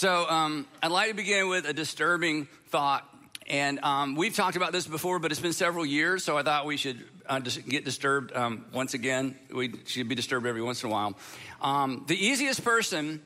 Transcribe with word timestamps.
So 0.00 0.26
um, 0.30 0.66
I'd 0.82 0.92
like 0.92 1.10
to 1.10 1.14
begin 1.14 1.50
with 1.50 1.68
a 1.68 1.74
disturbing 1.74 2.48
thought. 2.68 3.06
And 3.46 3.78
um, 3.80 4.14
we've 4.14 4.34
talked 4.34 4.56
about 4.56 4.72
this 4.72 4.86
before, 4.86 5.18
but 5.18 5.30
it's 5.30 5.42
been 5.42 5.52
several 5.52 5.84
years, 5.84 6.24
so 6.24 6.38
I 6.38 6.42
thought 6.42 6.64
we 6.64 6.78
should 6.78 7.04
uh, 7.26 7.40
get 7.40 7.84
disturbed 7.84 8.34
um, 8.34 8.64
once 8.72 8.94
again. 8.94 9.36
We 9.54 9.74
should 9.84 10.08
be 10.08 10.14
disturbed 10.14 10.46
every 10.46 10.62
once 10.62 10.82
in 10.82 10.88
a 10.88 10.90
while. 10.90 11.18
Um, 11.60 12.06
the 12.08 12.16
easiest 12.16 12.64
person, 12.64 13.20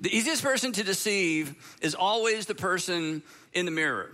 the 0.00 0.12
easiest 0.12 0.42
person 0.42 0.72
to 0.72 0.82
deceive 0.82 1.54
is 1.80 1.94
always 1.94 2.46
the 2.46 2.56
person 2.56 3.22
in 3.52 3.64
the 3.64 3.70
mirror. 3.70 4.10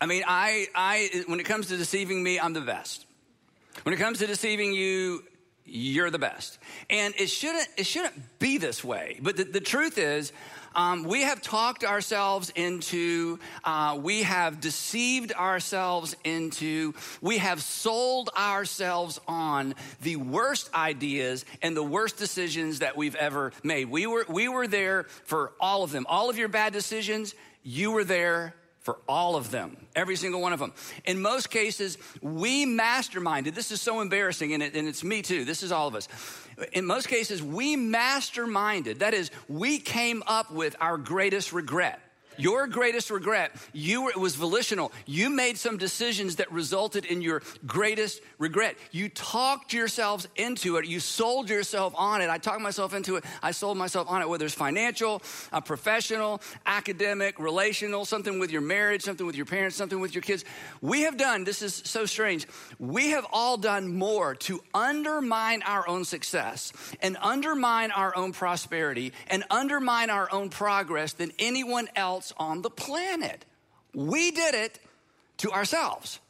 I 0.00 0.06
mean, 0.06 0.24
I, 0.26 0.66
I, 0.74 1.22
when 1.28 1.38
it 1.38 1.46
comes 1.46 1.68
to 1.68 1.76
deceiving 1.76 2.20
me, 2.20 2.40
I'm 2.40 2.54
the 2.54 2.60
best. 2.60 3.06
When 3.84 3.92
it 3.92 3.98
comes 3.98 4.18
to 4.18 4.26
deceiving 4.26 4.72
you, 4.72 5.22
you're 5.64 6.10
the 6.10 6.18
best. 6.18 6.58
And 6.90 7.14
it 7.18 7.28
shouldn't, 7.28 7.68
it 7.76 7.86
shouldn't 7.86 8.38
be 8.38 8.58
this 8.58 8.84
way. 8.84 9.18
But 9.22 9.36
the, 9.36 9.44
the 9.44 9.60
truth 9.60 9.98
is, 9.98 10.32
um, 10.76 11.04
we 11.04 11.22
have 11.22 11.40
talked 11.40 11.84
ourselves 11.84 12.52
into, 12.56 13.38
uh, 13.62 13.98
we 14.02 14.24
have 14.24 14.60
deceived 14.60 15.32
ourselves 15.32 16.16
into, 16.24 16.94
we 17.20 17.38
have 17.38 17.62
sold 17.62 18.30
ourselves 18.36 19.20
on 19.28 19.74
the 20.02 20.16
worst 20.16 20.74
ideas 20.74 21.44
and 21.62 21.76
the 21.76 21.82
worst 21.82 22.16
decisions 22.16 22.80
that 22.80 22.96
we've 22.96 23.14
ever 23.14 23.52
made. 23.62 23.88
We 23.88 24.06
were, 24.06 24.26
we 24.28 24.48
were 24.48 24.66
there 24.66 25.04
for 25.24 25.52
all 25.60 25.84
of 25.84 25.92
them. 25.92 26.06
All 26.08 26.28
of 26.28 26.36
your 26.36 26.48
bad 26.48 26.72
decisions, 26.72 27.34
you 27.62 27.92
were 27.92 28.04
there 28.04 28.54
for 28.84 28.98
all 29.08 29.34
of 29.34 29.50
them, 29.50 29.78
every 29.96 30.14
single 30.14 30.42
one 30.42 30.52
of 30.52 30.58
them. 30.58 30.70
In 31.06 31.22
most 31.22 31.48
cases, 31.48 31.96
we 32.20 32.66
masterminded. 32.66 33.54
This 33.54 33.70
is 33.72 33.80
so 33.80 34.02
embarrassing, 34.02 34.52
and, 34.52 34.62
it, 34.62 34.76
and, 34.76 34.86
it's 34.86 35.02
me 35.02 35.22
too. 35.22 35.46
This 35.46 35.62
is 35.62 35.72
all 35.72 35.88
of 35.88 35.94
us. 35.94 36.06
In 36.72 36.84
most 36.84 37.08
cases, 37.08 37.42
we 37.42 37.78
masterminded. 37.78 38.98
That 38.98 39.14
is, 39.14 39.30
we 39.48 39.78
came 39.78 40.22
up 40.26 40.52
with 40.52 40.76
our 40.80 40.98
greatest 40.98 41.54
regret. 41.54 41.98
Your 42.36 42.66
greatest 42.66 43.10
regret, 43.10 43.52
you 43.72 44.02
were, 44.02 44.10
it 44.10 44.16
was 44.16 44.34
volitional. 44.34 44.92
You 45.06 45.30
made 45.30 45.58
some 45.58 45.76
decisions 45.76 46.36
that 46.36 46.50
resulted 46.50 47.04
in 47.04 47.22
your 47.22 47.42
greatest 47.66 48.20
regret. 48.38 48.76
You 48.90 49.08
talked 49.08 49.72
yourselves 49.72 50.26
into 50.36 50.76
it. 50.76 50.86
You 50.86 51.00
sold 51.00 51.48
yourself 51.48 51.94
on 51.96 52.22
it. 52.22 52.30
I 52.30 52.38
talked 52.38 52.60
myself 52.60 52.94
into 52.94 53.16
it. 53.16 53.24
I 53.42 53.52
sold 53.52 53.78
myself 53.78 54.08
on 54.08 54.22
it, 54.22 54.28
whether 54.28 54.44
it's 54.44 54.54
financial, 54.54 55.22
uh, 55.52 55.60
professional, 55.60 56.40
academic, 56.66 57.38
relational, 57.38 58.04
something 58.04 58.38
with 58.38 58.50
your 58.50 58.62
marriage, 58.62 59.02
something 59.02 59.26
with 59.26 59.36
your 59.36 59.46
parents, 59.46 59.76
something 59.76 60.00
with 60.00 60.14
your 60.14 60.22
kids. 60.22 60.44
We 60.80 61.02
have 61.02 61.16
done, 61.16 61.44
this 61.44 61.62
is 61.62 61.82
so 61.84 62.06
strange, 62.06 62.46
we 62.78 63.10
have 63.10 63.26
all 63.32 63.56
done 63.56 63.94
more 63.94 64.34
to 64.34 64.62
undermine 64.72 65.62
our 65.62 65.86
own 65.88 66.04
success 66.04 66.72
and 67.00 67.16
undermine 67.20 67.90
our 67.90 68.16
own 68.16 68.32
prosperity 68.32 69.12
and 69.28 69.44
undermine 69.50 70.10
our 70.10 70.32
own 70.32 70.50
progress 70.50 71.12
than 71.12 71.32
anyone 71.38 71.88
else 71.96 72.23
else 72.24 72.32
on 72.38 72.62
the 72.62 72.70
planet. 72.70 73.44
We 73.94 74.30
did 74.30 74.54
it 74.54 74.78
to 75.38 75.50
ourselves. 75.50 76.20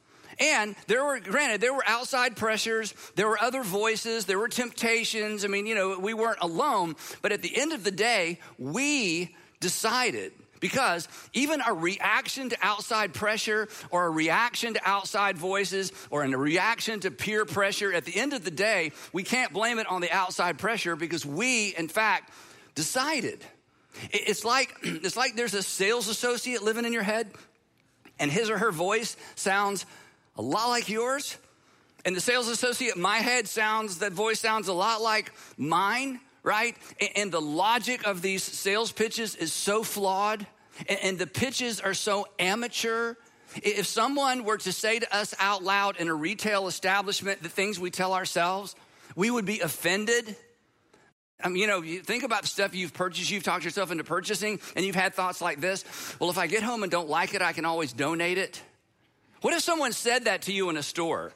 And 0.41 0.75
there 0.89 1.05
were, 1.05 1.21
granted, 1.21 1.61
there 1.61 1.73
were 1.73 1.85
outside 1.87 2.35
pressures, 2.35 2.93
there 3.15 3.29
were 3.29 3.41
other 3.41 3.63
voices, 3.63 4.25
there 4.25 4.39
were 4.39 4.49
temptations. 4.49 5.45
I 5.45 5.49
mean, 5.49 5.67
you 5.67 5.77
know, 5.77 5.99
we 5.99 6.13
weren't 6.13 6.41
alone. 6.41 6.97
But 7.23 7.31
at 7.31 7.41
the 7.41 7.57
end 7.57 7.73
of 7.73 7.85
the 7.85 7.93
day, 7.93 8.41
we 8.59 9.35
decided 9.61 10.33
because 10.59 11.07
even 11.35 11.61
a 11.65 11.73
reaction 11.73 12.49
to 12.49 12.57
outside 12.63 13.15
pressure 13.15 13.69
or 13.91 14.07
a 14.07 14.11
reaction 14.11 14.75
to 14.75 14.81
outside 14.85 15.39
voices 15.39 15.93
or 16.11 16.25
a 16.25 16.37
reaction 16.37 16.99
to 17.01 17.13
peer 17.13 17.45
pressure, 17.45 17.93
at 17.93 18.05
the 18.05 18.17
end 18.17 18.33
of 18.33 18.45
the 18.45 18.51
day, 18.51 18.91
we 19.13 19.23
can't 19.23 19.53
blame 19.53 19.79
it 19.79 19.87
on 19.87 20.01
the 20.01 20.11
outside 20.11 20.59
pressure 20.59 20.97
because 20.97 21.25
we, 21.25 21.77
in 21.77 21.87
fact, 21.87 22.33
decided. 22.75 23.45
It's 24.11 24.45
like, 24.45 24.75
it's 24.83 25.17
like 25.17 25.37
there's 25.37 25.55
a 25.55 25.63
sales 25.63 26.09
associate 26.09 26.63
living 26.63 26.85
in 26.85 26.93
your 26.93 27.03
head, 27.03 27.31
and 28.19 28.31
his 28.31 28.51
or 28.51 28.59
her 28.59 28.73
voice 28.73 29.17
sounds 29.35 29.87
a 30.37 30.43
lot 30.43 30.69
like 30.69 30.89
yours. 30.89 31.37
And 32.05 32.15
the 32.15 32.21
sales 32.21 32.49
associate 32.49 32.97
my 32.97 33.19
head 33.19 33.49
sounds, 33.49 33.99
that 33.99 34.13
voice 34.13 34.39
sounds 34.39 34.69
a 34.69 34.75
lot 34.75 35.01
like 35.01 35.33
mine, 35.57 36.21
right? 36.43 36.77
And 37.17 37.33
the 37.33 37.41
logic 37.41 38.07
of 38.07 38.21
these 38.21 38.43
sales 38.43 38.93
pitches 38.93 39.35
is 39.35 39.53
so 39.53 39.83
flawed, 39.83 40.47
and 40.89 41.19
the 41.19 41.27
pitches 41.27 41.81
are 41.81 41.95
so 41.95 42.27
amateur. 42.39 43.15
If 43.63 43.87
someone 43.87 44.45
were 44.45 44.59
to 44.59 44.73
say 44.73 44.99
to 44.99 45.17
us 45.17 45.35
out 45.39 45.63
loud 45.63 45.97
in 45.97 46.09
a 46.09 46.15
retail 46.15 46.67
establishment 46.67 47.43
the 47.43 47.49
things 47.49 47.79
we 47.79 47.91
tell 47.91 48.13
ourselves, 48.13 48.77
we 49.17 49.31
would 49.31 49.47
be 49.47 49.61
offended 49.61 50.37
I 51.45 51.51
mean, 51.51 51.61
you 51.61 51.67
know, 51.67 51.83
you 51.83 52.01
think 52.01 52.23
about 52.23 52.47
stuff 52.47 52.75
you've 52.75 52.95
purchased, 52.95 53.31
you've 53.31 53.43
talked 53.43 53.65
yourself 53.65 53.91
into 53.91 54.03
purchasing, 54.03 54.59
and 54.75 54.85
you've 54.85 54.95
had 54.95 55.15
thoughts 55.15 55.43
like 55.43 55.61
this 55.61 55.85
well, 56.19 56.31
if 56.31 56.39
I 56.39 56.47
get 56.47 56.63
home 56.63 56.83
and 56.83 56.91
don't 56.91 57.09
like 57.09 57.35
it, 57.35 57.43
I 57.43 57.53
can 57.53 57.67
always 57.67 57.93
donate 57.93 58.39
it. 58.39 58.63
What 59.43 59.53
if 59.53 59.61
someone 59.61 59.93
said 59.93 60.25
that 60.25 60.43
to 60.43 60.53
you 60.53 60.71
in 60.71 60.79
a 60.79 60.83
store? 60.83 61.33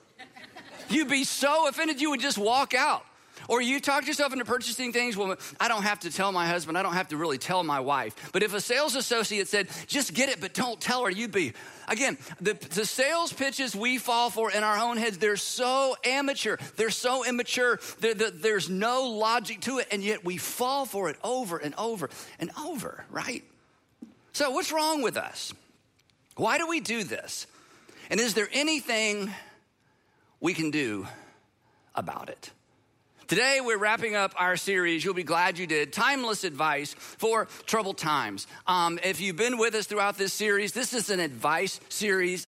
You'd 0.88 1.10
be 1.10 1.24
so 1.24 1.68
offended 1.68 2.00
you 2.00 2.08
would 2.10 2.20
just 2.20 2.38
walk 2.38 2.72
out. 2.72 3.04
Or 3.48 3.62
you 3.62 3.80
talk 3.80 4.06
yourself 4.06 4.32
into 4.32 4.44
purchasing 4.44 4.92
things, 4.92 5.16
well, 5.16 5.34
I 5.58 5.68
don't 5.68 5.82
have 5.82 6.00
to 6.00 6.10
tell 6.12 6.30
my 6.32 6.46
husband, 6.46 6.76
I 6.76 6.82
don't 6.82 6.92
have 6.92 7.08
to 7.08 7.16
really 7.16 7.38
tell 7.38 7.64
my 7.64 7.80
wife. 7.80 8.30
But 8.32 8.42
if 8.42 8.52
a 8.52 8.60
sales 8.60 8.94
associate 8.94 9.48
said, 9.48 9.68
just 9.86 10.12
get 10.12 10.28
it, 10.28 10.38
but 10.38 10.52
don't 10.52 10.78
tell 10.78 11.04
her, 11.04 11.10
you'd 11.10 11.32
be, 11.32 11.54
again, 11.88 12.18
the, 12.42 12.52
the 12.52 12.84
sales 12.84 13.32
pitches 13.32 13.74
we 13.74 13.96
fall 13.96 14.28
for 14.28 14.52
in 14.52 14.62
our 14.62 14.78
own 14.78 14.98
heads, 14.98 15.16
they're 15.16 15.36
so 15.36 15.96
amateur, 16.04 16.58
they're 16.76 16.90
so 16.90 17.24
immature, 17.24 17.80
they're, 18.00 18.12
they're, 18.12 18.30
there's 18.30 18.68
no 18.68 19.04
logic 19.04 19.62
to 19.62 19.78
it, 19.78 19.88
and 19.90 20.04
yet 20.04 20.26
we 20.26 20.36
fall 20.36 20.84
for 20.84 21.08
it 21.08 21.16
over 21.24 21.56
and 21.56 21.74
over 21.76 22.10
and 22.38 22.50
over, 22.62 23.06
right? 23.10 23.44
So, 24.32 24.50
what's 24.50 24.70
wrong 24.70 25.00
with 25.00 25.16
us? 25.16 25.54
Why 26.36 26.58
do 26.58 26.68
we 26.68 26.80
do 26.80 27.02
this? 27.02 27.46
And 28.10 28.20
is 28.20 28.34
there 28.34 28.48
anything 28.52 29.32
we 30.38 30.54
can 30.54 30.70
do 30.70 31.08
about 31.94 32.28
it? 32.28 32.50
Today, 33.28 33.60
we're 33.62 33.76
wrapping 33.76 34.14
up 34.14 34.32
our 34.38 34.56
series. 34.56 35.04
You'll 35.04 35.12
be 35.12 35.22
glad 35.22 35.58
you 35.58 35.66
did. 35.66 35.92
Timeless 35.92 36.44
advice 36.44 36.94
for 36.94 37.46
troubled 37.66 37.98
times. 37.98 38.46
Um, 38.66 38.98
if 39.04 39.20
you've 39.20 39.36
been 39.36 39.58
with 39.58 39.74
us 39.74 39.86
throughout 39.86 40.16
this 40.16 40.32
series, 40.32 40.72
this 40.72 40.94
is 40.94 41.10
an 41.10 41.20
advice 41.20 41.78
series. 41.90 42.46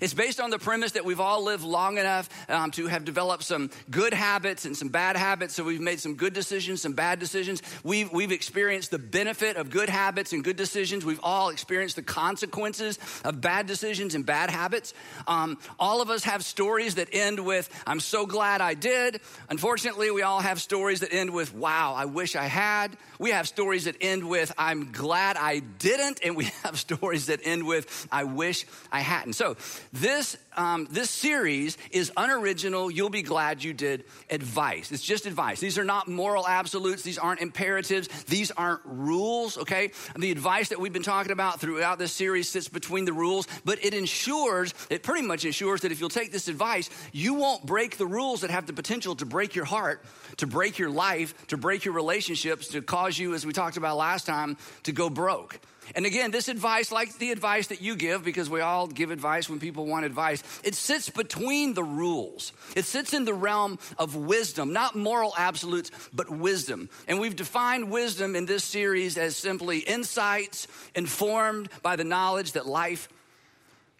It's 0.00 0.14
based 0.14 0.40
on 0.40 0.50
the 0.50 0.58
premise 0.58 0.92
that 0.92 1.04
we've 1.04 1.20
all 1.20 1.42
lived 1.42 1.64
long 1.64 1.98
enough 1.98 2.28
um, 2.50 2.70
to 2.72 2.86
have 2.86 3.04
developed 3.04 3.44
some 3.44 3.70
good 3.90 4.12
habits 4.12 4.64
and 4.64 4.76
some 4.76 4.88
bad 4.88 5.16
habits. 5.16 5.54
So 5.54 5.64
we've 5.64 5.80
made 5.80 6.00
some 6.00 6.14
good 6.14 6.34
decisions, 6.34 6.82
some 6.82 6.92
bad 6.92 7.18
decisions. 7.18 7.62
We've, 7.82 8.12
we've 8.12 8.32
experienced 8.32 8.90
the 8.90 8.98
benefit 8.98 9.56
of 9.56 9.70
good 9.70 9.88
habits 9.88 10.32
and 10.32 10.44
good 10.44 10.56
decisions. 10.56 11.04
We've 11.04 11.20
all 11.22 11.48
experienced 11.48 11.96
the 11.96 12.02
consequences 12.02 12.98
of 13.24 13.40
bad 13.40 13.66
decisions 13.66 14.14
and 14.14 14.26
bad 14.26 14.50
habits. 14.50 14.92
Um, 15.26 15.58
all 15.78 16.02
of 16.02 16.10
us 16.10 16.24
have 16.24 16.44
stories 16.44 16.96
that 16.96 17.08
end 17.12 17.44
with, 17.44 17.70
I'm 17.86 18.00
so 18.00 18.26
glad 18.26 18.60
I 18.60 18.74
did. 18.74 19.20
Unfortunately, 19.48 20.10
we 20.10 20.22
all 20.22 20.40
have 20.40 20.60
stories 20.60 21.00
that 21.00 21.12
end 21.12 21.30
with, 21.30 21.54
wow, 21.54 21.94
I 21.94 22.04
wish 22.04 22.36
I 22.36 22.46
had. 22.46 22.96
We 23.18 23.30
have 23.30 23.48
stories 23.48 23.84
that 23.84 23.96
end 24.02 24.28
with, 24.28 24.52
I'm 24.58 24.92
glad 24.92 25.36
I 25.38 25.60
didn't. 25.60 26.20
And 26.22 26.36
we 26.36 26.44
have 26.64 26.78
stories 26.78 27.26
that 27.26 27.40
end 27.44 27.66
with, 27.66 28.08
I 28.12 28.24
wish 28.24 28.66
I 28.92 29.00
hadn't. 29.00 29.32
So 29.32 29.56
this, 29.92 30.36
um, 30.56 30.86
this 30.90 31.10
series 31.10 31.78
is 31.90 32.12
unoriginal. 32.16 32.90
You'll 32.90 33.10
be 33.10 33.22
glad 33.22 33.62
you 33.62 33.72
did 33.72 34.04
advice. 34.30 34.92
It's 34.92 35.02
just 35.02 35.26
advice. 35.26 35.60
These 35.60 35.78
are 35.78 35.84
not 35.84 36.08
moral 36.08 36.46
absolutes. 36.46 37.02
These 37.02 37.18
aren't 37.18 37.40
imperatives. 37.40 38.08
These 38.24 38.50
aren't 38.52 38.80
rules, 38.84 39.58
okay? 39.58 39.92
The 40.16 40.30
advice 40.30 40.68
that 40.70 40.80
we've 40.80 40.92
been 40.92 41.02
talking 41.02 41.32
about 41.32 41.60
throughout 41.60 41.98
this 41.98 42.12
series 42.12 42.48
sits 42.48 42.68
between 42.68 43.04
the 43.04 43.12
rules, 43.12 43.46
but 43.64 43.84
it 43.84 43.94
ensures, 43.94 44.74
it 44.90 45.02
pretty 45.02 45.26
much 45.26 45.44
ensures 45.44 45.82
that 45.82 45.92
if 45.92 46.00
you'll 46.00 46.08
take 46.08 46.32
this 46.32 46.48
advice, 46.48 46.90
you 47.12 47.34
won't 47.34 47.64
break 47.64 47.96
the 47.96 48.06
rules 48.06 48.40
that 48.42 48.50
have 48.50 48.66
the 48.66 48.72
potential 48.72 49.14
to 49.16 49.26
break 49.26 49.54
your 49.54 49.64
heart, 49.64 50.04
to 50.38 50.46
break 50.46 50.78
your 50.78 50.90
life, 50.90 51.46
to 51.48 51.56
break 51.56 51.84
your 51.84 51.94
relationships, 51.94 52.68
to 52.68 52.82
cause 52.82 53.18
you, 53.18 53.34
as 53.34 53.46
we 53.46 53.52
talked 53.52 53.76
about 53.76 53.96
last 53.96 54.26
time, 54.26 54.56
to 54.82 54.92
go 54.92 55.08
broke. 55.10 55.58
And 55.94 56.04
again, 56.04 56.30
this 56.30 56.48
advice, 56.48 56.90
like 56.90 57.16
the 57.18 57.30
advice 57.30 57.68
that 57.68 57.80
you 57.80 57.96
give, 57.96 58.24
because 58.24 58.50
we 58.50 58.60
all 58.60 58.86
give 58.86 59.10
advice 59.10 59.48
when 59.48 59.60
people 59.60 59.86
want 59.86 60.04
advice, 60.04 60.42
it 60.64 60.74
sits 60.74 61.10
between 61.10 61.74
the 61.74 61.84
rules. 61.84 62.52
It 62.74 62.84
sits 62.84 63.14
in 63.14 63.24
the 63.24 63.34
realm 63.34 63.78
of 63.98 64.16
wisdom, 64.16 64.72
not 64.72 64.96
moral 64.96 65.32
absolutes, 65.38 65.90
but 66.12 66.30
wisdom. 66.30 66.88
And 67.06 67.20
we've 67.20 67.36
defined 67.36 67.90
wisdom 67.90 68.34
in 68.34 68.46
this 68.46 68.64
series 68.64 69.16
as 69.16 69.36
simply 69.36 69.78
insights 69.78 70.66
informed 70.94 71.68
by 71.82 71.96
the 71.96 72.04
knowledge 72.04 72.52
that 72.52 72.66
life 72.66 73.08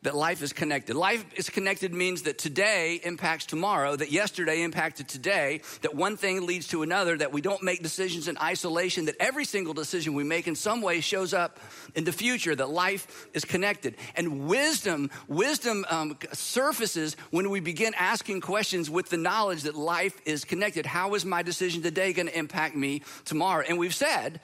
that 0.06 0.14
life 0.14 0.40
is 0.40 0.52
connected. 0.52 0.94
Life 0.94 1.24
is 1.34 1.50
connected 1.50 1.92
means 1.92 2.22
that 2.22 2.38
today 2.38 3.00
impacts 3.02 3.44
tomorrow, 3.44 3.96
that 3.96 4.12
yesterday 4.12 4.62
impacted 4.62 5.08
today, 5.08 5.62
that 5.82 5.96
one 5.96 6.16
thing 6.16 6.46
leads 6.46 6.68
to 6.68 6.82
another, 6.82 7.18
that 7.18 7.32
we 7.32 7.40
don't 7.40 7.64
make 7.64 7.82
decisions 7.82 8.28
in 8.28 8.38
isolation, 8.38 9.06
that 9.06 9.16
every 9.18 9.44
single 9.44 9.74
decision 9.74 10.14
we 10.14 10.22
make 10.22 10.46
in 10.46 10.54
some 10.54 10.80
way 10.80 11.00
shows 11.00 11.34
up 11.34 11.58
in 11.96 12.04
the 12.04 12.12
future, 12.12 12.54
that 12.54 12.70
life 12.70 13.26
is 13.34 13.44
connected. 13.44 13.96
And 14.14 14.46
wisdom, 14.46 15.10
wisdom 15.26 15.84
um, 15.90 16.16
surfaces 16.32 17.16
when 17.30 17.50
we 17.50 17.58
begin 17.58 17.92
asking 17.98 18.42
questions 18.42 18.88
with 18.88 19.10
the 19.10 19.16
knowledge 19.16 19.62
that 19.62 19.74
life 19.74 20.20
is 20.24 20.44
connected. 20.44 20.86
How 20.86 21.14
is 21.14 21.24
my 21.24 21.42
decision 21.42 21.82
today 21.82 22.12
going 22.12 22.28
to 22.28 22.38
impact 22.38 22.76
me 22.76 23.02
tomorrow? 23.24 23.64
And 23.68 23.76
we've 23.76 23.92
said, 23.92 24.40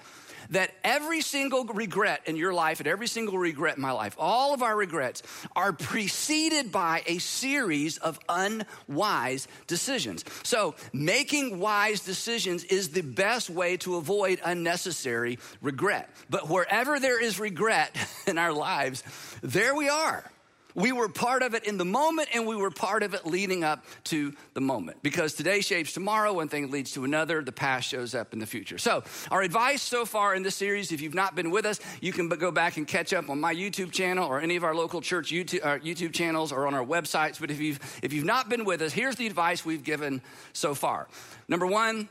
that 0.51 0.73
every 0.85 1.21
single 1.21 1.65
regret 1.65 2.23
in 2.27 2.37
your 2.37 2.53
life 2.53 2.81
and 2.81 2.87
every 2.87 3.07
single 3.07 3.39
regret 3.39 3.77
in 3.77 3.83
my 3.83 3.93
life, 3.93 4.15
all 4.19 4.55
of 4.55 4.63
our 4.63 4.77
regrets 4.77 5.23
are 5.55 5.73
preceded 5.73 6.73
by 6.73 7.03
a 7.07 7.19
series 7.19 7.99
of 7.99 8.19
unwise 8.29 9.49
decisions. 9.67 10.25
So, 10.43 10.75
making 10.93 11.59
wise 11.59 12.01
decisions 12.01 12.65
is 12.65 12.91
the 12.91 13.03
best 13.03 13.51
way 13.51 13.77
to 13.79 13.97
avoid 13.97 14.41
unnecessary 14.45 15.39
regret. 15.61 16.11
But 16.31 16.49
wherever 16.49 16.99
there 17.01 17.23
is 17.23 17.39
regret 17.39 17.97
in 18.27 18.39
our 18.39 18.53
lives, 18.53 19.03
there 19.43 19.75
we 19.75 19.89
are. 19.89 20.25
We 20.75 20.93
were 20.93 21.09
part 21.09 21.43
of 21.43 21.55
it 21.55 21.65
in 21.65 21.79
the 21.79 21.85
moment 21.85 22.29
and 22.35 22.47
we 22.47 22.57
were 22.57 22.71
part 22.71 23.03
of 23.03 23.15
it 23.15 23.27
leading 23.27 23.65
up 23.65 23.85
to 24.05 24.33
the 24.55 24.61
moment. 24.61 25.03
Because 25.03 25.35
today 25.35 25.61
shapes 25.61 25.93
tomorrow, 25.93 26.33
one 26.33 26.49
thing 26.49 26.71
leads 26.71 26.93
to 26.93 27.05
another, 27.05 27.43
the 27.43 27.53
past 27.53 27.89
shows 27.89 28.15
up 28.15 28.33
in 28.33 28.39
the 28.39 28.47
future. 28.47 28.79
So, 28.79 29.03
our 29.31 29.43
advice 29.43 29.83
so 29.83 30.05
far 30.05 30.35
in 30.35 30.43
this 30.43 30.55
series, 30.55 30.93
if 30.93 31.01
you've 31.01 31.15
not 31.15 31.35
been 31.35 31.51
with 31.51 31.67
us, 31.67 31.81
you 32.01 32.13
can 32.13 32.29
go 32.29 32.51
back 32.51 32.77
and 32.77 32.87
catch 32.87 33.13
up 33.13 33.29
on 33.29 33.41
my 33.41 33.55
YouTube 33.55 33.93
channel 33.93 34.27
or 34.27 34.41
any 34.41 34.57
of 34.57 34.65
our 34.65 34.75
local 34.75 35.01
church 35.01 35.31
YouTube, 35.31 35.65
uh, 35.65 35.79
YouTube 35.79 36.13
channels 36.13 36.53
or 36.53 36.67
on 36.67 36.75
our 36.75 36.85
websites. 36.85 37.41
But 37.41 37.51
if 37.51 37.61
you've, 37.61 37.79
if 38.03 38.13
you've 38.13 38.25
not 38.25 38.49
been 38.49 38.65
with 38.65 38.83
us, 38.83 38.93
here's 38.93 39.17
the 39.17 39.27
advice 39.27 39.65
we've 39.65 39.85
given 39.85 40.23
so 40.53 40.75
far. 40.75 41.09
Number 41.49 41.67
one, 41.67 42.09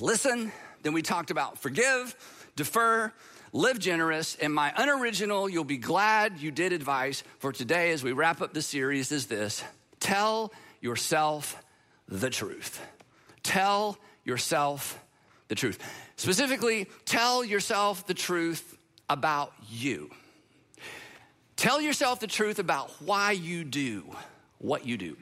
listen. 0.00 0.52
Then 0.82 0.92
we 0.92 1.02
talked 1.02 1.30
about 1.30 1.58
forgive, 1.58 2.16
defer, 2.56 3.12
live 3.52 3.78
generous, 3.78 4.36
and 4.36 4.52
my 4.54 4.72
unoriginal, 4.76 5.48
you'll 5.48 5.64
be 5.64 5.76
glad 5.76 6.38
you 6.38 6.50
did 6.50 6.72
advice 6.72 7.22
for 7.38 7.52
today 7.52 7.92
as 7.92 8.02
we 8.02 8.12
wrap 8.12 8.40
up 8.40 8.54
the 8.54 8.62
series 8.62 9.12
is 9.12 9.26
this 9.26 9.62
tell 10.00 10.52
yourself 10.80 11.62
the 12.08 12.30
truth. 12.30 12.80
Tell 13.42 13.98
yourself 14.24 14.98
the 15.48 15.54
truth. 15.54 15.78
Specifically, 16.16 16.88
tell 17.04 17.44
yourself 17.44 18.06
the 18.06 18.14
truth 18.14 18.76
about 19.08 19.52
you. 19.68 20.10
Tell 21.56 21.80
yourself 21.80 22.20
the 22.20 22.26
truth 22.26 22.58
about 22.58 22.90
why 23.04 23.32
you 23.32 23.64
do 23.64 24.04
what 24.58 24.86
you 24.86 24.96
do. 24.96 25.16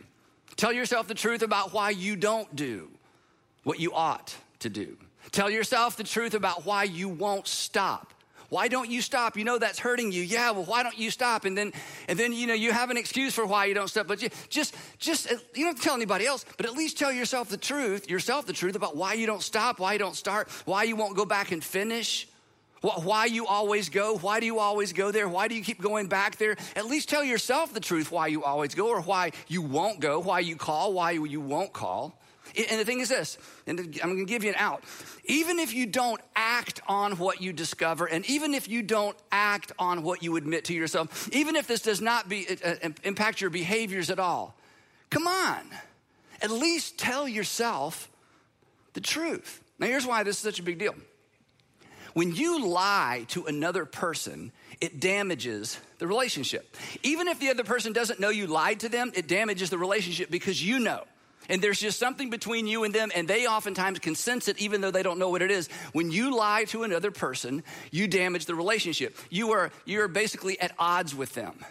Tell 0.57 0.73
yourself 0.73 1.09
the 1.09 1.15
truth 1.15 1.43
about 1.43 1.73
why 1.73 1.91
you 1.91 2.17
don't 2.17 2.55
do 2.55 2.89
what 3.65 3.81
you 3.81 3.93
ought 3.93 4.35
to 4.61 4.69
do. 4.69 4.97
Tell 5.33 5.51
yourself 5.51 5.97
the 5.97 6.05
truth 6.05 6.35
about 6.35 6.65
why 6.65 6.85
you 6.85 7.09
won't 7.09 7.47
stop 7.47 8.15
why 8.51 8.67
don't 8.69 8.91
you 8.91 9.01
stop? 9.01 9.37
You 9.37 9.45
know 9.45 9.59
that's 9.59 9.79
hurting 9.79 10.13
you. 10.13 10.23
Yeah, 10.23 10.51
well, 10.51 10.65
why 10.65 10.83
don't 10.83 10.99
you 10.99 11.11
stop? 11.11 11.45
And 11.45 11.57
then, 11.57 11.73
and 12.09 12.19
then 12.19 12.33
you 12.33 12.47
know 12.47 12.55
you 12.55 12.73
have 12.73 12.91
an 12.91 12.97
excuse 12.97 13.33
for 13.33 13.47
why 13.47 13.67
you 13.67 13.75
don't 13.75 13.89
stop. 13.89 14.09
But 14.09 14.23
you 14.23 14.29
just, 14.49 14.75
just 14.99 15.31
uh, 15.31 15.37
you 15.55 15.65
don't 15.65 15.81
tell 15.81 15.95
anybody 15.95 16.27
else, 16.27 16.45
but 16.57 16.67
at 16.67 16.75
least 16.75 16.99
tell 16.99 17.13
yourself 17.13 17.49
the 17.49 17.57
truth, 17.57 18.11
yourself 18.11 18.47
the 18.47 18.53
truth 18.53 18.75
about 18.75 18.97
why 18.97 19.15
you 19.15 19.27
don't 19.27 19.43
stop, 19.43 19.79
why 19.79 19.95
you 19.95 20.01
don't 20.01 20.17
start, 20.17 20.51
why 20.65 20.83
you 20.83 20.97
won't 20.97 21.17
go 21.17 21.25
back 21.25 21.53
and 21.53 21.63
finish. 21.63 22.27
Why 22.83 23.27
you 23.27 23.47
always 23.47 23.91
go? 23.91 24.17
Why 24.17 24.41
do 24.41 24.47
you 24.47 24.59
always 24.59 24.95
go 24.95 25.11
there? 25.11 25.29
Why 25.29 25.49
do 25.49 25.55
you 25.55 25.63
keep 25.63 25.83
going 25.83 26.07
back 26.07 26.37
there? 26.39 26.57
At 26.75 26.87
least 26.87 27.11
tell 27.11 27.23
yourself 27.23 27.75
the 27.75 27.81
truth 27.81 28.11
why 28.11 28.29
you 28.29 28.43
always 28.43 28.75
go 28.75 28.89
or 28.89 29.03
why 29.03 29.33
you 29.49 29.61
won't 29.61 30.01
go, 30.01 30.19
why 30.19 30.41
you 30.41 30.57
call, 30.57 30.95
why 30.95 31.11
you 31.11 31.41
won't 31.41 31.75
call. 31.75 32.19
And 32.57 32.81
the 32.81 32.85
thing 32.85 33.01
is 33.01 33.09
this, 33.09 33.39
and 33.67 33.79
I'm 34.03 34.11
gonna 34.11 34.25
give 34.25 34.43
you 34.43 34.51
an 34.51 34.57
out. 34.59 34.83
Even 35.25 35.59
if 35.59 35.73
you 35.73 35.87
don't 35.87 36.21
act 36.35 36.81
on 36.89 37.17
what 37.19 37.41
you 37.41 37.53
discover, 37.53 38.07
and 38.07 38.29
even 38.29 38.55
if 38.55 38.69
you 38.69 38.83
don't 38.83 39.17
act 39.31 39.73
on 39.79 40.03
what 40.03 40.23
you 40.23 40.37
admit 40.37 40.65
to 40.65 40.75
yourself, 40.75 41.29
even 41.33 41.55
if 41.55 41.69
this 41.69 41.81
does 41.81 42.01
not 42.01 42.29
be, 42.29 42.47
uh, 42.65 42.89
impact 43.05 43.41
your 43.41 43.51
behaviors 43.51 44.11
at 44.11 44.19
all, 44.19 44.57
come 45.11 45.29
on, 45.29 45.61
at 46.43 46.51
least 46.51 46.99
tell 46.99 47.29
yourself 47.29 48.11
the 48.95 49.01
truth. 49.01 49.63
Now, 49.79 49.87
here's 49.87 50.07
why 50.07 50.25
this 50.25 50.37
is 50.37 50.43
such 50.43 50.59
a 50.59 50.63
big 50.65 50.79
deal. 50.79 50.95
When 52.15 52.35
you 52.35 52.67
lie 52.67 53.27
to 53.29 53.47
another 53.47 53.85
person, 53.85 54.51
it 54.81 54.99
damages 54.99 55.79
the 55.99 56.07
relationship. 56.07 56.77
Even 57.03 57.29
if 57.29 57.39
the 57.39 57.51
other 57.51 57.63
person 57.65 57.93
doesn't 57.93 58.19
know 58.19 58.31
you 58.31 58.49
lied 58.49 58.81
to 58.81 58.89
them, 58.89 59.13
it 59.15 59.29
damages 59.29 59.71
the 59.71 59.79
relationship 59.79 60.31
because 60.31 60.65
you 60.65 60.81
know 60.81 61.05
and 61.51 61.61
there's 61.61 61.81
just 61.81 61.99
something 61.99 62.31
between 62.31 62.67
you 62.67 62.85
and 62.85 62.95
them, 62.95 63.11
and 63.15 63.29
they 63.29 63.47
oftentimes 63.47 63.99
can 63.99 64.15
sense 64.15 64.49
it 64.49 64.59
even 64.59 64.81
though 64.81 64.91
they 64.91 65.03
don't 65.03 65.19
know 65.19 65.29
what 65.29 65.43
it 65.43 65.51
is. 65.51 65.69
When 65.93 66.11
you 66.11 66.35
lie 66.35 66.65
to 66.69 66.85
another 66.85 67.11
person, 67.11 67.63
you 67.91 68.07
damage 68.09 68.47
the 68.47 68.55
relationship. 68.55 69.17
You 69.29 69.53
are, 69.53 69.71
you 69.85 70.01
are 70.03 70.09
basically 70.09 70.59
at 70.61 70.73
odds 70.79 71.15
with 71.15 71.35
them. 71.35 71.65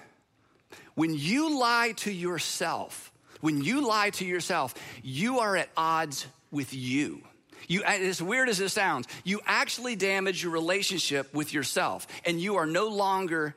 When 0.96 1.16
you 1.16 1.58
lie 1.58 1.94
to 1.98 2.12
yourself, 2.12 3.12
when 3.42 3.64
you 3.64 3.88
lie 3.88 4.10
to 4.12 4.26
yourself, 4.26 4.76
you 5.02 5.40
are 5.40 5.56
at 5.56 5.70
odds 5.78 6.28
with 6.52 6.74
you. 6.74 7.22
You, 7.68 7.84
as 7.84 8.22
weird 8.22 8.50
as 8.50 8.58
this 8.58 8.74
sounds, 8.74 9.08
you 9.24 9.42
actually 9.46 9.96
damage 9.96 10.44
your 10.44 10.52
relationship 10.52 11.34
with 11.34 11.54
yourself, 11.54 12.08
and 12.26 12.42
you 12.42 12.56
are 12.56 12.66
no 12.66 12.88
longer 12.88 13.56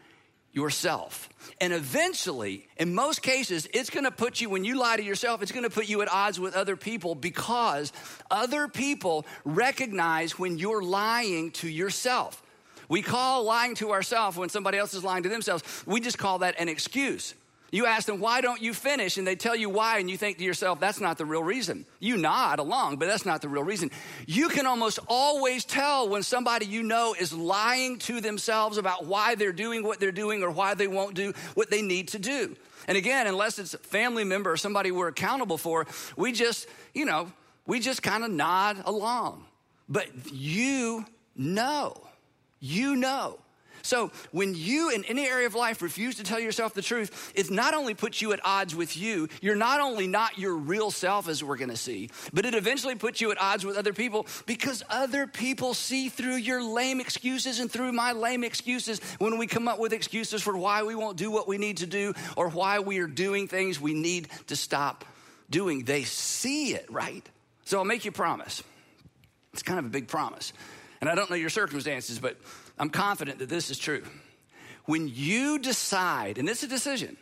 yourself. 0.53 1.29
And 1.61 1.73
eventually, 1.73 2.69
in 2.77 2.95
most 2.95 3.23
cases, 3.23 3.69
it's 3.73 3.91
gonna 3.91 4.11
put 4.11 4.41
you, 4.41 4.51
when 4.51 4.65
you 4.65 4.79
lie 4.79 4.97
to 4.97 5.03
yourself, 5.03 5.43
it's 5.43 5.53
gonna 5.53 5.71
put 5.71 5.89
you 5.89 6.03
at 6.03 6.13
odds 6.13 6.39
with 6.39 6.55
other 6.55 6.77
people 6.77 7.15
because 7.15 7.93
other 8.31 8.69
people 8.69 9.27
recognize 9.45 10.39
when 10.39 10.59
you're 10.59 10.83
lying 10.83 11.51
to 11.53 11.69
yourself. 11.69 12.43
We 12.89 13.01
call 13.01 13.45
lying 13.45 13.75
to 13.77 13.93
ourselves 13.93 14.37
when 14.37 14.51
somebody 14.51 14.77
else 14.77 14.93
is 14.93 15.03
lying 15.03 15.23
to 15.23 15.29
themselves, 15.29 15.65
we 15.87 16.01
just 16.01 16.19
call 16.19 16.41
that 16.41 16.57
an 16.59 16.69
excuse. 16.69 17.35
You 17.73 17.87
ask 17.87 18.07
them, 18.07 18.21
why 18.21 18.43
don't 18.43 18.61
you 18.61 18.75
finish? 18.75 19.17
And 19.17 19.27
they 19.27 19.35
tell 19.35 19.57
you 19.57 19.71
why, 19.71 19.99
and 19.99 20.11
you 20.11 20.19
think 20.19 20.37
to 20.37 20.45
yourself, 20.45 20.79
that's 20.79 21.01
not 21.01 21.17
the 21.17 21.25
real 21.25 21.43
reason. 21.43 21.87
You 22.01 22.19
nod 22.19 22.59
along, 22.59 22.99
but 22.99 23.09
that's 23.09 23.25
not 23.25 23.41
the 23.41 23.49
real 23.49 23.65
reason. 23.65 23.91
You 24.27 24.51
can 24.51 24.67
almost 24.67 24.99
always 25.09 25.65
tell 25.65 26.07
when 26.11 26.23
somebody 26.23 26.67
you 26.67 26.83
know 26.83 27.17
is 27.19 27.33
lying 27.33 27.99
to 28.01 28.21
themselves 28.21 28.77
about 28.77 29.07
why 29.07 29.37
they're 29.37 29.53
doing 29.53 29.83
what 29.85 30.01
they're 30.01 30.13
doing 30.13 30.43
or 30.43 30.51
why 30.51 30.75
they 30.75 30.87
won't 30.87 31.15
do 31.15 31.33
what 31.55 31.71
they 31.71 31.81
need 31.81 32.09
to 32.09 32.19
do. 32.19 32.55
And 32.87 32.99
again, 32.99 33.27
unless 33.27 33.59
it's 33.59 33.73
a 33.73 33.79
family 33.79 34.25
member 34.25 34.53
or 34.53 34.59
somebody 34.59 34.91
we're 34.91 35.09
accountable 35.09 35.57
for, 35.57 35.87
we 36.15 36.33
just, 36.33 36.69
you 36.93 37.07
know, 37.07 37.33
we 37.67 37.81
just 37.81 38.03
kind 38.03 38.23
of 38.23 38.31
nod 38.31 38.83
along. 38.85 39.47
But 39.89 40.09
you 40.31 41.07
know, 41.35 41.97
you 42.61 42.97
know 42.97 43.39
so 43.83 44.11
when 44.31 44.55
you 44.55 44.91
in 44.91 45.05
any 45.05 45.27
area 45.27 45.47
of 45.47 45.55
life 45.55 45.83
refuse 45.83 46.17
to 46.17 46.25
tell 46.25 46.41
yourself 46.41 46.75
the 46.75 46.83
truth, 46.83 47.33
it 47.35 47.51
not 47.51 47.75
only 47.75 47.95
puts 47.95 48.23
you 48.23 48.33
at 48.33 48.41
odds 48.45 48.75
with 48.75 48.97
you, 48.97 49.29
you're 49.41 49.57
not 49.57 49.81
only 49.81 50.07
not 50.07 50.39
your 50.39 50.55
real 50.55 50.91
self 50.91 51.29
as 51.29 51.43
we're 51.43 51.57
gonna 51.57 51.77
see, 51.77 52.11
but 52.33 52.47
it 52.47 52.55
eventually 52.55 52.95
puts 52.95 53.21
you 53.21 53.31
at 53.31 53.41
odds 53.41 53.65
with 53.65 53.77
other 53.77 53.93
people 53.93 54.27
because 54.47 54.83
other 54.89 55.27
people 55.27 55.75
see 55.75 56.09
through 56.09 56.37
your 56.37 56.63
lame 56.63 57.01
excuses 57.01 57.61
and 57.61 57.71
through 57.71 57.93
my 57.93 58.13
lame 58.13 58.45
excuses 58.45 59.01
when 59.19 59.39
we 59.39 59.47
come 59.47 59.69
up 59.69 59.79
with 59.79 59.93
excuses 59.93 60.43
for 60.43 60.57
why 60.57 60.83
we 60.83 60.95
won't 60.95 61.17
do 61.17 61.31
what 61.31 61.49
we 61.49 61.59
need 61.59 61.79
to 61.79 61.87
do 61.87 62.15
or 62.37 62.49
why 62.49 62.79
we 62.79 62.99
are 62.99 63.07
doing 63.07 63.49
things 63.49 63.81
we 63.81 63.95
need 63.95 64.29
to 64.47 64.57
stop 64.57 65.05
doing. 65.51 65.85
They 65.85 66.05
see 66.05 66.75
it, 66.75 66.87
right? 66.91 67.29
So 67.65 67.79
I'll 67.79 67.85
make 67.85 68.05
you 68.05 68.11
a 68.11 68.13
promise. 68.13 68.63
It's 69.53 69.63
kind 69.63 69.79
of 69.79 69.85
a 69.85 69.91
big 69.91 70.09
promise. 70.09 70.53
And 71.01 71.11
I 71.11 71.15
don't 71.15 71.29
know 71.29 71.37
your 71.37 71.51
circumstances, 71.51 72.19
but 72.19 72.37
I'm 72.79 72.91
confident 72.91 73.39
that 73.39 73.49
this 73.49 73.71
is 73.71 73.79
true. 73.79 74.03
When 74.85 75.09
you 75.09 75.59
decide, 75.59 76.39
and 76.39 76.49
this 76.49 76.59
is 76.59 76.65
a 76.65 76.69
decision, 76.69 77.17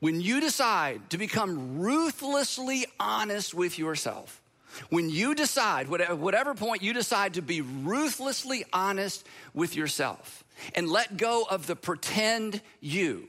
when 0.00 0.20
you 0.20 0.40
decide 0.40 1.10
to 1.10 1.18
become 1.18 1.78
ruthlessly 1.78 2.86
honest 2.98 3.54
with 3.54 3.78
yourself, 3.78 4.42
when 4.88 5.10
you 5.10 5.34
decide, 5.34 5.88
whatever 5.88 6.54
point 6.54 6.82
you 6.82 6.92
decide 6.92 7.34
to 7.34 7.42
be 7.42 7.60
ruthlessly 7.60 8.64
honest 8.72 9.24
with 9.54 9.76
yourself 9.76 10.44
and 10.74 10.88
let 10.88 11.16
go 11.16 11.44
of 11.48 11.66
the 11.66 11.76
pretend 11.76 12.60
you, 12.80 13.28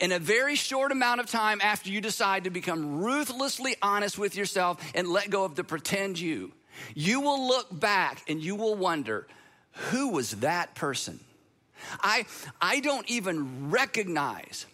in 0.00 0.12
a 0.12 0.18
very 0.18 0.54
short 0.54 0.92
amount 0.92 1.20
of 1.20 1.26
time 1.26 1.60
after 1.62 1.90
you 1.90 2.00
decide 2.00 2.44
to 2.44 2.50
become 2.50 3.02
ruthlessly 3.02 3.76
honest 3.80 4.18
with 4.18 4.36
yourself 4.36 4.78
and 4.94 5.08
let 5.08 5.30
go 5.30 5.44
of 5.44 5.54
the 5.54 5.64
pretend 5.64 6.18
you, 6.18 6.52
you 6.94 7.20
will 7.20 7.48
look 7.48 7.66
back 7.80 8.22
and 8.28 8.42
you 8.42 8.54
will 8.54 8.74
wonder 8.74 9.26
who 9.90 10.08
was 10.08 10.32
that 10.32 10.74
person? 10.74 11.20
I, 12.00 12.26
I 12.60 12.80
don't 12.80 13.08
even 13.08 13.70
recognize 13.70 14.66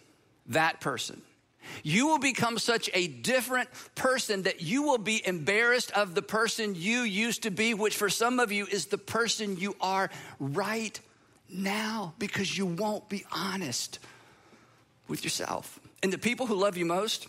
that 0.46 0.80
person. 0.80 1.22
You 1.82 2.06
will 2.06 2.18
become 2.18 2.58
such 2.58 2.90
a 2.92 3.06
different 3.06 3.68
person 3.94 4.42
that 4.42 4.62
you 4.62 4.82
will 4.82 4.98
be 4.98 5.26
embarrassed 5.26 5.90
of 5.92 6.14
the 6.14 6.22
person 6.22 6.74
you 6.74 7.00
used 7.00 7.44
to 7.44 7.50
be, 7.50 7.74
which 7.74 7.96
for 7.96 8.10
some 8.10 8.38
of 8.38 8.52
you 8.52 8.66
is 8.66 8.86
the 8.86 8.98
person 8.98 9.56
you 9.56 9.76
are 9.80 10.10
right 10.38 10.98
now 11.48 12.14
because 12.18 12.56
you 12.56 12.66
won't 12.66 13.08
be 13.08 13.24
honest 13.32 13.98
with 15.08 15.24
yourself. 15.24 15.80
And 16.02 16.12
the 16.12 16.18
people 16.18 16.46
who 16.46 16.54
love 16.54 16.76
you 16.76 16.84
most 16.84 17.28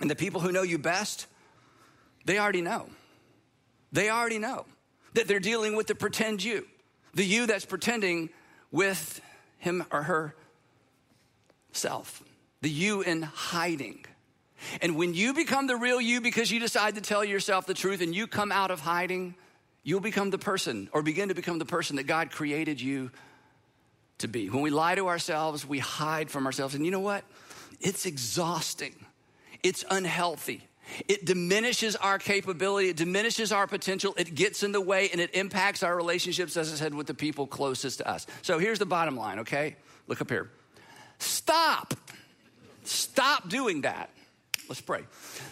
and 0.00 0.10
the 0.10 0.16
people 0.16 0.40
who 0.40 0.52
know 0.52 0.62
you 0.62 0.78
best, 0.78 1.26
they 2.24 2.38
already 2.38 2.62
know. 2.62 2.88
They 3.92 4.08
already 4.08 4.38
know 4.38 4.66
that 5.14 5.28
they're 5.28 5.40
dealing 5.40 5.76
with 5.76 5.86
the 5.86 5.94
pretend 5.94 6.42
you, 6.42 6.66
the 7.14 7.24
you 7.24 7.46
that's 7.46 7.64
pretending 7.64 8.30
with 8.70 9.20
him 9.58 9.84
or 9.90 10.02
her 10.02 10.34
self, 11.72 12.22
the 12.60 12.70
you 12.70 13.02
in 13.02 13.22
hiding. 13.22 14.04
And 14.80 14.96
when 14.96 15.14
you 15.14 15.34
become 15.34 15.66
the 15.66 15.76
real 15.76 16.00
you 16.00 16.20
because 16.20 16.50
you 16.50 16.60
decide 16.60 16.94
to 16.94 17.00
tell 17.00 17.24
yourself 17.24 17.66
the 17.66 17.74
truth 17.74 18.00
and 18.00 18.14
you 18.14 18.26
come 18.26 18.52
out 18.52 18.70
of 18.70 18.80
hiding, 18.80 19.34
you'll 19.82 20.00
become 20.00 20.30
the 20.30 20.38
person 20.38 20.88
or 20.92 21.02
begin 21.02 21.28
to 21.28 21.34
become 21.34 21.58
the 21.58 21.64
person 21.64 21.96
that 21.96 22.04
God 22.04 22.30
created 22.30 22.80
you 22.80 23.10
to 24.18 24.28
be. 24.28 24.48
When 24.48 24.62
we 24.62 24.70
lie 24.70 24.94
to 24.94 25.08
ourselves, 25.08 25.66
we 25.66 25.80
hide 25.80 26.30
from 26.30 26.46
ourselves. 26.46 26.74
And 26.74 26.84
you 26.84 26.92
know 26.92 27.00
what? 27.00 27.24
It's 27.80 28.06
exhausting, 28.06 28.94
it's 29.62 29.84
unhealthy. 29.90 30.62
It 31.08 31.24
diminishes 31.24 31.96
our 31.96 32.18
capability, 32.18 32.88
it 32.88 32.96
diminishes 32.96 33.52
our 33.52 33.66
potential, 33.66 34.14
it 34.16 34.34
gets 34.34 34.62
in 34.62 34.72
the 34.72 34.80
way, 34.80 35.10
and 35.10 35.20
it 35.20 35.34
impacts 35.34 35.82
our 35.82 35.96
relationships, 35.96 36.56
as 36.56 36.72
I 36.72 36.76
said, 36.76 36.94
with 36.94 37.06
the 37.06 37.14
people 37.14 37.46
closest 37.46 37.98
to 37.98 38.08
us. 38.08 38.26
So 38.42 38.58
here's 38.58 38.78
the 38.78 38.86
bottom 38.86 39.16
line, 39.16 39.40
okay? 39.40 39.76
Look 40.06 40.20
up 40.20 40.30
here. 40.30 40.50
Stop. 41.18 41.94
Stop 42.84 43.48
doing 43.48 43.82
that. 43.82 44.10
Let's 44.68 44.80
pray. 44.80 45.02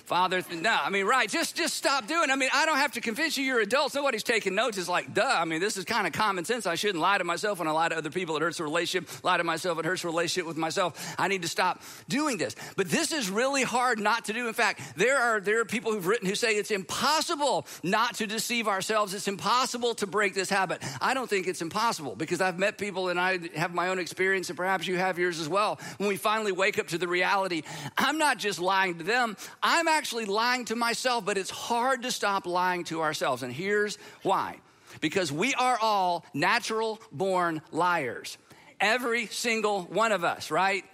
Father, 0.04 0.42
no, 0.52 0.76
I 0.82 0.88
mean, 0.88 1.04
right, 1.04 1.28
just 1.28 1.56
just 1.56 1.74
stop 1.74 2.06
doing. 2.06 2.30
I 2.30 2.36
mean, 2.36 2.48
I 2.54 2.64
don't 2.64 2.78
have 2.78 2.92
to 2.92 3.00
convince 3.00 3.36
you 3.36 3.44
you're 3.44 3.60
adults. 3.60 3.94
Nobody's 3.94 4.22
taking 4.22 4.54
notes. 4.54 4.78
It's 4.78 4.88
like, 4.88 5.12
duh. 5.12 5.24
I 5.24 5.44
mean, 5.44 5.60
this 5.60 5.76
is 5.76 5.84
kind 5.84 6.06
of 6.06 6.12
common 6.12 6.44
sense. 6.44 6.64
I 6.64 6.76
shouldn't 6.76 7.00
lie 7.00 7.18
to 7.18 7.24
myself 7.24 7.58
when 7.58 7.66
I 7.68 7.72
lie 7.72 7.88
to 7.88 7.96
other 7.96 8.10
people. 8.10 8.36
It 8.36 8.42
hurts 8.42 8.58
the 8.58 8.64
relationship. 8.64 9.24
Lie 9.24 9.38
to 9.38 9.44
myself, 9.44 9.78
it 9.78 9.84
hurts 9.84 10.02
the 10.02 10.08
relationship 10.08 10.46
with 10.46 10.56
myself. 10.56 11.14
I 11.18 11.28
need 11.28 11.42
to 11.42 11.48
stop 11.48 11.82
doing 12.08 12.38
this. 12.38 12.54
But 12.76 12.88
this 12.88 13.12
is 13.12 13.30
really 13.30 13.62
hard 13.62 13.98
not 13.98 14.26
to 14.26 14.32
do. 14.32 14.46
In 14.46 14.54
fact, 14.54 14.80
there 14.96 15.18
are 15.18 15.40
there 15.40 15.60
are 15.60 15.64
people 15.64 15.92
who've 15.92 16.06
written 16.06 16.28
who 16.28 16.36
say 16.36 16.52
it's 16.52 16.70
impossible 16.70 17.66
not 17.82 18.14
to 18.16 18.26
deceive 18.26 18.68
ourselves. 18.68 19.12
It's 19.12 19.28
impossible 19.28 19.94
to 19.96 20.06
break 20.06 20.34
this 20.34 20.48
habit. 20.48 20.82
I 21.00 21.14
don't 21.14 21.28
think 21.28 21.48
it's 21.48 21.62
impossible 21.62 22.14
because 22.14 22.40
I've 22.40 22.58
met 22.58 22.78
people 22.78 23.08
and 23.08 23.18
I 23.18 23.40
have 23.56 23.74
my 23.74 23.88
own 23.88 23.98
experience, 23.98 24.50
and 24.50 24.56
perhaps 24.56 24.86
you 24.86 24.96
have 24.96 25.18
yours 25.18 25.40
as 25.40 25.48
well. 25.48 25.80
When 25.98 26.08
we 26.08 26.16
finally 26.16 26.52
wake 26.52 26.78
up 26.78 26.88
to 26.88 26.98
the 26.98 27.08
reality, 27.08 27.62
I'm 27.98 28.16
not 28.16 28.38
just 28.38 28.60
lying 28.60 28.99
to 29.00 29.06
them. 29.06 29.36
I'm 29.62 29.88
actually 29.88 30.26
lying 30.26 30.64
to 30.66 30.76
myself, 30.76 31.24
but 31.24 31.36
it's 31.36 31.50
hard 31.50 32.02
to 32.02 32.12
stop 32.12 32.46
lying 32.46 32.84
to 32.84 33.02
ourselves. 33.02 33.42
And 33.42 33.52
here's 33.52 33.98
why 34.22 34.56
because 35.00 35.30
we 35.30 35.54
are 35.54 35.78
all 35.80 36.24
natural 36.34 37.00
born 37.12 37.62
liars. 37.70 38.38
Every 38.80 39.26
single 39.26 39.82
one 39.82 40.12
of 40.12 40.24
us, 40.24 40.50
right? 40.50 40.84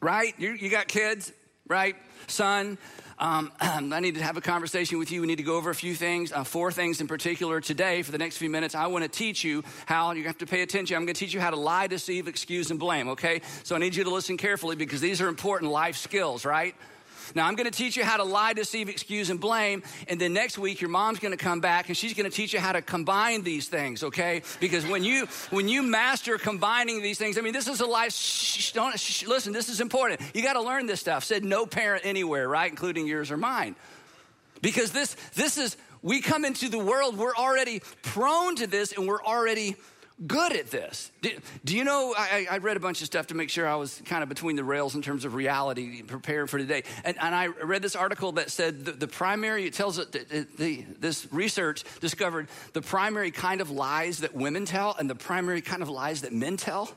Right? 0.00 0.34
You, 0.38 0.52
you 0.52 0.68
got 0.68 0.88
kids, 0.88 1.32
right? 1.66 1.96
Son, 2.26 2.78
um, 3.18 3.50
I 3.60 4.00
need 4.00 4.16
to 4.16 4.22
have 4.22 4.36
a 4.36 4.40
conversation 4.40 4.98
with 4.98 5.10
you. 5.10 5.20
We 5.20 5.26
need 5.26 5.36
to 5.36 5.42
go 5.42 5.56
over 5.56 5.70
a 5.70 5.74
few 5.74 5.94
things, 5.94 6.32
uh, 6.32 6.44
four 6.44 6.70
things 6.70 7.00
in 7.00 7.06
particular 7.06 7.60
today 7.60 8.02
for 8.02 8.12
the 8.12 8.18
next 8.18 8.36
few 8.36 8.50
minutes. 8.50 8.74
I 8.74 8.86
want 8.88 9.04
to 9.04 9.08
teach 9.08 9.44
you 9.44 9.64
how, 9.86 10.12
you 10.12 10.24
have 10.24 10.38
to 10.38 10.46
pay 10.46 10.62
attention. 10.62 10.96
I'm 10.96 11.04
going 11.04 11.14
to 11.14 11.18
teach 11.18 11.32
you 11.32 11.40
how 11.40 11.50
to 11.50 11.56
lie, 11.56 11.86
deceive, 11.86 12.28
excuse, 12.28 12.70
and 12.70 12.78
blame, 12.78 13.08
okay? 13.10 13.40
So 13.62 13.74
I 13.74 13.78
need 13.78 13.94
you 13.94 14.04
to 14.04 14.10
listen 14.10 14.36
carefully 14.36 14.76
because 14.76 15.00
these 15.00 15.20
are 15.20 15.28
important 15.28 15.70
life 15.70 15.96
skills, 15.96 16.44
right? 16.44 16.74
Now, 17.34 17.46
I'm 17.46 17.54
going 17.54 17.70
to 17.70 17.76
teach 17.76 17.96
you 17.96 18.04
how 18.04 18.16
to 18.16 18.24
lie, 18.24 18.52
deceive, 18.52 18.88
excuse, 18.88 19.30
and 19.30 19.40
blame. 19.40 19.82
And 20.08 20.20
then 20.20 20.32
next 20.32 20.58
week, 20.58 20.80
your 20.80 20.90
mom's 20.90 21.18
going 21.18 21.36
to 21.36 21.42
come 21.42 21.60
back 21.60 21.88
and 21.88 21.96
she's 21.96 22.14
going 22.14 22.28
to 22.30 22.34
teach 22.34 22.52
you 22.52 22.60
how 22.60 22.72
to 22.72 22.82
combine 22.82 23.42
these 23.42 23.68
things, 23.68 24.02
okay? 24.04 24.42
Because 24.60 24.86
when 24.86 25.04
you 25.04 25.26
when 25.50 25.68
you 25.68 25.82
master 25.82 26.38
combining 26.38 27.02
these 27.02 27.18
things, 27.18 27.38
I 27.38 27.40
mean, 27.40 27.52
this 27.52 27.68
is 27.68 27.80
a 27.80 27.86
life. 27.86 28.12
Shh, 28.12 28.72
don't 28.72 28.98
shh, 28.98 29.26
listen. 29.26 29.52
This 29.52 29.68
is 29.68 29.80
important. 29.80 30.20
You 30.34 30.42
got 30.42 30.54
to 30.54 30.62
learn 30.62 30.86
this 30.86 31.00
stuff. 31.00 31.24
Said 31.24 31.44
no 31.44 31.66
parent 31.66 32.04
anywhere, 32.04 32.48
right, 32.48 32.70
including 32.70 33.06
yours 33.06 33.30
or 33.30 33.36
mine, 33.36 33.76
because 34.62 34.92
this 34.92 35.16
this 35.34 35.58
is 35.58 35.76
we 36.02 36.20
come 36.20 36.44
into 36.44 36.68
the 36.68 36.78
world. 36.78 37.18
We're 37.18 37.34
already 37.34 37.82
prone 38.02 38.56
to 38.56 38.66
this, 38.66 38.92
and 38.92 39.08
we're 39.08 39.22
already 39.22 39.76
good 40.24 40.54
at 40.54 40.70
this. 40.70 41.10
Do, 41.20 41.30
do 41.64 41.76
you 41.76 41.84
know? 41.84 42.14
I, 42.16 42.46
I, 42.50 42.58
read 42.58 42.76
a 42.76 42.80
bunch 42.80 43.00
of 43.00 43.06
stuff 43.06 43.26
to 43.28 43.34
make 43.34 43.50
sure 43.50 43.68
I 43.68 43.74
was 43.76 44.00
kind 44.06 44.22
of 44.22 44.28
between 44.28 44.56
the 44.56 44.64
rails 44.64 44.94
in 44.94 45.02
terms 45.02 45.24
of 45.24 45.34
reality, 45.34 46.02
prepared 46.02 46.48
for 46.48 46.58
today. 46.58 46.84
And, 47.04 47.16
and 47.20 47.34
I 47.34 47.46
read 47.46 47.82
this 47.82 47.96
article 47.96 48.32
that 48.32 48.50
said 48.50 48.84
the, 48.84 48.92
the 48.92 49.08
primary, 49.08 49.66
it 49.66 49.74
tells 49.74 49.98
it, 49.98 50.12
the, 50.12 50.46
the, 50.56 50.84
this 50.98 51.30
research 51.32 51.84
discovered 52.00 52.48
the 52.72 52.80
primary 52.80 53.30
kind 53.30 53.60
of 53.60 53.70
lies 53.70 54.18
that 54.18 54.34
women 54.34 54.64
tell 54.64 54.96
and 54.98 55.10
the 55.10 55.14
primary 55.14 55.60
kind 55.60 55.82
of 55.82 55.88
lies 55.88 56.22
that 56.22 56.32
men 56.32 56.56
tell. 56.56 56.90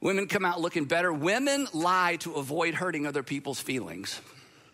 Women 0.00 0.26
come 0.26 0.44
out 0.44 0.60
looking 0.60 0.86
better. 0.86 1.12
Women 1.12 1.68
lie 1.72 2.16
to 2.20 2.34
avoid 2.34 2.74
hurting 2.74 3.06
other 3.06 3.22
people's 3.22 3.60
feelings. 3.60 4.20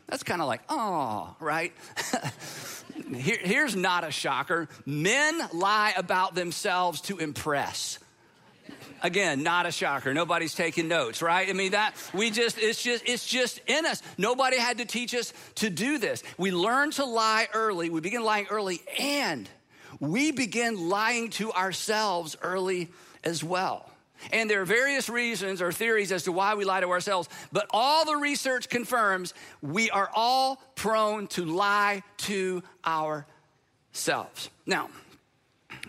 That's 0.07 0.23
kind 0.23 0.41
of 0.41 0.49
like, 0.49 0.63
oh, 0.71 1.37
right? 1.39 1.75
Here, 3.15 3.39
here's 3.41 3.77
not 3.77 4.05
a 4.05 4.11
shocker 4.11 4.69
men 4.85 5.41
lie 5.53 5.95
about 5.97 6.35
themselves 6.35 7.01
to 7.03 7.19
impress. 7.19 7.99
Again, 9.03 9.43
not 9.43 9.67
a 9.67 9.71
shocker. 9.71 10.13
Nobody's 10.13 10.55
taking 10.55 10.89
notes, 10.89 11.23
right? 11.23 11.49
I 11.49 11.53
mean, 11.53 11.71
that 11.71 11.95
we 12.13 12.31
just, 12.31 12.59
it's 12.59 12.83
just, 12.83 13.09
it's 13.09 13.27
just 13.27 13.61
in 13.67 13.87
us. 13.87 14.03
Nobody 14.19 14.59
had 14.59 14.79
to 14.79 14.85
teach 14.85 15.15
us 15.15 15.33
to 15.57 15.71
do 15.71 15.99
this. 15.99 16.23
We 16.37 16.51
learn 16.51 16.91
to 16.93 17.05
lie 17.05 17.49
early. 17.55 17.91
We 17.91 18.01
begin 18.01 18.25
lying 18.25 18.47
early 18.51 18.81
and 18.99 19.49
we 20.01 20.33
begin 20.33 20.89
lying 20.89 21.31
to 21.31 21.53
ourselves 21.53 22.37
early 22.43 22.89
as 23.25 23.43
well. 23.43 23.89
And 24.33 24.49
there 24.51 24.61
are 24.61 24.67
various 24.67 25.09
reasons 25.09 25.63
or 25.63 25.73
theories 25.73 26.13
as 26.13 26.25
to 26.25 26.33
why 26.33 26.55
we 26.55 26.65
lie 26.65 26.81
to 26.81 26.91
ourselves, 26.91 27.29
but 27.53 27.67
all 27.71 28.05
the 28.05 28.17
research 28.17 28.69
confirms 28.69 29.35
we 29.63 29.91
are 29.91 30.11
all 30.15 30.57
prone 30.75 31.27
to 31.29 31.45
lie 31.45 32.03
to 32.19 32.63
ourselves. 32.87 34.51
Now, 34.67 34.91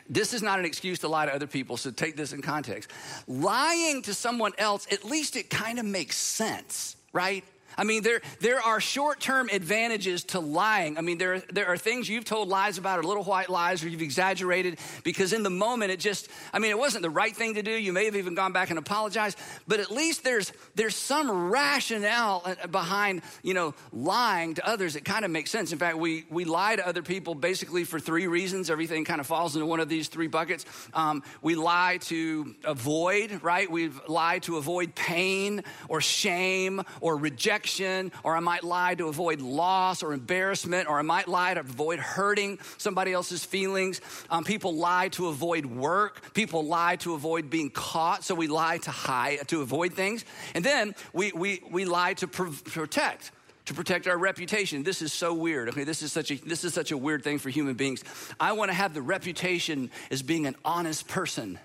this 0.10 0.34
is 0.34 0.42
not 0.42 0.60
an 0.60 0.66
excuse 0.66 1.00
to 1.00 1.08
lie 1.08 1.26
to 1.26 1.34
other 1.34 1.48
people, 1.48 1.78
so 1.78 1.92
take 1.92 2.16
this 2.16 2.34
in 2.34 2.42
context. 2.42 2.90
Lying 3.28 4.02
to 4.04 4.14
someone 4.14 4.54
else, 4.58 4.88
at 4.92 5.04
least 5.06 5.36
it 5.36 5.50
kind 5.50 5.80
of 5.80 5.86
makes 5.86 6.18
sense, 6.18 6.96
right? 7.14 7.44
I 7.80 7.86
mean, 7.86 8.04
there, 8.04 8.20
there 8.42 8.60
are 8.60 8.82
short 8.82 9.22
term 9.22 9.48
advantages 9.50 10.26
to 10.26 10.42
lying. 10.42 10.98
I 10.98 11.02
mean, 11.02 11.18
there, 11.18 11.40
there 11.40 11.68
are 11.68 11.78
things 11.78 12.10
you've 12.10 12.26
told 12.26 12.50
lies 12.50 12.78
about, 12.78 13.00
or 13.00 13.04
little 13.04 13.24
white 13.24 13.50
lies, 13.50 13.82
or 13.82 13.88
you've 13.88 14.02
exaggerated 14.02 14.80
because 15.06 15.32
in 15.32 15.44
the 15.44 15.50
moment 15.50 15.92
it 15.92 16.00
just, 16.02 16.28
I 16.52 16.60
mean, 16.60 16.72
it 16.72 16.78
wasn't 16.78 17.04
the 17.04 17.10
right 17.10 17.34
thing 17.34 17.54
to 17.54 17.64
do. 17.64 17.72
You 17.72 17.94
may 17.94 18.04
have 18.04 18.18
even 18.18 18.36
gone 18.36 18.52
back 18.52 18.70
and 18.70 18.78
apologized, 18.78 19.38
but 19.66 19.80
at 19.80 19.92
least 19.92 20.26
there's, 20.26 20.52
there's 20.76 20.94
some 20.94 21.50
rationale 21.50 22.42
uh, 22.44 22.68
behind, 22.68 23.22
you 23.44 23.54
know, 23.54 23.74
lying 23.94 24.56
to 24.56 24.68
others. 24.68 24.98
It 24.98 25.06
kind 25.06 25.24
of 25.24 25.32
makes 25.32 25.50
sense. 25.50 25.72
In 25.72 25.80
fact, 25.80 25.98
we, 25.98 26.26
we 26.30 26.44
lie 26.44 26.76
to 26.76 26.86
other 26.86 27.02
people 27.02 27.34
basically 27.34 27.86
for 27.86 27.98
three 27.98 28.28
reasons. 28.28 28.70
Everything 28.70 29.06
kind 29.06 29.22
of 29.22 29.28
falls 29.28 29.56
into 29.56 29.66
one 29.66 29.80
of 29.80 29.88
these 29.88 30.10
three 30.10 30.28
buckets. 30.28 30.66
Um, 30.94 31.24
we 31.42 31.56
lie 31.56 32.00
to 32.02 32.56
avoid, 32.66 33.42
right? 33.42 33.72
We 33.72 33.90
lie 34.10 34.40
to 34.40 34.58
avoid 34.58 34.96
pain 34.96 35.64
or 35.88 36.02
shame 36.02 36.82
or 37.00 37.16
rejection 37.16 37.69
rejection, 37.70 38.12
or 38.24 38.36
I 38.36 38.40
might 38.40 38.64
lie 38.64 38.96
to 38.96 39.08
avoid 39.08 39.42
loss 39.42 40.04
or 40.04 40.14
embarrassment, 40.14 40.88
or 40.88 41.00
I 41.00 41.02
might 41.02 41.28
lie 41.28 41.54
to 41.54 41.60
avoid 41.62 42.00
hurting 42.00 42.60
somebody 42.78 43.14
else's 43.14 43.44
feelings. 43.44 44.02
Um, 44.30 44.44
people 44.44 44.76
lie 44.76 45.10
to 45.10 45.28
avoid 45.28 45.66
work. 45.66 46.34
People 46.34 46.66
lie 46.66 46.96
to 46.98 47.14
avoid 47.14 47.50
being 47.50 47.70
caught. 47.70 48.24
So 48.24 48.36
we 48.36 48.48
lie 48.48 48.78
to 48.80 48.92
hide, 48.92 49.48
to 49.48 49.62
avoid 49.62 49.94
things. 49.94 50.26
And 50.56 50.64
then 50.64 50.96
we, 51.14 51.32
we, 51.32 51.62
we 51.70 51.86
lie 51.86 52.14
to 52.16 52.28
pr- 52.28 52.50
protect 52.66 53.32
to 53.66 53.76
protect 53.76 54.08
our 54.08 54.18
reputation. 54.18 54.82
This 54.82 55.04
is 55.04 55.14
so 55.14 55.32
weird. 55.36 55.70
Okay, 55.70 55.84
this 55.84 56.02
is 56.02 56.12
such 56.12 56.32
a 56.32 56.36
this 56.38 56.64
is 56.64 56.74
such 56.74 56.92
a 56.92 56.98
weird 56.98 57.24
thing 57.24 57.38
for 57.38 57.50
human 57.50 57.76
beings. 57.76 58.04
I 58.40 58.54
want 58.54 58.72
to 58.72 58.74
have 58.74 58.96
the 58.96 59.02
reputation 59.04 59.92
as 60.10 60.24
being 60.24 60.48
an 60.48 60.56
honest 60.66 61.08
person. 61.08 61.60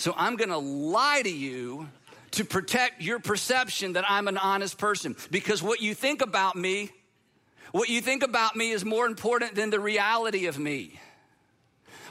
So 0.00 0.14
I'm 0.16 0.36
going 0.36 0.48
to 0.48 0.56
lie 0.56 1.20
to 1.20 1.30
you 1.30 1.88
to 2.32 2.44
protect 2.44 3.02
your 3.02 3.18
perception 3.18 3.94
that 3.94 4.04
I'm 4.08 4.28
an 4.28 4.38
honest 4.38 4.78
person. 4.78 5.16
Because 5.30 5.62
what 5.62 5.80
you 5.80 5.94
think 5.94 6.22
about 6.22 6.56
me, 6.56 6.90
what 7.72 7.88
you 7.88 8.00
think 8.00 8.22
about 8.22 8.56
me 8.56 8.70
is 8.70 8.84
more 8.84 9.06
important 9.06 9.54
than 9.54 9.70
the 9.70 9.80
reality 9.80 10.46
of 10.46 10.58
me. 10.58 10.98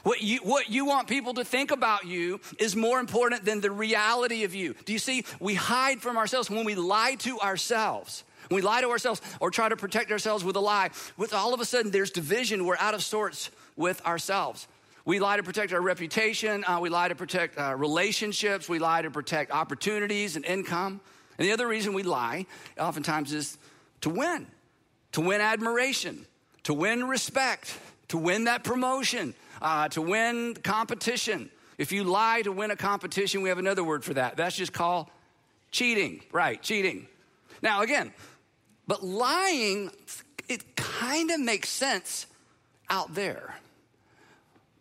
What 0.02 0.22
you, 0.22 0.38
what 0.38 0.70
you 0.70 0.86
want 0.86 1.08
people 1.08 1.34
to 1.34 1.44
think 1.44 1.70
about 1.70 2.06
you 2.06 2.40
is 2.58 2.74
more 2.74 3.00
important 3.00 3.44
than 3.44 3.60
the 3.60 3.70
reality 3.70 4.44
of 4.44 4.54
you. 4.54 4.74
Do 4.84 4.92
you 4.92 4.98
see? 4.98 5.24
We 5.40 5.54
hide 5.54 6.00
from 6.00 6.16
ourselves 6.16 6.48
when 6.48 6.64
we 6.64 6.74
lie 6.74 7.16
to 7.20 7.38
ourselves. 7.40 8.24
When 8.48 8.56
we 8.56 8.62
lie 8.62 8.80
to 8.80 8.88
ourselves 8.88 9.20
or 9.40 9.50
try 9.50 9.68
to 9.68 9.76
protect 9.76 10.10
ourselves 10.10 10.42
with 10.42 10.56
a 10.56 10.60
lie, 10.60 10.90
with 11.16 11.34
all 11.34 11.52
of 11.52 11.60
a 11.60 11.64
sudden 11.64 11.90
there's 11.90 12.10
division. 12.10 12.64
We're 12.64 12.78
out 12.78 12.94
of 12.94 13.02
sorts 13.02 13.50
with 13.76 14.04
ourselves. 14.06 14.66
We 15.04 15.18
lie 15.18 15.36
to 15.36 15.42
protect 15.42 15.72
our 15.72 15.80
reputation. 15.80 16.64
Uh, 16.66 16.78
we 16.80 16.88
lie 16.88 17.08
to 17.08 17.14
protect 17.14 17.58
uh, 17.58 17.74
relationships. 17.76 18.68
We 18.68 18.78
lie 18.78 19.02
to 19.02 19.10
protect 19.10 19.50
opportunities 19.50 20.36
and 20.36 20.44
income. 20.44 21.00
And 21.38 21.48
the 21.48 21.52
other 21.52 21.66
reason 21.66 21.94
we 21.94 22.02
lie, 22.02 22.46
oftentimes, 22.78 23.32
is 23.32 23.56
to 24.02 24.10
win, 24.10 24.46
to 25.12 25.20
win 25.20 25.40
admiration, 25.40 26.26
to 26.64 26.74
win 26.74 27.08
respect, 27.08 27.78
to 28.08 28.18
win 28.18 28.44
that 28.44 28.62
promotion, 28.62 29.34
uh, 29.62 29.88
to 29.88 30.02
win 30.02 30.54
competition. 30.54 31.50
If 31.78 31.92
you 31.92 32.04
lie 32.04 32.42
to 32.42 32.52
win 32.52 32.70
a 32.70 32.76
competition, 32.76 33.40
we 33.40 33.48
have 33.48 33.58
another 33.58 33.82
word 33.82 34.04
for 34.04 34.14
that. 34.14 34.36
That's 34.36 34.54
just 34.54 34.74
called 34.74 35.06
cheating. 35.70 36.20
Right, 36.30 36.62
cheating. 36.62 37.06
Now, 37.62 37.80
again, 37.80 38.12
but 38.86 39.02
lying, 39.02 39.90
it 40.48 40.76
kind 40.76 41.30
of 41.30 41.40
makes 41.40 41.70
sense 41.70 42.26
out 42.90 43.14
there. 43.14 43.54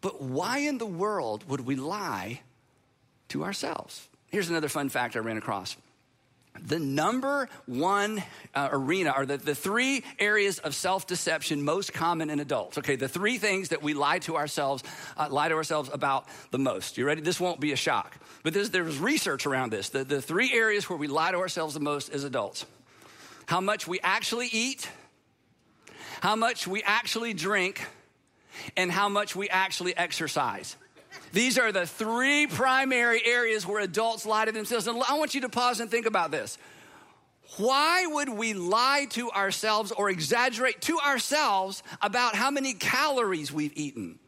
But 0.01 0.22
why 0.22 0.60
in 0.60 0.77
the 0.77 0.86
world 0.86 1.48
would 1.50 1.62
we 1.62 1.75
lie 1.75 2.41
to 3.29 3.44
ourselves? 3.44 4.08
Here's 4.27 4.50
another 4.50 4.70
fun 4.70 4.89
fact 4.89 5.15
I 5.15 5.20
ran 5.20 5.38
across. 5.38 5.75
the 6.68 6.79
number 6.79 7.48
one 7.65 8.24
uh, 8.53 8.70
arena 8.72 9.13
or 9.15 9.25
the, 9.25 9.38
the 9.38 9.56
three 9.56 10.03
areas 10.18 10.60
of 10.60 10.75
self-deception 10.75 11.63
most 11.63 11.94
common 11.94 12.29
in 12.29 12.39
adults. 12.39 12.77
Okay 12.77 12.96
the 12.96 13.08
three 13.08 13.38
things 13.38 13.70
that 13.70 13.82
we 13.82 13.94
lie 13.94 14.20
to 14.20 14.36
ourselves 14.36 14.84
uh, 15.18 15.27
lie 15.29 15.50
to 15.50 15.56
ourselves 15.56 15.89
about 15.94 16.25
the 16.51 16.60
most. 16.60 16.98
You 16.98 17.06
ready? 17.06 17.22
This 17.22 17.39
won't 17.39 17.60
be 17.60 17.72
a 17.72 17.77
shock. 17.77 18.18
But 18.44 18.53
there's 18.53 18.98
research 19.00 19.46
around 19.46 19.72
this. 19.72 19.89
The, 19.89 20.03
the 20.03 20.22
three 20.22 20.53
areas 20.53 20.89
where 20.89 20.98
we 20.98 21.08
lie 21.08 21.32
to 21.32 21.38
ourselves 21.38 21.74
the 21.74 21.79
most 21.79 22.10
as 22.10 22.24
adults. 22.24 22.65
How 23.46 23.62
much 23.62 23.88
we 23.88 24.00
actually 24.01 24.48
eat 24.51 24.89
how 26.22 26.36
much 26.36 26.68
we 26.68 26.84
actually 26.84 27.34
drink 27.34 27.86
and 28.78 28.92
how 28.92 29.10
much 29.10 29.36
we 29.36 29.50
actually 29.50 29.96
exercise 29.96 30.75
these 31.32 31.58
are 31.60 31.72
the 31.72 31.86
three 31.86 32.48
primary 32.48 33.22
areas 33.25 33.66
where 33.66 33.82
adults 33.82 34.25
lie 34.25 34.46
to 34.46 34.51
themselves. 34.51 34.88
And 34.88 35.01
I 35.08 35.18
want 35.18 35.36
you 35.36 35.42
to 35.42 35.50
pause 35.50 35.80
and 35.80 35.89
think 35.89 36.06
about 36.06 36.32
this. 36.32 36.58
Why 37.58 38.06
would 38.06 38.30
we 38.30 38.54
lie 38.54 39.08
to 39.12 39.32
ourselves 39.32 39.92
or 39.92 40.10
exaggerate 40.10 40.82
to 40.82 41.00
ourselves 41.00 41.84
about 42.01 42.36
how 42.36 42.51
many 42.51 42.74
calories 42.74 43.51
we've 43.51 43.75
eaten? 43.75 44.20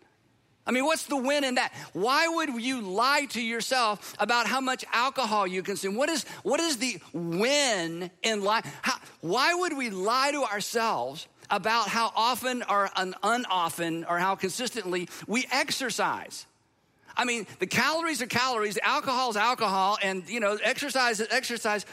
I 0.65 0.71
mean, 0.71 0.85
what's 0.85 1.05
the 1.05 1.17
win 1.17 1.43
in 1.43 1.55
that? 1.55 1.73
Why 1.93 2.27
would 2.27 2.61
you 2.61 2.81
lie 2.81 3.25
to 3.31 3.41
yourself 3.41 4.15
about 4.19 4.45
how 4.45 4.61
much 4.61 4.85
alcohol 4.93 5.47
you 5.47 5.63
consume? 5.63 5.95
What 5.95 6.09
is, 6.09 6.23
what 6.43 6.59
is 6.59 6.77
the 6.77 6.99
win 7.13 8.11
in 8.21 8.43
lying? 8.43 8.63
why 9.21 9.53
would 9.53 9.75
we 9.75 9.89
lie 9.89 10.31
to 10.31 10.43
ourselves 10.43 11.27
about 11.51 11.89
how 11.89 12.11
often 12.15 12.63
or 12.67 12.89
unoften 13.21 14.05
or 14.05 14.17
how 14.17 14.35
consistently 14.35 15.09
we 15.27 15.45
exercise? 15.51 16.45
I 17.15 17.25
mean, 17.25 17.45
the 17.59 17.67
calories 17.67 18.21
are 18.21 18.27
calories, 18.27 18.79
alcohol 18.81 19.29
is 19.29 19.37
alcohol, 19.37 19.97
and 20.01 20.27
you 20.29 20.39
know, 20.39 20.57
exercise 20.63 21.19
is 21.19 21.27
exercise. 21.29 21.85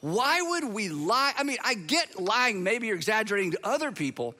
Why 0.00 0.40
would 0.42 0.64
we 0.64 0.88
lie? 0.88 1.32
I 1.36 1.44
mean, 1.44 1.58
I 1.62 1.74
get 1.74 2.18
lying, 2.20 2.62
maybe 2.62 2.88
you're 2.88 2.96
exaggerating 2.96 3.52
to 3.52 3.60
other 3.62 3.92
people, 3.92 4.34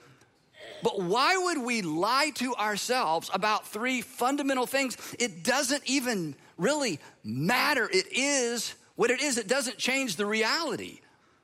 but 0.82 1.00
why 1.00 1.36
would 1.36 1.58
we 1.58 1.82
lie 1.82 2.32
to 2.36 2.54
ourselves 2.56 3.30
about 3.32 3.68
three 3.68 4.00
fundamental 4.00 4.66
things? 4.66 4.96
It 5.18 5.44
doesn't 5.44 5.82
even 5.86 6.34
really 6.56 6.98
matter. 7.22 7.88
It 7.92 8.06
is 8.10 8.74
what 8.96 9.10
it 9.10 9.22
is, 9.22 9.38
it 9.38 9.48
doesn't 9.48 9.78
change 9.78 10.16
the 10.16 10.26
reality. 10.26 11.00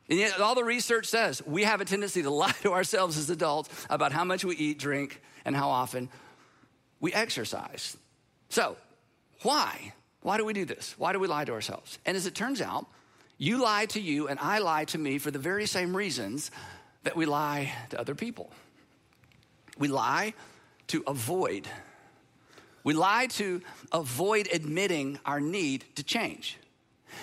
And 0.08 0.18
yet, 0.18 0.40
all 0.40 0.54
the 0.54 0.64
research 0.64 1.06
says 1.06 1.44
we 1.46 1.64
have 1.64 1.80
a 1.80 1.84
tendency 1.84 2.22
to 2.22 2.30
lie 2.44 2.54
to 2.62 2.72
ourselves 2.72 3.18
as 3.18 3.30
adults 3.30 3.68
about 3.90 4.12
how 4.12 4.24
much 4.24 4.44
we 4.44 4.56
eat, 4.56 4.78
drink, 4.78 5.20
and 5.44 5.54
how 5.54 5.68
often 5.68 6.08
we 7.00 7.12
exercise. 7.12 7.96
So, 8.48 8.76
why? 9.42 9.92
Why 10.22 10.36
do 10.36 10.44
we 10.44 10.52
do 10.52 10.64
this? 10.64 10.94
Why 10.98 11.12
do 11.12 11.18
we 11.18 11.28
lie 11.28 11.44
to 11.44 11.52
ourselves? 11.52 11.98
And 12.04 12.16
as 12.16 12.26
it 12.26 12.34
turns 12.34 12.60
out, 12.60 12.86
you 13.36 13.62
lie 13.62 13.86
to 13.86 14.00
you 14.00 14.26
and 14.26 14.38
I 14.40 14.58
lie 14.58 14.84
to 14.86 14.98
me 14.98 15.18
for 15.18 15.30
the 15.30 15.38
very 15.38 15.66
same 15.66 15.96
reasons 15.96 16.50
that 17.04 17.16
we 17.16 17.24
lie 17.24 17.72
to 17.90 18.00
other 18.00 18.14
people. 18.14 18.50
We 19.78 19.86
lie 19.86 20.34
to 20.88 21.04
avoid. 21.06 21.68
We 22.82 22.94
lie 22.94 23.26
to 23.26 23.62
avoid 23.92 24.48
admitting 24.52 25.20
our 25.24 25.40
need 25.40 25.84
to 25.94 26.02
change. 26.02 26.58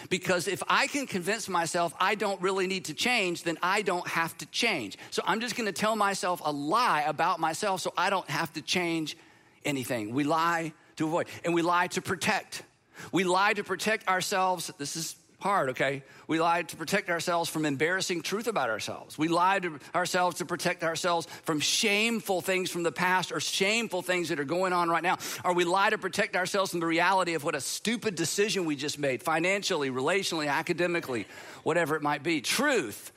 Because 0.09 0.47
if 0.47 0.61
I 0.67 0.87
can 0.87 1.07
convince 1.07 1.49
myself 1.49 1.93
I 1.99 2.15
don't 2.15 2.41
really 2.41 2.67
need 2.67 2.85
to 2.85 2.93
change, 2.93 3.43
then 3.43 3.57
I 3.61 3.81
don't 3.81 4.07
have 4.07 4.37
to 4.39 4.45
change. 4.47 4.97
So 5.11 5.21
I'm 5.25 5.39
just 5.39 5.55
gonna 5.55 5.71
tell 5.71 5.95
myself 5.95 6.41
a 6.43 6.51
lie 6.51 7.03
about 7.07 7.39
myself 7.39 7.81
so 7.81 7.93
I 7.97 8.09
don't 8.09 8.29
have 8.29 8.53
to 8.53 8.61
change 8.61 9.17
anything. 9.63 10.13
We 10.13 10.23
lie 10.23 10.73
to 10.97 11.05
avoid. 11.07 11.27
And 11.43 11.53
we 11.53 11.61
lie 11.61 11.87
to 11.87 12.01
protect. 12.01 12.63
We 13.11 13.23
lie 13.23 13.53
to 13.53 13.63
protect 13.63 14.07
ourselves. 14.07 14.71
This 14.77 14.95
is 14.95 15.15
hard, 15.39 15.69
okay? 15.69 16.03
We 16.27 16.39
lie 16.39 16.63
to 16.63 16.75
protect 16.75 17.09
ourselves 17.09 17.49
from 17.49 17.65
embarrassing 17.65 18.21
truth 18.21 18.47
about 18.47 18.69
ourselves. 18.69 19.17
We 19.17 19.27
lie 19.27 19.59
to 19.59 19.79
ourselves 19.93 20.37
to 20.37 20.45
protect 20.45 20.83
ourselves 20.83 21.27
from 21.43 21.59
shameful 21.59 22.41
things 22.41 22.71
from 22.71 22.83
the 22.83 22.91
past 22.91 23.31
or 23.31 23.39
shameful 23.39 24.01
things 24.01 24.29
that 24.29 24.39
are 24.39 24.45
going 24.45 24.73
on 24.73 24.89
right 24.89 25.03
now. 25.03 25.17
Or 25.43 25.53
we 25.53 25.63
lie 25.63 25.89
to 25.89 25.97
protect 25.97 26.35
ourselves 26.35 26.71
from 26.71 26.79
the 26.79 26.85
reality 26.85 27.33
of 27.33 27.43
what 27.43 27.55
a 27.55 27.61
stupid 27.61 28.15
decision 28.15 28.65
we 28.65 28.75
just 28.75 28.97
made, 28.97 29.21
financially, 29.21 29.89
relationally, 29.89 30.47
academically, 30.47 31.27
whatever 31.63 31.95
it 31.95 32.01
might 32.01 32.23
be. 32.23 32.41
Truth 32.41 33.11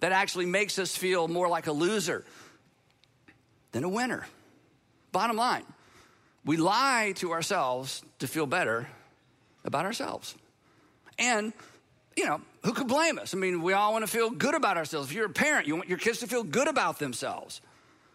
that 0.00 0.12
actually 0.12 0.46
makes 0.46 0.78
us 0.78 0.96
feel 0.96 1.28
more 1.28 1.48
like 1.48 1.66
a 1.66 1.72
loser 1.72 2.24
than 3.72 3.84
a 3.84 3.88
winner. 3.88 4.26
Bottom 5.12 5.36
line, 5.36 5.64
we 6.44 6.56
lie 6.56 7.12
to 7.16 7.32
ourselves 7.32 8.02
to 8.18 8.26
feel 8.26 8.46
better 8.46 8.88
about 9.64 9.84
ourselves. 9.86 10.34
And, 11.18 11.52
you 12.16 12.26
know, 12.26 12.40
who 12.64 12.72
could 12.72 12.88
blame 12.88 13.18
us? 13.18 13.34
I 13.34 13.36
mean, 13.36 13.62
we 13.62 13.72
all 13.72 13.92
want 13.92 14.04
to 14.04 14.10
feel 14.10 14.30
good 14.30 14.54
about 14.54 14.76
ourselves. 14.76 15.10
If 15.10 15.14
you're 15.14 15.26
a 15.26 15.30
parent, 15.30 15.66
you 15.66 15.76
want 15.76 15.88
your 15.88 15.98
kids 15.98 16.20
to 16.20 16.26
feel 16.26 16.42
good 16.42 16.68
about 16.68 16.98
themselves. 16.98 17.60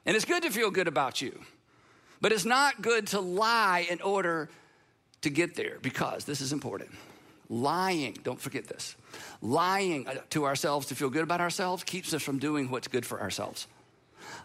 And 0.06 0.16
it's 0.16 0.26
good 0.26 0.44
to 0.44 0.50
feel 0.50 0.72
good 0.72 0.88
about 0.88 1.22
you. 1.22 1.40
But 2.22 2.32
it's 2.32 2.46
not 2.46 2.82
good 2.82 3.08
to 3.08 3.20
lie 3.20 3.88
in 3.90 4.02
order 4.02 4.50
to 5.22 5.30
get 5.30 5.56
there 5.56 5.78
because 5.82 6.26
this 6.26 6.42
is 6.42 6.54
important. 6.54 6.90
Lying, 7.50 8.18
don't 8.24 8.40
forget 8.40 8.68
this. 8.68 8.96
Lying 9.42 10.08
uh, 10.08 10.16
to 10.32 10.46
ourselves 10.46 10.88
to 10.88 10.96
feel 10.96 11.10
good 11.10 11.24
about 11.24 11.42
ourselves 11.42 11.84
keeps 11.84 12.14
us 12.14 12.22
from 12.22 12.38
doing 12.40 12.70
what's 12.70 12.88
good 12.88 13.06
for 13.06 13.20
ourselves. 13.20 13.68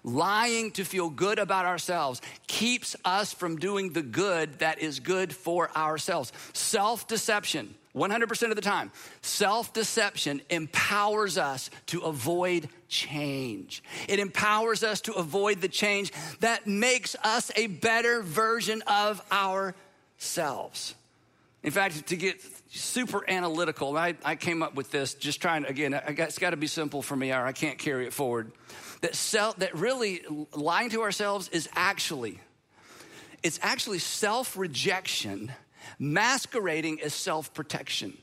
Lying 0.02 0.70
to 0.72 0.84
feel 0.84 1.10
good 1.10 1.38
about 1.38 1.66
ourselves 1.66 2.22
keeps 2.46 2.96
us 3.04 3.32
from 3.32 3.56
doing 3.56 3.92
the 3.92 4.02
good 4.02 4.58
that 4.60 4.78
is 4.78 5.00
good 5.00 5.34
for 5.34 5.70
ourselves. 5.76 6.32
Self 6.54 7.06
deception, 7.06 7.74
100% 7.94 8.50
of 8.50 8.56
the 8.56 8.62
time, 8.62 8.90
self 9.22 9.72
deception 9.72 10.40
empowers 10.50 11.38
us 11.38 11.70
to 11.86 12.00
avoid 12.00 12.68
change. 12.88 13.82
It 14.08 14.18
empowers 14.18 14.82
us 14.82 15.00
to 15.02 15.12
avoid 15.12 15.60
the 15.60 15.68
change 15.68 16.12
that 16.40 16.66
makes 16.66 17.16
us 17.22 17.50
a 17.56 17.68
better 17.68 18.22
version 18.22 18.82
of 18.86 19.22
ourselves. 19.30 20.94
In 21.62 21.70
fact, 21.70 22.08
to 22.08 22.16
get 22.16 22.42
super 22.70 23.28
analytical, 23.28 23.96
I, 23.96 24.14
I 24.24 24.36
came 24.36 24.62
up 24.62 24.74
with 24.74 24.90
this 24.90 25.14
just 25.14 25.40
trying, 25.40 25.64
again, 25.64 25.92
got, 25.92 26.28
it's 26.28 26.38
got 26.38 26.50
to 26.50 26.56
be 26.56 26.66
simple 26.66 27.00
for 27.00 27.16
me 27.16 27.32
or 27.32 27.46
I 27.46 27.52
can't 27.52 27.78
carry 27.78 28.06
it 28.06 28.12
forward 28.12 28.52
that 29.04 29.14
self, 29.14 29.56
that 29.56 29.74
really 29.74 30.22
lying 30.54 30.88
to 30.88 31.02
ourselves 31.02 31.48
is 31.48 31.68
actually, 31.74 32.40
it's 33.42 33.58
actually 33.62 33.98
self-rejection 33.98 35.52
masquerading 35.98 37.00
as 37.02 37.14
self-protection. 37.14 38.16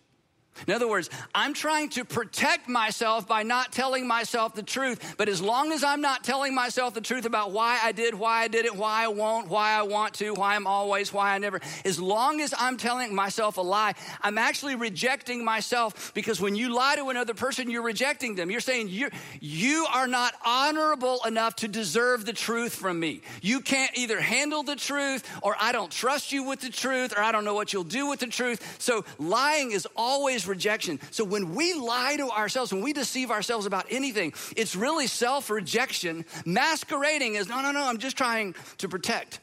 In 0.67 0.73
other 0.73 0.87
words, 0.87 1.09
I'm 1.33 1.53
trying 1.53 1.89
to 1.89 2.05
protect 2.05 2.69
myself 2.69 3.27
by 3.27 3.43
not 3.43 3.71
telling 3.71 4.07
myself 4.07 4.53
the 4.53 4.63
truth. 4.63 5.15
But 5.17 5.29
as 5.29 5.41
long 5.41 5.71
as 5.71 5.83
I'm 5.83 6.01
not 6.01 6.23
telling 6.23 6.53
myself 6.53 6.93
the 6.93 7.01
truth 7.01 7.25
about 7.25 7.51
why 7.51 7.79
I 7.83 7.91
did, 7.91 8.13
why 8.13 8.43
I 8.43 8.47
did 8.47 8.65
it, 8.65 8.75
why 8.75 9.03
I 9.03 9.07
won't, 9.07 9.47
why 9.47 9.71
I 9.71 9.83
want 9.83 10.13
to, 10.15 10.33
why 10.33 10.55
I'm 10.55 10.67
always, 10.67 11.11
why 11.11 11.33
I 11.33 11.37
never, 11.37 11.59
as 11.85 11.99
long 11.99 12.41
as 12.41 12.53
I'm 12.57 12.77
telling 12.77 13.15
myself 13.15 13.57
a 13.57 13.61
lie, 13.61 13.93
I'm 14.21 14.37
actually 14.37 14.75
rejecting 14.75 15.43
myself 15.43 16.13
because 16.13 16.39
when 16.39 16.55
you 16.55 16.73
lie 16.73 16.95
to 16.95 17.09
another 17.09 17.33
person, 17.33 17.69
you're 17.69 17.81
rejecting 17.81 18.35
them. 18.35 18.51
You're 18.51 18.59
saying 18.61 18.89
you 18.89 19.09
you 19.39 19.87
are 19.93 20.07
not 20.07 20.33
honorable 20.45 21.21
enough 21.25 21.55
to 21.57 21.67
deserve 21.67 22.25
the 22.25 22.33
truth 22.33 22.75
from 22.75 22.99
me. 22.99 23.21
You 23.41 23.61
can't 23.61 23.97
either 23.97 24.19
handle 24.19 24.63
the 24.63 24.75
truth 24.75 25.27
or 25.41 25.55
I 25.59 25.71
don't 25.71 25.91
trust 25.91 26.31
you 26.31 26.43
with 26.43 26.61
the 26.61 26.69
truth 26.69 27.13
or 27.17 27.21
I 27.21 27.31
don't 27.31 27.45
know 27.45 27.55
what 27.55 27.73
you'll 27.73 27.83
do 27.83 28.07
with 28.07 28.19
the 28.19 28.27
truth. 28.27 28.77
So 28.79 29.05
lying 29.17 29.71
is 29.71 29.87
always 29.95 30.40
rejection. 30.47 30.99
So 31.11 31.23
when 31.23 31.55
we 31.55 31.73
lie 31.73 32.15
to 32.17 32.29
ourselves, 32.29 32.73
when 32.73 32.81
we 32.81 32.93
deceive 32.93 33.31
ourselves 33.31 33.65
about 33.65 33.85
anything, 33.89 34.33
it's 34.55 34.75
really 34.75 35.07
self 35.07 35.49
rejection 35.49 36.25
masquerading 36.45 37.37
as 37.37 37.47
no, 37.47 37.61
no, 37.61 37.71
no, 37.71 37.83
I'm 37.83 37.97
just 37.97 38.17
trying 38.17 38.55
to 38.79 38.89
protect 38.89 39.39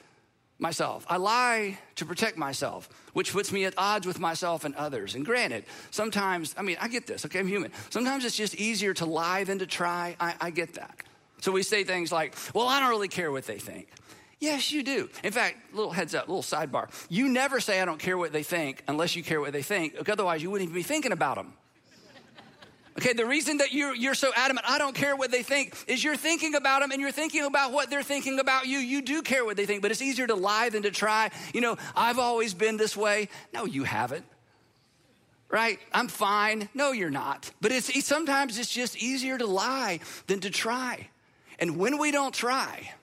myself. 0.59 1.07
I 1.09 1.17
lie 1.17 1.79
to 1.97 2.05
protect 2.05 2.37
myself, 2.37 2.89
which 3.13 3.33
puts 3.33 3.53
me 3.53 3.65
at 3.65 3.75
odds 3.79 4.07
with 4.07 4.19
myself 4.19 4.65
and 4.65 4.75
others. 4.75 5.15
And 5.15 5.25
granted, 5.25 5.65
sometimes, 5.91 6.55
I 6.59 6.63
mean, 6.63 6.77
I 6.81 6.89
get 6.89 7.07
this, 7.07 7.25
okay, 7.27 7.39
I'm 7.39 7.49
human. 7.49 7.73
Sometimes 7.91 8.25
it's 8.25 8.37
just 8.37 8.55
easier 8.57 8.95
to 8.95 9.07
lie 9.07 9.45
than 9.45 9.61
to 9.61 9.67
try. 9.67 10.17
I, 10.19 10.35
I 10.41 10.51
get 10.51 10.75
that. 10.75 10.97
So 11.41 11.53
we 11.53 11.63
say 11.63 11.85
things 11.85 12.11
like, 12.11 12.35
well, 12.55 12.67
I 12.67 12.81
don't 12.81 12.91
really 12.91 13.09
care 13.09 13.31
what 13.31 13.47
they 13.47 13.59
think. 13.59 13.89
Yes, 14.41 14.71
you 14.71 14.83
do. 14.85 15.09
In 15.25 15.33
fact, 15.33 15.75
little 15.75 15.91
heads 15.91 16.15
up, 16.15 16.29
little 16.29 16.43
sidebar. 16.43 16.89
You 17.09 17.29
never 17.29 17.59
say, 17.59 17.81
I 17.81 17.85
don't 17.85 17.99
care 17.99 18.17
what 18.17 18.33
they 18.33 18.45
think 18.45 18.85
unless 18.87 19.17
you 19.17 19.25
care 19.25 19.41
what 19.41 19.53
they 19.53 19.63
think. 19.63 20.09
Otherwise, 20.09 20.43
you 20.43 20.51
wouldn't 20.51 20.71
even 20.71 20.81
be 20.81 20.85
thinking 20.85 21.13
about 21.13 21.37
them. 21.37 21.55
Okay, 22.99 23.13
the 23.13 23.27
reason 23.27 23.59
that 23.59 23.73
you're, 23.73 23.95
you're 23.95 24.15
so 24.15 24.33
adamant, 24.35 24.67
I 24.69 24.79
don't 24.79 24.95
care 24.95 25.15
what 25.15 25.31
they 25.31 25.45
think, 25.45 25.73
is 25.87 26.03
you're 26.03 26.17
thinking 26.17 26.57
about 26.57 26.81
them 26.81 26.91
and 26.91 27.01
you're 27.01 27.13
thinking 27.13 27.45
about 27.45 27.71
what 27.71 27.91
they're 27.91 28.03
thinking 28.03 28.41
about 28.41 28.67
you. 28.67 28.79
You 28.79 29.03
do 29.03 29.23
care 29.23 29.45
what 29.45 29.57
they 29.57 29.67
think, 29.67 29.83
but 29.83 29.93
it's 29.93 30.03
easier 30.03 30.27
to 30.27 30.35
lie 30.35 30.69
than 30.71 30.83
to 30.83 30.91
try. 30.91 31.31
You 31.55 31.61
know, 31.61 31.77
I've 31.95 32.19
always 32.19 32.55
been 32.55 32.77
this 32.77 32.97
way. 32.97 33.29
No, 33.55 33.67
you 33.67 33.85
haven't. 33.85 34.25
Right? 35.49 35.79
I'm 35.93 36.09
fine. 36.09 36.69
No, 36.75 36.91
you're 36.91 37.09
not. 37.09 37.51
But 37.61 37.71
it's 37.71 38.05
sometimes 38.05 38.59
it's 38.59 38.73
just 38.73 38.97
easier 39.01 39.39
to 39.39 39.47
lie 39.47 40.01
than 40.27 40.41
to 40.41 40.51
try. 40.51 41.09
And 41.61 41.77
when 41.77 41.99
we 41.99 42.11
don't 42.11 42.35
try, 42.35 42.95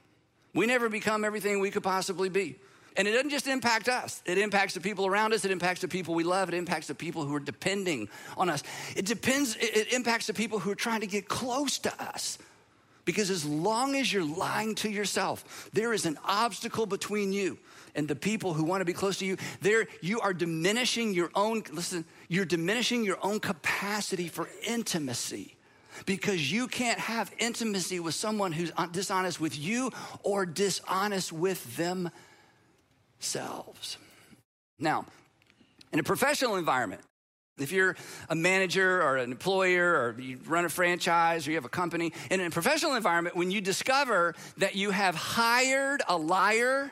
we 0.56 0.66
never 0.66 0.90
become 0.90 1.24
everything 1.24 1.60
we 1.60 1.70
could 1.70 1.84
possibly 1.84 2.30
be. 2.30 2.56
And 2.98 3.10
it 3.10 3.12
doesn't 3.12 3.30
just 3.30 3.46
impact 3.46 3.90
us, 3.90 4.24
it 4.26 4.38
impacts 4.38 4.74
the 4.74 4.80
people 4.80 5.06
around 5.06 5.34
us, 5.34 5.44
it 5.44 5.52
impacts 5.52 5.82
the 5.82 5.88
people 5.90 6.16
we 6.16 6.24
love, 6.24 6.48
it 6.48 6.56
impacts 6.56 6.88
the 6.88 6.96
people 6.96 7.26
who 7.26 7.36
are 7.36 7.42
depending 7.42 8.08
on 8.38 8.50
us. 8.50 8.64
It 8.96 9.06
depends, 9.06 9.58
it 9.60 9.92
impacts 9.92 10.28
the 10.28 10.34
people 10.34 10.60
who 10.60 10.72
are 10.72 10.76
trying 10.76 11.02
to 11.02 11.08
get 11.08 11.28
close 11.28 11.78
to 11.80 11.94
us. 12.02 12.38
Because 13.04 13.30
as 13.30 13.46
long 13.46 13.96
as 13.96 14.12
you're 14.12 14.26
lying 14.26 14.76
to 14.76 14.90
yourself, 14.90 15.70
there 15.74 15.94
is 15.94 16.06
an 16.06 16.18
obstacle 16.26 16.86
between 16.86 17.34
you 17.34 17.60
and 17.94 18.08
the 18.08 18.16
people 18.16 18.54
who 18.54 18.64
want 18.64 18.82
to 18.82 18.86
be 18.86 18.94
close 18.94 19.20
to 19.20 19.26
you. 19.26 19.38
There, 19.62 19.88
you 20.02 20.22
are 20.22 20.34
diminishing 20.34 21.14
your 21.14 21.30
own, 21.36 21.64
listen, 21.72 22.06
you're 22.30 22.46
diminishing 22.46 23.04
your 23.04 23.20
own 23.22 23.42
capacity 23.42 24.30
for 24.30 24.50
intimacy 24.66 25.55
because 26.06 26.52
you 26.52 26.68
can't 26.68 27.00
have 27.00 27.32
intimacy 27.40 28.00
with 28.00 28.16
someone 28.16 28.52
who's 28.52 28.72
dishonest 28.92 29.40
with 29.40 29.58
you 29.58 29.92
or 30.24 30.46
dishonest 30.46 31.32
with 31.32 31.78
themselves. 33.20 33.98
Now, 34.80 35.06
in 35.94 36.00
a 36.00 36.04
professional 36.04 36.58
environment, 36.58 37.02
if 37.58 37.72
you're 37.72 37.96
a 38.30 38.36
manager 38.36 39.02
or 39.02 39.16
an 39.18 39.32
employer 39.32 39.94
or 39.94 40.20
you 40.20 40.38
run 40.46 40.66
a 40.66 40.70
franchise 40.70 41.48
or 41.48 41.52
you 41.52 41.58
have 41.58 41.66
a 41.66 41.70
company, 41.70 42.12
in 42.30 42.42
a 42.42 42.50
professional 42.50 42.96
environment, 42.96 43.36
when 43.36 43.50
you 43.50 43.62
discover 43.62 44.36
that 44.58 44.76
you 44.76 44.92
have 44.92 45.16
hired 45.16 46.02
a 46.10 46.18
liar, 46.18 46.92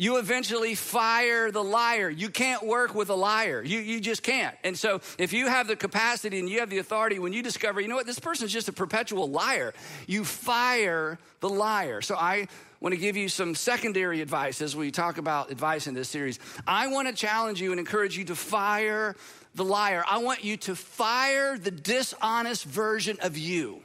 you 0.00 0.18
eventually 0.18 0.76
fire 0.76 1.50
the 1.50 1.62
liar. 1.62 2.08
You 2.08 2.30
can't 2.30 2.62
work 2.62 2.94
with 2.94 3.10
a 3.10 3.14
liar. 3.14 3.62
You, 3.62 3.80
you 3.80 4.00
just 4.00 4.22
can't. 4.22 4.54
And 4.62 4.78
so, 4.78 5.00
if 5.18 5.32
you 5.32 5.48
have 5.48 5.66
the 5.66 5.74
capacity 5.74 6.38
and 6.38 6.48
you 6.48 6.60
have 6.60 6.70
the 6.70 6.78
authority, 6.78 7.18
when 7.18 7.32
you 7.32 7.42
discover, 7.42 7.80
you 7.80 7.88
know 7.88 7.96
what, 7.96 8.06
this 8.06 8.20
person's 8.20 8.52
just 8.52 8.68
a 8.68 8.72
perpetual 8.72 9.28
liar, 9.28 9.74
you 10.06 10.24
fire 10.24 11.18
the 11.40 11.48
liar. 11.48 12.00
So, 12.00 12.14
I 12.14 12.46
want 12.80 12.94
to 12.94 13.00
give 13.00 13.16
you 13.16 13.28
some 13.28 13.56
secondary 13.56 14.20
advice 14.20 14.62
as 14.62 14.76
we 14.76 14.92
talk 14.92 15.18
about 15.18 15.50
advice 15.50 15.88
in 15.88 15.94
this 15.94 16.08
series. 16.08 16.38
I 16.64 16.86
want 16.86 17.08
to 17.08 17.14
challenge 17.14 17.60
you 17.60 17.72
and 17.72 17.80
encourage 17.80 18.16
you 18.16 18.24
to 18.26 18.36
fire 18.36 19.16
the 19.56 19.64
liar. 19.64 20.04
I 20.08 20.18
want 20.18 20.44
you 20.44 20.56
to 20.58 20.76
fire 20.76 21.58
the 21.58 21.72
dishonest 21.72 22.64
version 22.64 23.18
of 23.20 23.36
you 23.36 23.82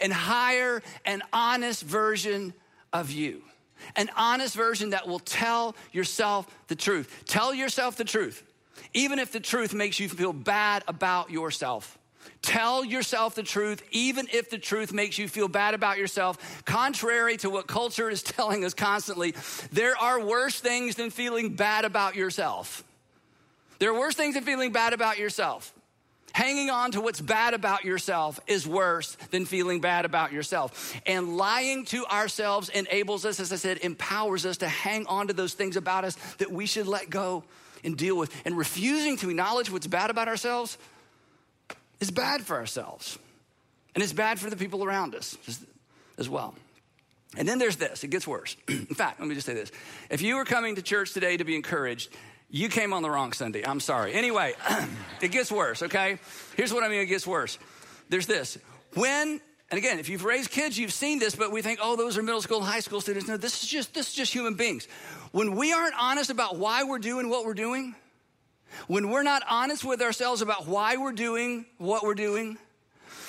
and 0.00 0.10
hire 0.10 0.82
an 1.04 1.22
honest 1.34 1.82
version 1.82 2.54
of 2.94 3.10
you 3.10 3.42
an 3.96 4.10
honest 4.16 4.54
version 4.54 4.90
that 4.90 5.06
will 5.06 5.18
tell 5.18 5.76
yourself 5.92 6.46
the 6.68 6.76
truth. 6.76 7.24
Tell 7.26 7.54
yourself 7.54 7.96
the 7.96 8.04
truth, 8.04 8.42
even 8.94 9.18
if 9.18 9.32
the 9.32 9.40
truth 9.40 9.74
makes 9.74 9.98
you 9.98 10.08
feel 10.08 10.32
bad 10.32 10.84
about 10.88 11.30
yourself. 11.30 11.98
Tell 12.42 12.84
yourself 12.84 13.34
the 13.34 13.42
truth, 13.42 13.82
even 13.90 14.28
if 14.32 14.48
the 14.48 14.58
truth 14.58 14.92
makes 14.92 15.18
you 15.18 15.28
feel 15.28 15.48
bad 15.48 15.74
about 15.74 15.98
yourself. 15.98 16.62
Contrary 16.64 17.36
to 17.38 17.50
what 17.50 17.66
culture 17.66 18.08
is 18.08 18.22
telling 18.22 18.64
us 18.64 18.74
constantly, 18.74 19.34
there 19.72 19.96
are 19.96 20.20
worse 20.24 20.60
things 20.60 20.94
than 20.94 21.10
feeling 21.10 21.54
bad 21.54 21.84
about 21.84 22.14
yourself. 22.14 22.84
There 23.78 23.90
are 23.90 23.98
worse 23.98 24.14
things 24.14 24.34
than 24.34 24.44
feeling 24.44 24.72
bad 24.72 24.92
about 24.92 25.18
yourself. 25.18 25.72
Hanging 26.32 26.70
on 26.70 26.92
to 26.92 27.00
what's 27.00 27.20
bad 27.20 27.54
about 27.54 27.84
yourself 27.84 28.38
is 28.46 28.66
worse 28.66 29.16
than 29.30 29.44
feeling 29.44 29.80
bad 29.80 30.04
about 30.04 30.32
yourself. 30.32 30.94
And 31.06 31.36
lying 31.36 31.84
to 31.86 32.06
ourselves 32.06 32.68
enables 32.68 33.24
us, 33.24 33.40
as 33.40 33.52
I 33.52 33.56
said, 33.56 33.78
empowers 33.78 34.46
us 34.46 34.58
to 34.58 34.68
hang 34.68 35.06
on 35.06 35.28
to 35.28 35.32
those 35.32 35.54
things 35.54 35.76
about 35.76 36.04
us 36.04 36.16
that 36.38 36.52
we 36.52 36.66
should 36.66 36.86
let 36.86 37.10
go 37.10 37.44
and 37.82 37.96
deal 37.96 38.16
with. 38.16 38.34
And 38.44 38.56
refusing 38.56 39.16
to 39.18 39.30
acknowledge 39.30 39.70
what's 39.70 39.86
bad 39.86 40.10
about 40.10 40.28
ourselves 40.28 40.78
is 42.00 42.10
bad 42.10 42.42
for 42.42 42.56
ourselves. 42.56 43.18
And 43.94 44.02
it's 44.02 44.12
bad 44.12 44.38
for 44.38 44.50
the 44.50 44.56
people 44.56 44.84
around 44.84 45.14
us 45.14 45.36
as 46.18 46.28
well. 46.28 46.54
And 47.36 47.46
then 47.46 47.58
there's 47.58 47.76
this, 47.76 48.04
it 48.04 48.08
gets 48.08 48.26
worse. 48.26 48.56
In 48.68 48.86
fact, 48.86 49.20
let 49.20 49.28
me 49.28 49.34
just 49.34 49.46
say 49.46 49.54
this. 49.54 49.70
If 50.10 50.22
you 50.22 50.36
were 50.36 50.44
coming 50.44 50.76
to 50.76 50.82
church 50.82 51.12
today 51.12 51.36
to 51.36 51.44
be 51.44 51.54
encouraged, 51.56 52.10
you 52.50 52.68
came 52.68 52.92
on 52.92 53.02
the 53.02 53.10
wrong 53.10 53.32
Sunday. 53.32 53.64
I'm 53.64 53.80
sorry. 53.80 54.14
Anyway, 54.14 54.54
it 55.20 55.30
gets 55.30 55.52
worse, 55.52 55.82
okay? 55.82 56.18
Here's 56.56 56.72
what 56.72 56.82
I 56.82 56.88
mean 56.88 57.00
it 57.00 57.06
gets 57.06 57.26
worse. 57.26 57.58
There's 58.08 58.26
this. 58.26 58.58
When, 58.94 59.40
and 59.70 59.78
again, 59.78 59.98
if 59.98 60.08
you've 60.08 60.24
raised 60.24 60.50
kids, 60.50 60.78
you've 60.78 60.92
seen 60.92 61.18
this, 61.18 61.34
but 61.34 61.52
we 61.52 61.60
think, 61.60 61.78
oh, 61.82 61.96
those 61.96 62.16
are 62.16 62.22
middle 62.22 62.40
school 62.40 62.58
and 62.58 62.66
high 62.66 62.80
school 62.80 63.00
students. 63.00 63.28
No, 63.28 63.36
this 63.36 63.62
is 63.62 63.68
just 63.68 63.92
this 63.94 64.08
is 64.08 64.14
just 64.14 64.32
human 64.32 64.54
beings. 64.54 64.88
When 65.32 65.56
we 65.56 65.72
aren't 65.72 65.94
honest 65.98 66.30
about 66.30 66.56
why 66.56 66.84
we're 66.84 66.98
doing 66.98 67.28
what 67.28 67.44
we're 67.44 67.54
doing, 67.54 67.94
when 68.86 69.10
we're 69.10 69.22
not 69.22 69.42
honest 69.48 69.84
with 69.84 70.00
ourselves 70.00 70.40
about 70.40 70.66
why 70.66 70.96
we're 70.96 71.12
doing 71.12 71.66
what 71.76 72.02
we're 72.02 72.14
doing, 72.14 72.56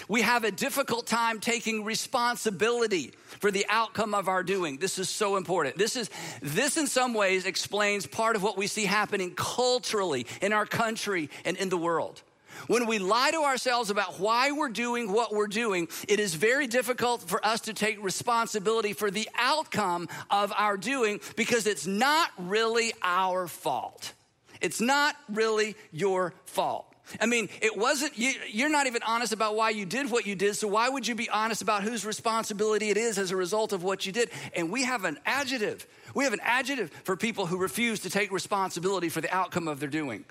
we 0.10 0.24
have 0.24 0.44
a 0.44 0.52
difficult 0.52 1.08
time 1.08 1.40
taking 1.40 1.86
responsibility 1.86 3.14
for 3.40 3.52
the 3.52 3.66
outcome 3.70 4.14
of 4.14 4.28
our 4.28 4.44
doing. 4.44 4.78
This 4.78 5.00
is 5.00 5.08
so 5.08 5.38
important. 5.38 5.78
This 5.78 5.96
is 5.96 6.10
this 6.42 6.76
in 6.76 6.88
some 6.88 7.14
ways 7.14 7.46
explains 7.46 8.06
part 8.06 8.36
of 8.36 8.44
what 8.44 8.58
we 8.58 8.68
see 8.68 8.86
happening 8.86 9.34
culturally 9.36 10.26
in 10.42 10.52
our 10.52 10.66
country 10.66 11.30
and 11.46 11.56
in 11.56 11.70
the 11.70 11.78
world. 11.78 12.22
When 12.68 12.88
we 12.88 13.00
lie 13.00 13.32
to 13.32 13.44
ourselves 13.44 13.90
about 13.90 14.20
why 14.20 14.52
we're 14.52 14.70
doing 14.70 15.12
what 15.12 15.32
we're 15.34 15.48
doing, 15.48 15.88
it 16.08 16.20
is 16.20 16.34
very 16.34 16.68
difficult 16.68 17.22
for 17.22 17.46
us 17.46 17.62
to 17.62 17.74
take 17.74 18.04
responsibility 18.04 18.94
for 18.94 19.10
the 19.10 19.30
outcome 19.38 20.10
of 20.30 20.52
our 20.58 20.76
doing 20.76 21.22
because 21.36 21.68
it's 21.68 21.88
not 21.88 22.32
really 22.38 22.92
our 23.02 23.48
fault. 23.48 24.14
It's 24.60 24.82
not 24.82 25.16
really 25.30 25.76
your 25.92 26.34
fault. 26.46 26.89
I 27.20 27.26
mean, 27.26 27.50
it 27.62 27.76
wasn't, 27.76 28.18
you, 28.18 28.66
are 28.66 28.70
not 28.70 28.88
even 28.88 29.02
honest 29.06 29.34
about 29.34 29.56
why 29.56 29.72
you 29.72 29.86
did 29.86 30.12
what 30.12 30.26
you 30.28 30.36
did, 30.36 30.56
so 30.56 30.68
why 30.68 30.90
would 30.90 31.08
you 31.08 31.16
be 31.16 31.30
honest 31.30 31.62
about 31.62 31.84
whose 31.84 32.06
responsibility 32.06 32.90
it 32.90 32.98
is 32.98 33.18
as 33.18 33.32
a 33.32 33.36
result 33.36 33.74
of 33.74 33.84
what 33.84 34.06
you 34.06 34.12
did? 34.12 34.30
And 34.56 34.72
we 34.72 34.84
have 34.84 35.06
an 35.06 35.18
adjective. 35.26 35.88
We 36.14 36.24
have 36.24 36.34
an 36.34 36.42
adjective 36.44 36.92
for 37.04 37.16
people 37.16 37.46
who 37.46 37.58
refuse 37.58 38.02
to 38.02 38.10
take 38.10 38.32
responsibility 38.32 39.10
for 39.10 39.22
the 39.22 39.34
outcome 39.34 39.68
of 39.68 39.80
their 39.80 39.90
doing. 39.90 40.26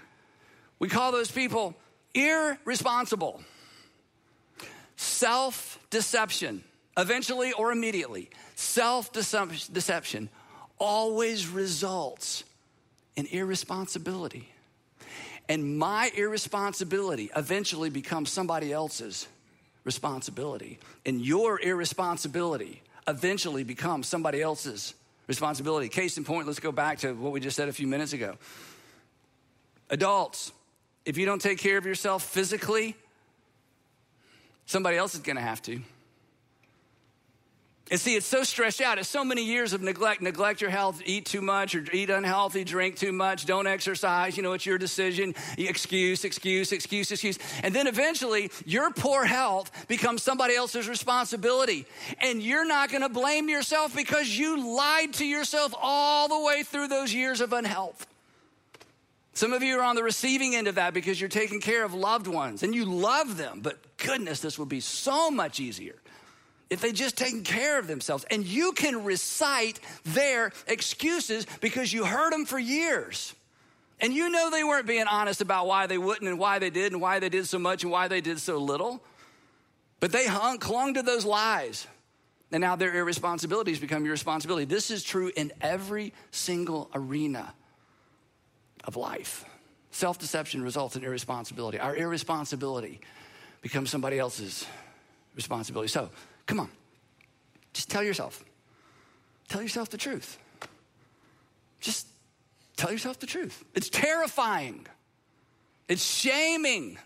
We 0.78 0.88
call 0.88 1.12
those 1.12 1.30
people 1.30 1.74
irresponsible. 2.14 3.42
Self 4.96 5.78
deception, 5.90 6.64
eventually 6.96 7.52
or 7.52 7.72
immediately, 7.72 8.30
self 8.56 9.12
deception 9.12 10.28
always 10.78 11.48
results 11.48 12.44
in 13.16 13.26
irresponsibility. 13.26 14.48
And 15.48 15.78
my 15.78 16.10
irresponsibility 16.14 17.30
eventually 17.34 17.90
becomes 17.90 18.30
somebody 18.30 18.72
else's 18.72 19.26
responsibility. 19.84 20.78
And 21.06 21.20
your 21.20 21.60
irresponsibility 21.60 22.82
eventually 23.06 23.64
becomes 23.64 24.06
somebody 24.06 24.42
else's 24.42 24.94
responsibility. 25.26 25.88
Case 25.88 26.18
in 26.18 26.24
point, 26.24 26.46
let's 26.46 26.60
go 26.60 26.72
back 26.72 26.98
to 26.98 27.12
what 27.12 27.32
we 27.32 27.40
just 27.40 27.56
said 27.56 27.68
a 27.68 27.72
few 27.72 27.86
minutes 27.86 28.12
ago. 28.12 28.36
Adults, 29.90 30.52
if 31.06 31.16
you 31.16 31.24
don't 31.24 31.40
take 31.40 31.58
care 31.58 31.78
of 31.78 31.86
yourself 31.86 32.22
physically, 32.22 32.94
somebody 34.66 34.98
else 34.98 35.14
is 35.14 35.20
gonna 35.20 35.40
have 35.40 35.62
to. 35.62 35.80
And 37.90 37.98
see, 37.98 38.16
it's 38.16 38.26
so 38.26 38.42
stressed 38.42 38.82
out. 38.82 38.98
It's 38.98 39.08
so 39.08 39.24
many 39.24 39.42
years 39.42 39.72
of 39.72 39.80
neglect. 39.80 40.20
Neglect 40.20 40.60
your 40.60 40.68
health, 40.68 41.00
eat 41.06 41.24
too 41.24 41.40
much 41.40 41.74
or 41.74 41.82
eat 41.92 42.10
unhealthy, 42.10 42.62
drink 42.62 42.96
too 42.96 43.12
much, 43.12 43.46
don't 43.46 43.66
exercise. 43.66 44.36
You 44.36 44.42
know, 44.42 44.52
it's 44.52 44.66
your 44.66 44.76
decision. 44.76 45.34
Excuse, 45.56 46.24
excuse, 46.24 46.72
excuse, 46.72 47.10
excuse. 47.10 47.38
And 47.62 47.74
then 47.74 47.86
eventually, 47.86 48.50
your 48.66 48.90
poor 48.90 49.24
health 49.24 49.88
becomes 49.88 50.22
somebody 50.22 50.54
else's 50.54 50.86
responsibility. 50.86 51.86
And 52.20 52.42
you're 52.42 52.66
not 52.66 52.90
going 52.90 53.02
to 53.02 53.08
blame 53.08 53.48
yourself 53.48 53.96
because 53.96 54.36
you 54.36 54.76
lied 54.76 55.14
to 55.14 55.24
yourself 55.24 55.72
all 55.80 56.28
the 56.28 56.40
way 56.40 56.64
through 56.64 56.88
those 56.88 57.14
years 57.14 57.40
of 57.40 57.54
unhealth. 57.54 58.06
Some 59.32 59.52
of 59.52 59.62
you 59.62 59.78
are 59.78 59.84
on 59.84 59.94
the 59.94 60.02
receiving 60.02 60.56
end 60.56 60.66
of 60.66 60.74
that 60.74 60.92
because 60.92 61.20
you're 61.20 61.28
taking 61.28 61.60
care 61.60 61.84
of 61.84 61.94
loved 61.94 62.26
ones 62.26 62.64
and 62.64 62.74
you 62.74 62.84
love 62.84 63.36
them, 63.36 63.60
but 63.62 63.78
goodness, 63.96 64.40
this 64.40 64.58
would 64.58 64.68
be 64.68 64.80
so 64.80 65.30
much 65.30 65.60
easier 65.60 65.94
if 66.70 66.80
they 66.80 66.92
just 66.92 67.16
taken 67.16 67.42
care 67.42 67.78
of 67.78 67.86
themselves. 67.86 68.24
And 68.30 68.44
you 68.44 68.72
can 68.72 69.04
recite 69.04 69.80
their 70.04 70.52
excuses 70.66 71.46
because 71.60 71.92
you 71.92 72.04
heard 72.04 72.32
them 72.32 72.44
for 72.44 72.58
years. 72.58 73.34
And 74.00 74.12
you 74.12 74.30
know 74.30 74.50
they 74.50 74.64
weren't 74.64 74.86
being 74.86 75.06
honest 75.06 75.40
about 75.40 75.66
why 75.66 75.86
they 75.86 75.98
wouldn't 75.98 76.28
and 76.28 76.38
why 76.38 76.58
they 76.58 76.70
did 76.70 76.92
and 76.92 77.00
why 77.00 77.18
they 77.18 77.28
did 77.28 77.46
so 77.46 77.58
much 77.58 77.82
and 77.82 77.90
why 77.90 78.08
they 78.08 78.20
did 78.20 78.38
so 78.38 78.58
little. 78.58 79.02
But 80.00 80.12
they 80.12 80.26
hung, 80.26 80.58
clung 80.58 80.94
to 80.94 81.02
those 81.02 81.24
lies. 81.24 81.86
And 82.52 82.60
now 82.60 82.76
their 82.76 82.94
irresponsibilities 82.94 83.80
become 83.80 84.04
your 84.04 84.12
responsibility. 84.12 84.64
This 84.64 84.90
is 84.90 85.02
true 85.02 85.30
in 85.34 85.52
every 85.60 86.14
single 86.30 86.90
arena 86.94 87.52
of 88.84 88.96
life. 88.96 89.44
Self 89.90 90.18
deception 90.18 90.62
results 90.62 90.96
in 90.96 91.04
irresponsibility. 91.04 91.78
Our 91.78 91.96
irresponsibility 91.96 93.00
becomes 93.60 93.90
somebody 93.90 94.18
else's 94.18 94.64
responsibility. 95.34 95.88
So, 95.88 96.10
Come 96.48 96.60
on. 96.60 96.70
Just 97.74 97.90
tell 97.90 98.02
yourself. 98.02 98.42
Tell 99.48 99.62
yourself 99.62 99.90
the 99.90 99.98
truth. 99.98 100.38
Just 101.78 102.08
tell 102.76 102.90
yourself 102.90 103.20
the 103.20 103.26
truth. 103.26 103.64
It's 103.74 103.88
terrifying. 103.88 104.86
It's 105.88 106.02
shaming. 106.02 106.98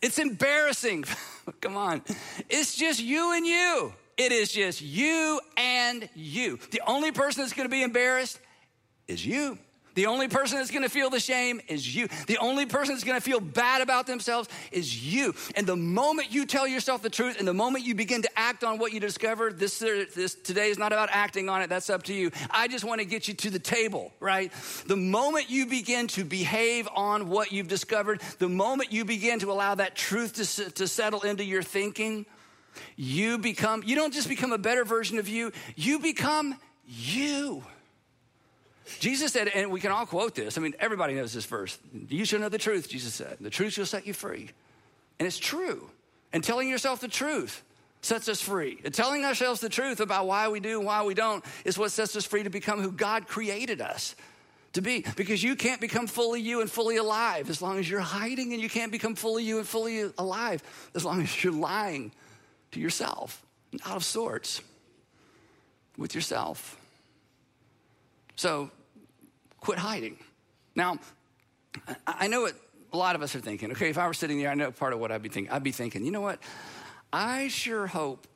It's 0.00 0.18
embarrassing. 0.18 1.04
Come 1.60 1.76
on. 1.76 2.02
It's 2.48 2.76
just 2.76 3.02
you 3.02 3.34
and 3.34 3.44
you. 3.44 3.92
It 4.16 4.32
is 4.32 4.52
just 4.52 4.80
you 4.80 5.40
and 5.56 6.08
you. 6.14 6.58
The 6.70 6.82
only 6.86 7.10
person 7.10 7.42
that's 7.42 7.52
going 7.52 7.68
to 7.68 7.72
be 7.72 7.82
embarrassed 7.82 8.38
is 9.08 9.26
you. 9.26 9.58
The 9.94 10.06
only 10.06 10.28
person 10.28 10.58
that's 10.58 10.70
gonna 10.70 10.88
feel 10.88 11.10
the 11.10 11.20
shame 11.20 11.60
is 11.68 11.94
you. 11.94 12.08
The 12.26 12.38
only 12.38 12.66
person 12.66 12.94
that's 12.94 13.04
gonna 13.04 13.20
feel 13.20 13.40
bad 13.40 13.82
about 13.82 14.06
themselves 14.06 14.48
is 14.72 15.04
you. 15.04 15.34
And 15.54 15.66
the 15.66 15.76
moment 15.76 16.32
you 16.32 16.46
tell 16.46 16.66
yourself 16.66 17.02
the 17.02 17.10
truth 17.10 17.38
and 17.38 17.46
the 17.46 17.54
moment 17.54 17.84
you 17.84 17.94
begin 17.94 18.22
to 18.22 18.30
act 18.38 18.64
on 18.64 18.78
what 18.78 18.92
you 18.92 19.00
discovered, 19.00 19.58
this, 19.58 19.78
this 19.78 20.34
today 20.34 20.70
is 20.70 20.78
not 20.78 20.92
about 20.92 21.08
acting 21.12 21.48
on 21.48 21.62
it, 21.62 21.68
that's 21.68 21.90
up 21.90 22.04
to 22.04 22.14
you. 22.14 22.30
I 22.50 22.68
just 22.68 22.84
wanna 22.84 23.04
get 23.04 23.28
you 23.28 23.34
to 23.34 23.50
the 23.50 23.58
table, 23.58 24.12
right? 24.20 24.52
The 24.86 24.96
moment 24.96 25.50
you 25.50 25.66
begin 25.66 26.06
to 26.08 26.24
behave 26.24 26.88
on 26.94 27.28
what 27.28 27.52
you've 27.52 27.68
discovered, 27.68 28.20
the 28.38 28.48
moment 28.48 28.92
you 28.92 29.04
begin 29.04 29.38
to 29.40 29.50
allow 29.52 29.74
that 29.74 29.94
truth 29.94 30.34
to, 30.34 30.70
to 30.70 30.88
settle 30.88 31.22
into 31.22 31.44
your 31.44 31.62
thinking, 31.62 32.26
you 32.96 33.38
become, 33.38 33.82
you 33.84 33.96
don't 33.96 34.14
just 34.14 34.28
become 34.28 34.52
a 34.52 34.58
better 34.58 34.84
version 34.84 35.18
of 35.18 35.28
you, 35.28 35.52
you 35.76 35.98
become 35.98 36.54
you. 36.86 37.64
Jesus 38.98 39.32
said, 39.32 39.48
and 39.48 39.70
we 39.70 39.80
can 39.80 39.92
all 39.92 40.06
quote 40.06 40.34
this. 40.34 40.58
I 40.58 40.60
mean, 40.60 40.74
everybody 40.80 41.14
knows 41.14 41.32
this 41.32 41.46
verse. 41.46 41.78
You 42.08 42.24
shall 42.24 42.40
know 42.40 42.48
the 42.48 42.58
truth, 42.58 42.88
Jesus 42.88 43.14
said. 43.14 43.36
The 43.40 43.50
truth 43.50 43.74
shall 43.74 43.86
set 43.86 44.06
you 44.06 44.12
free. 44.12 44.50
And 45.18 45.26
it's 45.26 45.38
true. 45.38 45.90
And 46.32 46.42
telling 46.42 46.68
yourself 46.68 47.00
the 47.00 47.08
truth 47.08 47.62
sets 48.02 48.28
us 48.28 48.40
free. 48.40 48.80
And 48.84 48.92
telling 48.92 49.24
ourselves 49.24 49.60
the 49.60 49.68
truth 49.68 50.00
about 50.00 50.26
why 50.26 50.48
we 50.48 50.60
do 50.60 50.78
and 50.78 50.86
why 50.86 51.02
we 51.04 51.14
don't 51.14 51.44
is 51.64 51.78
what 51.78 51.92
sets 51.92 52.16
us 52.16 52.24
free 52.24 52.42
to 52.42 52.50
become 52.50 52.80
who 52.80 52.90
God 52.90 53.26
created 53.28 53.80
us 53.80 54.16
to 54.72 54.80
be. 54.80 55.04
Because 55.16 55.42
you 55.42 55.56
can't 55.56 55.80
become 55.80 56.06
fully 56.06 56.40
you 56.40 56.60
and 56.60 56.70
fully 56.70 56.96
alive 56.96 57.50
as 57.50 57.60
long 57.60 57.78
as 57.78 57.88
you're 57.88 58.00
hiding, 58.00 58.52
and 58.52 58.62
you 58.62 58.68
can't 58.68 58.92
become 58.92 59.14
fully 59.14 59.44
you 59.44 59.58
and 59.58 59.66
fully 59.66 60.10
alive 60.16 60.62
as 60.94 61.04
long 61.04 61.20
as 61.20 61.44
you're 61.44 61.52
lying 61.52 62.12
to 62.72 62.80
yourself, 62.80 63.44
out 63.84 63.96
of 63.96 64.04
sorts 64.04 64.62
with 65.96 66.14
yourself. 66.14 66.78
So 68.36 68.70
quit 69.60 69.78
hiding. 69.78 70.16
Now, 70.74 70.98
I 72.06 72.28
know 72.28 72.42
what 72.42 72.54
a 72.92 72.96
lot 72.96 73.14
of 73.14 73.22
us 73.22 73.34
are 73.34 73.40
thinking. 73.40 73.70
Okay, 73.72 73.90
if 73.90 73.98
I 73.98 74.06
were 74.06 74.14
sitting 74.14 74.38
there, 74.38 74.50
I 74.50 74.54
know 74.54 74.70
part 74.72 74.92
of 74.92 74.98
what 74.98 75.12
I'd 75.12 75.22
be 75.22 75.28
thinking. 75.28 75.52
I'd 75.52 75.62
be 75.62 75.72
thinking, 75.72 76.04
you 76.04 76.10
know 76.10 76.20
what? 76.20 76.40
I 77.12 77.48
sure 77.48 77.86
hope 77.86 78.26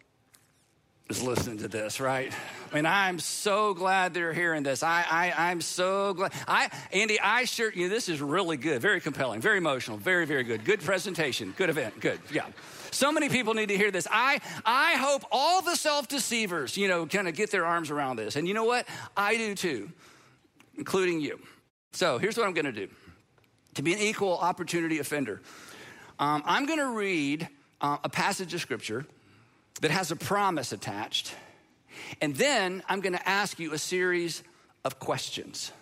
is 1.10 1.22
listening 1.22 1.58
to 1.58 1.68
this, 1.68 2.00
right? 2.00 2.32
I 2.72 2.74
mean, 2.74 2.86
I'm 2.86 3.18
so 3.18 3.74
glad 3.74 4.14
they're 4.14 4.32
hearing 4.32 4.62
this. 4.62 4.82
I, 4.82 5.04
I, 5.08 5.50
I'm 5.50 5.60
so 5.60 6.14
glad. 6.14 6.32
I, 6.48 6.70
Andy, 6.92 7.20
I 7.20 7.44
sure, 7.44 7.72
you 7.72 7.88
know, 7.88 7.94
this 7.94 8.08
is 8.08 8.22
really 8.22 8.56
good, 8.56 8.80
very 8.80 9.00
compelling, 9.00 9.40
very 9.40 9.58
emotional, 9.58 9.96
very, 9.98 10.24
very 10.24 10.44
good. 10.44 10.64
Good 10.64 10.80
presentation, 10.80 11.54
good 11.56 11.68
event, 11.68 12.00
good, 12.00 12.20
yeah. 12.32 12.46
So 12.90 13.12
many 13.12 13.28
people 13.28 13.54
need 13.54 13.68
to 13.68 13.76
hear 13.76 13.90
this. 13.90 14.06
I, 14.10 14.40
I 14.64 14.94
hope 14.96 15.24
all 15.30 15.62
the 15.62 15.76
self 15.76 16.08
deceivers, 16.08 16.76
you 16.76 16.88
know, 16.88 17.06
kind 17.06 17.28
of 17.28 17.34
get 17.34 17.50
their 17.50 17.66
arms 17.66 17.90
around 17.90 18.16
this. 18.16 18.36
And 18.36 18.46
you 18.48 18.54
know 18.54 18.64
what? 18.64 18.86
I 19.16 19.36
do 19.36 19.54
too 19.54 19.90
including 20.76 21.20
you. 21.20 21.38
So 21.92 22.18
here's 22.18 22.36
what 22.36 22.46
I'm 22.46 22.54
going 22.54 22.66
to 22.66 22.72
do 22.72 22.88
to 23.74 23.82
be 23.82 23.92
an 23.92 23.98
equal 23.98 24.38
opportunity 24.38 24.98
offender. 24.98 25.40
Um, 26.18 26.42
I'm 26.46 26.66
going 26.66 26.78
to 26.78 26.96
read 26.96 27.48
uh, 27.80 27.98
a 28.04 28.08
passage 28.08 28.54
of 28.54 28.60
scripture 28.60 29.04
that 29.80 29.90
has 29.90 30.10
a 30.10 30.16
promise 30.16 30.72
attached, 30.72 31.34
and 32.20 32.36
then 32.36 32.82
I'm 32.88 33.00
going 33.00 33.14
to 33.14 33.28
ask 33.28 33.58
you 33.58 33.72
a 33.72 33.78
series 33.78 34.42
of 34.84 34.98
questions. 34.98 35.72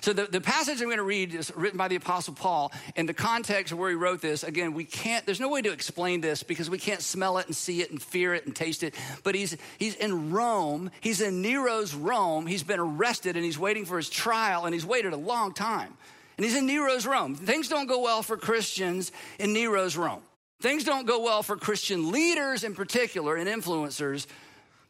So, 0.00 0.12
the, 0.12 0.26
the 0.26 0.40
passage 0.40 0.80
I'm 0.80 0.86
going 0.86 0.98
to 0.98 1.02
read 1.02 1.34
is 1.34 1.52
written 1.56 1.78
by 1.78 1.88
the 1.88 1.96
Apostle 1.96 2.34
Paul. 2.34 2.72
In 2.94 3.06
the 3.06 3.14
context 3.14 3.72
of 3.72 3.78
where 3.78 3.90
he 3.90 3.96
wrote 3.96 4.20
this, 4.20 4.44
again, 4.44 4.74
we 4.74 4.84
can't, 4.84 5.24
there's 5.26 5.40
no 5.40 5.48
way 5.48 5.62
to 5.62 5.72
explain 5.72 6.20
this 6.20 6.42
because 6.42 6.70
we 6.70 6.78
can't 6.78 7.02
smell 7.02 7.38
it 7.38 7.46
and 7.46 7.56
see 7.56 7.80
it 7.80 7.90
and 7.90 8.00
fear 8.00 8.34
it 8.34 8.46
and 8.46 8.54
taste 8.54 8.82
it. 8.82 8.94
But 9.24 9.34
he's, 9.34 9.56
he's 9.78 9.94
in 9.94 10.30
Rome, 10.30 10.90
he's 11.00 11.20
in 11.20 11.42
Nero's 11.42 11.94
Rome, 11.94 12.46
he's 12.46 12.62
been 12.62 12.80
arrested 12.80 13.36
and 13.36 13.44
he's 13.44 13.58
waiting 13.58 13.84
for 13.84 13.96
his 13.96 14.08
trial, 14.08 14.66
and 14.66 14.74
he's 14.74 14.86
waited 14.86 15.12
a 15.12 15.16
long 15.16 15.52
time. 15.52 15.94
And 16.36 16.44
he's 16.44 16.56
in 16.56 16.66
Nero's 16.66 17.04
Rome. 17.04 17.34
Things 17.34 17.68
don't 17.68 17.86
go 17.86 18.00
well 18.00 18.22
for 18.22 18.36
Christians 18.36 19.10
in 19.40 19.52
Nero's 19.52 19.96
Rome. 19.96 20.22
Things 20.60 20.84
don't 20.84 21.06
go 21.06 21.22
well 21.22 21.42
for 21.42 21.56
Christian 21.56 22.12
leaders 22.12 22.62
in 22.62 22.74
particular 22.74 23.36
and 23.36 23.48
influencers 23.48 24.26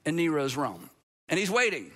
in 0.04 0.16
Nero's 0.16 0.56
Rome. 0.56 0.90
And 1.28 1.38
he's 1.38 1.50
waiting. 1.50 1.90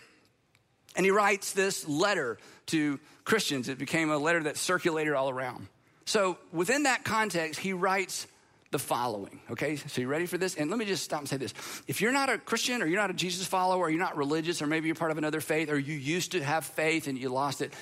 And 0.96 1.06
he 1.06 1.10
writes 1.10 1.52
this 1.52 1.88
letter 1.88 2.38
to 2.66 3.00
Christians. 3.24 3.68
It 3.68 3.78
became 3.78 4.10
a 4.10 4.18
letter 4.18 4.42
that 4.44 4.56
circulated 4.56 5.14
all 5.14 5.30
around. 5.30 5.68
So, 6.04 6.38
within 6.52 6.82
that 6.82 7.04
context, 7.04 7.60
he 7.60 7.72
writes 7.72 8.26
the 8.72 8.78
following. 8.78 9.40
Okay, 9.50 9.76
so 9.76 10.00
you 10.00 10.08
ready 10.08 10.26
for 10.26 10.38
this? 10.38 10.56
And 10.56 10.70
let 10.70 10.78
me 10.78 10.84
just 10.84 11.04
stop 11.04 11.20
and 11.20 11.28
say 11.28 11.36
this. 11.36 11.54
If 11.86 12.00
you're 12.00 12.12
not 12.12 12.30
a 12.30 12.38
Christian 12.38 12.82
or 12.82 12.86
you're 12.86 13.00
not 13.00 13.10
a 13.10 13.14
Jesus 13.14 13.46
follower 13.46 13.82
or 13.82 13.90
you're 13.90 14.00
not 14.00 14.16
religious 14.16 14.62
or 14.62 14.66
maybe 14.66 14.88
you're 14.88 14.94
part 14.94 15.10
of 15.10 15.18
another 15.18 15.40
faith 15.40 15.70
or 15.70 15.78
you 15.78 15.94
used 15.94 16.32
to 16.32 16.42
have 16.42 16.64
faith 16.64 17.06
and 17.06 17.18
you 17.18 17.28
lost 17.28 17.60
it, 17.60 17.72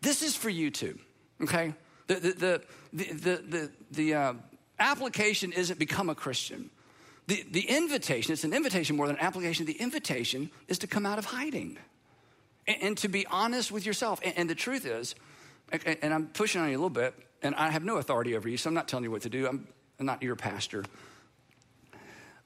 this 0.00 0.22
is 0.22 0.34
for 0.34 0.48
you 0.48 0.70
too. 0.70 0.98
Okay? 1.42 1.74
The, 2.06 2.14
the, 2.14 2.62
the, 2.92 3.04
the, 3.04 3.36
the, 3.36 3.70
the 3.92 4.14
uh, 4.14 4.32
application 4.78 5.52
isn't 5.52 5.78
become 5.78 6.08
a 6.08 6.14
Christian. 6.14 6.70
The, 7.26 7.44
the 7.48 7.60
invitation, 7.60 8.32
it's 8.32 8.42
an 8.42 8.54
invitation 8.54 8.96
more 8.96 9.06
than 9.06 9.16
an 9.16 9.22
application. 9.22 9.66
The 9.66 9.80
invitation 9.80 10.50
is 10.66 10.78
to 10.78 10.86
come 10.86 11.06
out 11.06 11.18
of 11.18 11.26
hiding 11.26 11.78
and, 12.70 12.82
and 12.82 12.98
to 12.98 13.08
be 13.08 13.26
honest 13.26 13.72
with 13.72 13.84
yourself. 13.84 14.20
And, 14.22 14.34
and 14.36 14.50
the 14.50 14.54
truth 14.54 14.86
is, 14.86 15.14
and 15.72 16.12
I'm 16.14 16.28
pushing 16.28 16.60
on 16.60 16.68
you 16.68 16.74
a 16.74 16.78
little 16.78 16.90
bit, 16.90 17.14
and 17.42 17.54
I 17.54 17.70
have 17.70 17.84
no 17.84 17.96
authority 17.96 18.36
over 18.36 18.48
you, 18.48 18.56
so 18.56 18.68
I'm 18.68 18.74
not 18.74 18.88
telling 18.88 19.04
you 19.04 19.10
what 19.10 19.22
to 19.22 19.28
do. 19.28 19.46
I'm, 19.46 19.66
I'm 19.98 20.06
not 20.06 20.22
your 20.22 20.36
pastor. 20.36 20.84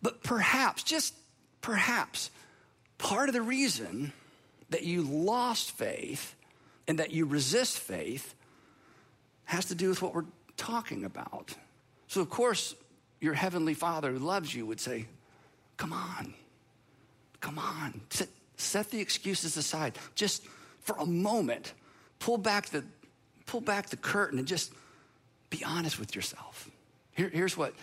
But 0.03 0.23
perhaps, 0.23 0.83
just 0.83 1.15
perhaps, 1.61 2.31
part 2.99 3.29
of 3.29 3.35
the 3.35 3.43
reason 3.43 4.13
that 4.71 4.83
you 4.83 5.03
lost 5.03 5.73
faith 5.73 6.35
and 6.87 6.99
that 6.99 7.13
you 7.13 7.25
resist 7.25 7.79
faith 7.79 8.35
has 9.45 9.67
to 9.67 9.75
do 9.75 9.89
with 9.89 10.03
what 10.03 10.15
we're 10.15 10.27
talking 10.57 11.05
about. 11.05 11.55
So, 12.09 12.21
of 12.21 12.31
course, 12.31 12.75
your 13.21 13.35
heavenly 13.35 13.75
Father 13.75 14.13
who 14.13 14.19
loves 14.19 14.55
you 14.55 14.67
would 14.67 14.81
say, 14.81 15.07
Come 15.77 15.93
on, 15.93 16.35
come 17.41 17.59
on, 17.59 18.01
sit, 18.11 18.29
Set 18.57 18.91
the 18.91 19.01
excuses 19.01 19.57
aside. 19.57 19.99
Just 20.15 20.47
for 20.81 20.97
a 20.99 21.07
moment, 21.07 21.73
pull 22.19 22.39
back 22.39 22.67
the, 22.67 22.85
pull 23.47 23.61
back 23.61 23.91
the 23.91 23.97
curtain 23.97 24.39
and 24.39 24.47
just 24.47 24.73
be 25.51 25.65
honest 25.65 25.99
with 25.99 26.15
yourself. 26.15 26.71
Here, 27.13 27.29
here's 27.29 27.57
what 27.57 27.75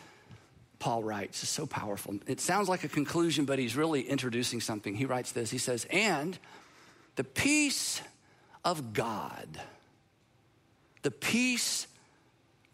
Paul 0.79 1.03
writes. 1.03 1.43
It's 1.43 1.51
so 1.51 1.65
powerful. 1.65 2.15
It 2.27 2.39
sounds 2.39 2.67
like 2.67 2.83
a 2.83 2.89
conclusion, 2.89 3.45
but 3.45 3.59
he's 3.59 3.75
really 3.75 4.01
introducing 4.01 4.61
something. 4.61 4.95
He 4.95 5.05
writes 5.05 5.31
this 5.31 5.51
He 5.51 5.57
says, 5.57 5.85
And 5.89 6.37
the 7.15 7.23
peace 7.23 8.01
of 8.63 8.93
God, 8.93 9.47
the 11.01 11.11
peace 11.11 11.87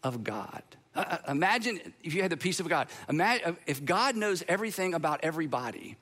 of 0.02 0.24
God. 0.24 0.62
Uh, 0.94 1.04
uh 1.08 1.18
imagine 1.28 1.80
if 2.02 2.14
you 2.14 2.22
had 2.22 2.30
the 2.30 2.36
peace 2.36 2.60
of 2.60 2.68
God. 2.68 2.88
Imagine 3.08 3.56
if 3.66 3.84
God 3.84 4.16
knows 4.16 4.42
everything 4.48 4.94
about 4.94 5.20
everybody 5.22 5.96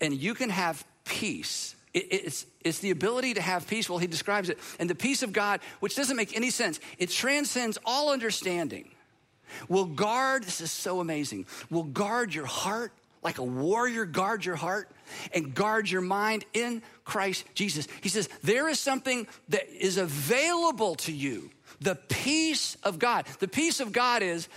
and 0.00 0.14
you 0.14 0.34
can 0.34 0.50
have 0.50 0.84
peace. 1.04 1.74
It, 1.92 2.06
it's, 2.10 2.46
it's 2.64 2.78
the 2.80 2.90
ability 2.90 3.34
to 3.34 3.40
have 3.40 3.66
peace. 3.66 3.88
Well, 3.88 3.98
he 3.98 4.06
describes 4.06 4.48
it. 4.48 4.58
And 4.78 4.88
the 4.90 4.94
peace 4.94 5.22
of 5.22 5.32
God, 5.32 5.60
which 5.80 5.96
doesn't 5.96 6.16
make 6.16 6.36
any 6.36 6.50
sense, 6.50 6.80
it 6.98 7.10
transcends 7.10 7.78
all 7.84 8.10
understanding, 8.10 8.90
will 9.68 9.84
guard, 9.84 10.44
this 10.44 10.60
is 10.60 10.70
so 10.70 11.00
amazing, 11.00 11.46
will 11.70 11.84
guard 11.84 12.34
your 12.34 12.46
heart 12.46 12.92
like 13.24 13.38
a 13.38 13.42
warrior 13.42 14.04
guard 14.04 14.44
your 14.44 14.54
heart 14.54 14.90
and 15.32 15.54
guard 15.54 15.90
your 15.90 16.02
mind 16.02 16.44
in 16.52 16.82
Christ 17.04 17.44
Jesus. 17.54 17.88
He 18.02 18.10
says, 18.10 18.28
there 18.42 18.68
is 18.68 18.78
something 18.78 19.26
that 19.48 19.66
is 19.70 19.96
available 19.96 20.94
to 20.96 21.12
you 21.12 21.50
the 21.80 21.96
peace 21.96 22.76
of 22.82 22.98
God. 22.98 23.26
The 23.40 23.48
peace 23.48 23.80
of 23.80 23.92
God 23.92 24.22
is, 24.22 24.48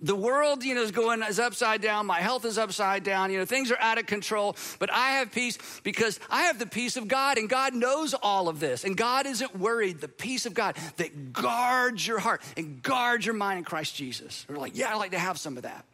the 0.00 0.14
world, 0.14 0.62
you 0.62 0.74
know, 0.74 0.82
is 0.82 0.92
going 0.92 1.22
is 1.22 1.40
upside 1.40 1.82
down. 1.82 2.06
My 2.06 2.20
health 2.20 2.44
is 2.44 2.56
upside 2.56 3.02
down. 3.02 3.32
You 3.32 3.38
know, 3.38 3.44
things 3.44 3.72
are 3.72 3.78
out 3.80 3.98
of 3.98 4.06
control. 4.06 4.56
But 4.78 4.92
I 4.92 5.12
have 5.12 5.32
peace 5.32 5.58
because 5.82 6.20
I 6.30 6.42
have 6.42 6.58
the 6.58 6.66
peace 6.66 6.96
of 6.96 7.08
God, 7.08 7.36
and 7.36 7.48
God 7.48 7.74
knows 7.74 8.14
all 8.14 8.48
of 8.48 8.60
this. 8.60 8.84
And 8.84 8.96
God 8.96 9.26
isn't 9.26 9.58
worried. 9.58 10.00
The 10.00 10.08
peace 10.08 10.46
of 10.46 10.54
God 10.54 10.76
that 10.96 11.32
guards 11.32 12.06
your 12.06 12.20
heart 12.20 12.42
and 12.56 12.80
guards 12.82 13.26
your 13.26 13.34
mind 13.34 13.58
in 13.58 13.64
Christ 13.64 13.96
Jesus. 13.96 14.46
We're 14.48 14.56
like, 14.56 14.76
yeah, 14.76 14.92
I'd 14.92 14.98
like 14.98 15.10
to 15.10 15.18
have 15.18 15.38
some 15.38 15.56
of 15.56 15.64
that. 15.64 15.84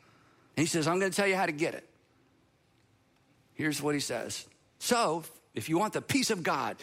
And 0.57 0.63
He 0.63 0.67
says, 0.67 0.87
I'm 0.87 0.99
going 0.99 1.11
to 1.11 1.17
tell 1.17 1.29
you 1.29 1.37
how 1.37 1.47
to 1.47 1.53
get 1.53 1.75
it. 1.75 1.89
Here's 3.55 3.81
what 3.81 3.95
He 3.95 4.01
says. 4.01 4.47
So, 4.81 5.25
if 5.55 5.69
you 5.71 5.79
want 5.79 5.95
the 5.95 6.03
peace 6.03 6.31
of 6.31 6.43
God 6.43 6.77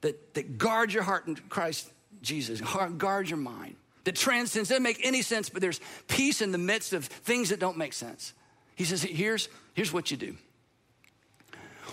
that, 0.00 0.34
that 0.34 0.58
guards 0.58 0.92
your 0.92 1.04
heart 1.04 1.28
in 1.28 1.36
Christ 1.36 1.88
Jesus, 2.20 2.60
guard 2.98 3.30
your 3.30 3.38
mind 3.38 3.76
that 4.08 4.16
transcends, 4.16 4.70
doesn't 4.70 4.82
make 4.82 5.00
any 5.04 5.20
sense, 5.20 5.50
but 5.50 5.60
there's 5.60 5.80
peace 6.06 6.40
in 6.40 6.50
the 6.50 6.56
midst 6.56 6.94
of 6.94 7.04
things 7.04 7.50
that 7.50 7.60
don't 7.60 7.76
make 7.76 7.92
sense. 7.92 8.32
He 8.74 8.84
says, 8.84 9.02
here's, 9.02 9.50
here's 9.74 9.92
what 9.92 10.10
you 10.10 10.16
do. 10.16 10.34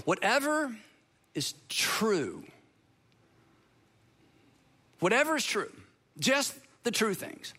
Whatever 0.06 0.74
is 1.34 1.56
true, 1.68 2.46
whatever 5.02 5.36
is 5.36 5.44
true, 5.44 5.70
just 6.18 6.56
the 6.86 6.92
true 6.92 7.14
things. 7.14 7.54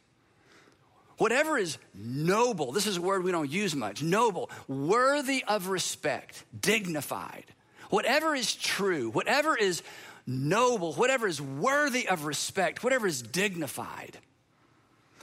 Whatever 1.19 1.59
is 1.59 1.77
noble, 1.95 2.73
this 2.73 2.87
is 2.87 2.97
a 2.97 3.03
word 3.03 3.25
we 3.25 3.33
don't 3.33 3.51
use 3.51 3.77
much, 3.77 4.03
noble, 4.03 4.49
worthy 4.69 5.45
of 5.47 5.69
respect, 5.69 6.45
dignified, 6.59 7.45
whatever 7.91 8.35
is 8.35 8.55
true, 8.55 9.11
whatever 9.11 9.55
is 9.55 9.83
noble, 10.27 10.95
whatever 10.95 11.27
is 11.27 11.43
worthy 11.43 12.09
of 12.09 12.25
respect, 12.25 12.83
whatever 12.83 13.07
is 13.07 13.21
dignified, 13.21 14.17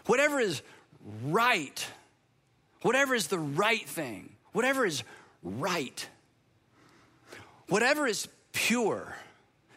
whatever 0.06 0.39
is 0.39 0.62
right, 1.26 1.86
whatever 2.82 3.16
is 3.16 3.28
the 3.28 3.39
right 3.39 3.88
thing, 3.88 4.30
whatever 4.52 4.86
is 4.86 5.04
right, 5.44 6.08
whatever 7.68 8.08
is 8.08 8.28
pure. 8.52 9.16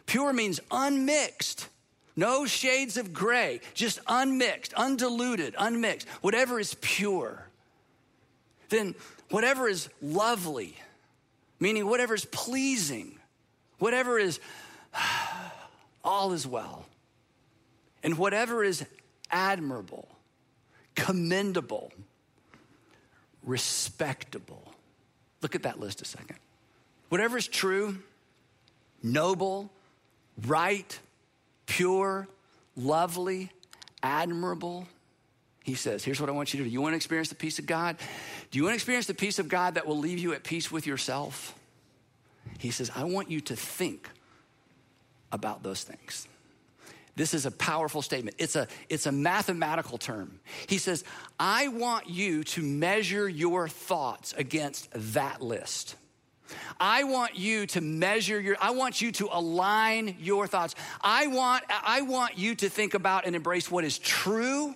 Pure 0.05 0.33
means 0.33 0.59
unmixed. 0.71 1.67
No 2.15 2.47
shades 2.47 2.97
of 2.97 3.13
gray, 3.13 3.61
just 3.75 3.99
unmixed, 4.07 4.73
undiluted, 4.73 5.53
unmixed. 5.57 6.07
Whatever 6.21 6.59
is 6.59 6.75
pure. 6.81 7.47
Then 8.69 8.95
whatever 9.29 9.67
is 9.67 9.89
lovely, 10.01 10.75
meaning 11.59 11.85
whatever 11.87 12.15
is 12.15 12.25
pleasing, 12.25 13.19
whatever 13.77 14.17
is 14.17 14.39
all 16.03 16.33
is 16.33 16.47
well. 16.47 16.85
And 18.01 18.17
whatever 18.17 18.63
is 18.63 18.85
admirable, 19.29 20.07
commendable, 20.97 21.93
respectable. 23.43 24.73
Look 25.41 25.55
at 25.55 25.63
that 25.63 25.79
list 25.79 26.01
a 26.01 26.05
second. 26.05 26.37
Whatever 27.07 27.37
is 27.37 27.47
true, 27.47 27.99
noble, 29.01 29.69
right, 30.45 30.99
pure, 31.67 32.27
lovely, 32.75 33.51
admirable. 34.03 34.87
He 35.63 35.75
says, 35.75 36.03
Here's 36.03 36.19
what 36.19 36.29
I 36.29 36.33
want 36.33 36.53
you 36.53 36.57
to 36.57 36.63
do. 36.65 36.69
You 36.69 36.81
want 36.81 36.93
to 36.93 36.97
experience 36.97 37.29
the 37.29 37.35
peace 37.35 37.59
of 37.59 37.65
God? 37.67 37.97
Do 38.51 38.57
you 38.57 38.63
want 38.63 38.73
to 38.73 38.77
experience 38.77 39.05
the 39.05 39.13
peace 39.13 39.39
of 39.39 39.47
God 39.47 39.75
that 39.75 39.85
will 39.85 39.99
leave 39.99 40.19
you 40.19 40.33
at 40.33 40.43
peace 40.43 40.71
with 40.71 40.87
yourself? 40.87 41.53
He 42.57 42.71
says, 42.71 42.91
I 42.95 43.03
want 43.03 43.29
you 43.29 43.39
to 43.41 43.55
think 43.55 44.09
about 45.31 45.61
those 45.61 45.83
things. 45.83 46.27
This 47.17 47.33
is 47.33 47.47
a 47.47 47.51
powerful 47.51 48.03
statement. 48.03 48.35
It's 48.37 48.55
a, 48.55 48.67
it's 48.89 49.07
a 49.07 49.11
mathematical 49.11 49.97
term. 49.97 50.39
He 50.67 50.77
says, 50.77 51.03
I 51.39 51.67
want 51.67 52.07
you 52.07 52.43
to 52.43 52.61
measure 52.61 53.27
your 53.27 53.67
thoughts 53.67 54.33
against 54.37 54.89
that 54.93 55.41
list. 55.41 55.95
I 56.79 57.05
want 57.05 57.35
you 57.35 57.65
to 57.67 57.81
measure 57.81 58.39
your, 58.39 58.55
I 58.61 58.69
want 58.69 59.01
you 59.01 59.11
to 59.13 59.29
align 59.31 60.15
your 60.19 60.45
thoughts. 60.45 60.75
I 61.01 61.25
want, 61.25 61.63
I 61.69 62.01
want 62.01 62.37
you 62.37 62.53
to 62.53 62.69
think 62.69 62.93
about 62.93 63.25
and 63.25 63.35
embrace 63.35 63.71
what 63.71 63.83
is 63.83 63.97
true 63.97 64.75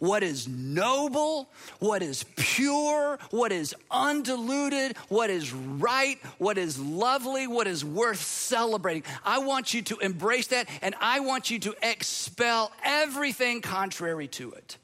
what 0.00 0.22
is 0.22 0.48
noble, 0.48 1.48
what 1.78 2.02
is 2.02 2.24
pure, 2.36 3.18
what 3.30 3.52
is 3.52 3.74
undiluted, 3.90 4.96
what 5.08 5.30
is 5.30 5.52
right, 5.52 6.18
what 6.38 6.58
is 6.58 6.78
lovely, 6.78 7.46
what 7.46 7.66
is 7.66 7.84
worth 7.84 8.20
celebrating. 8.20 9.04
I 9.24 9.38
want 9.38 9.72
you 9.72 9.82
to 9.82 9.98
embrace 9.98 10.48
that 10.48 10.68
and 10.82 10.94
I 11.00 11.20
want 11.20 11.50
you 11.50 11.58
to 11.60 11.74
expel 11.82 12.72
everything 12.82 13.60
contrary 13.60 14.26
to 14.28 14.50
it. 14.52 14.78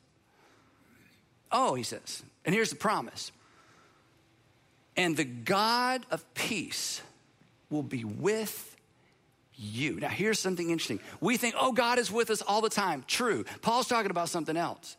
Oh, 1.51 1.75
he 1.75 1.83
says, 1.83 2.23
and 2.45 2.55
here's 2.55 2.71
the 2.71 2.77
promise. 2.77 3.33
And 4.97 5.17
the 5.17 5.25
God 5.25 6.05
of 6.11 6.33
peace 6.35 7.01
will 7.71 7.83
be 7.83 8.05
with 8.05 8.76
you. 9.57 10.01
Now, 10.01 10.09
here's 10.09 10.39
something 10.39 10.71
interesting. 10.71 11.01
We 11.21 11.37
think, 11.37 11.55
oh, 11.59 11.73
God 11.73 11.99
is 11.99 12.11
with 12.11 12.31
us 12.31 12.43
all 12.43 12.61
the 12.61 12.69
time. 12.69 13.05
True. 13.07 13.45
Paul's 13.63 13.89
talking 13.89 14.11
about 14.11 14.29
something 14.29 14.57
else. 14.57 14.97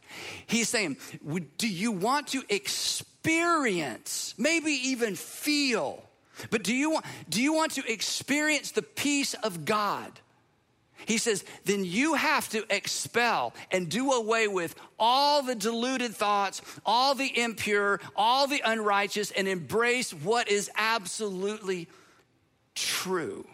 He's 0.47 0.69
saying, 0.69 0.97
do 1.57 1.67
you 1.67 1.91
want 1.91 2.27
to 2.29 2.43
experience, 2.49 4.33
maybe 4.37 4.71
even 4.71 5.15
feel, 5.15 6.03
but 6.49 6.63
do 6.63 6.73
you 6.73 6.91
want, 6.91 7.05
do 7.29 7.41
you 7.41 7.53
want 7.53 7.73
to 7.73 7.91
experience 7.91 8.71
the 8.71 8.81
peace 8.83 9.33
of 9.35 9.65
God? 9.65 10.11
He 11.05 11.19
says, 11.19 11.45
then 11.63 11.85
you 11.85 12.15
have 12.15 12.49
to 12.49 12.65
expel 12.73 13.53
and 13.71 13.87
do 13.87 14.11
away 14.11 14.47
with 14.47 14.75
all 14.99 15.41
the 15.43 15.55
deluded 15.55 16.15
thoughts, 16.15 16.61
all 16.85 17.15
the 17.15 17.39
impure, 17.39 18.01
all 18.15 18.47
the 18.47 18.61
unrighteous, 18.65 19.31
and 19.31 19.47
embrace 19.47 20.11
what 20.13 20.49
is 20.49 20.69
absolutely 20.75 21.87
true. 22.75 23.47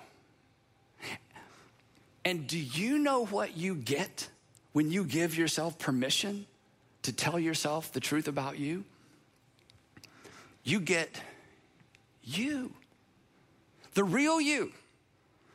And 2.25 2.47
do 2.47 2.57
you 2.57 2.97
know 2.97 3.25
what 3.25 3.57
you 3.57 3.75
get 3.75 4.29
when 4.71 4.91
you 4.91 5.03
give 5.03 5.37
yourself 5.37 5.77
permission 5.77 6.45
to 7.03 7.11
tell 7.11 7.37
yourself 7.37 7.91
the 7.91 7.99
truth 7.99 8.27
about 8.27 8.57
you? 8.57 8.85
You 10.63 10.79
get 10.79 11.21
you, 12.23 12.71
the 13.93 14.03
real 14.03 14.39
you, 14.39 14.71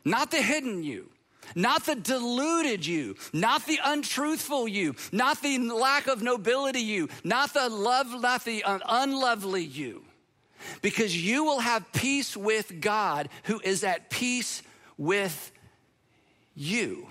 not 0.05 0.31
the 0.31 0.41
hidden 0.41 0.83
you. 0.83 1.09
Not 1.55 1.87
the 1.87 1.95
deluded 1.95 2.85
you, 2.85 3.15
not 3.33 3.65
the 3.65 3.79
untruthful 3.83 4.67
you, 4.67 4.95
not 5.11 5.41
the 5.41 5.57
lack 5.57 6.05
of 6.05 6.21
nobility 6.21 6.81
you, 6.81 7.09
not 7.23 7.55
the 7.55 7.69
love, 7.69 8.21
not 8.21 8.45
the 8.45 8.63
unlovely 8.67 9.63
you. 9.63 10.03
Because 10.83 11.17
you 11.17 11.43
will 11.43 11.59
have 11.59 11.91
peace 11.91 12.37
with 12.37 12.79
God 12.81 13.29
who 13.45 13.59
is 13.61 13.83
at 13.83 14.11
peace 14.11 14.61
with 14.97 15.51
you, 16.59 17.07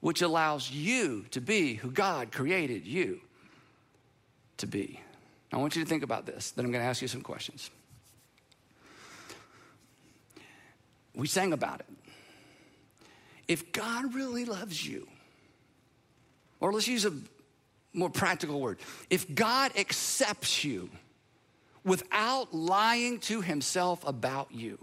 which 0.00 0.22
allows 0.22 0.70
you 0.70 1.26
to 1.30 1.40
be 1.40 1.74
who 1.74 1.90
God 1.90 2.32
created 2.32 2.86
you 2.86 3.20
to 4.56 4.66
be. 4.66 5.00
I 5.52 5.58
want 5.58 5.76
you 5.76 5.82
to 5.84 5.88
think 5.88 6.02
about 6.02 6.26
this, 6.26 6.50
then 6.52 6.64
I'm 6.64 6.72
going 6.72 6.82
to 6.82 6.88
ask 6.88 7.02
you 7.02 7.08
some 7.08 7.20
questions. 7.20 7.70
We 11.14 11.26
sang 11.28 11.52
about 11.52 11.80
it. 11.80 11.86
If 13.46 13.70
God 13.72 14.14
really 14.14 14.46
loves 14.46 14.84
you, 14.84 15.06
or 16.58 16.72
let's 16.72 16.88
use 16.88 17.04
a 17.04 17.12
more 17.92 18.10
practical 18.10 18.60
word, 18.60 18.78
if 19.10 19.32
God 19.32 19.72
accepts 19.76 20.64
you 20.64 20.88
without 21.84 22.54
lying 22.54 23.20
to 23.20 23.42
himself 23.42 24.06
about 24.06 24.50
you, 24.50 24.78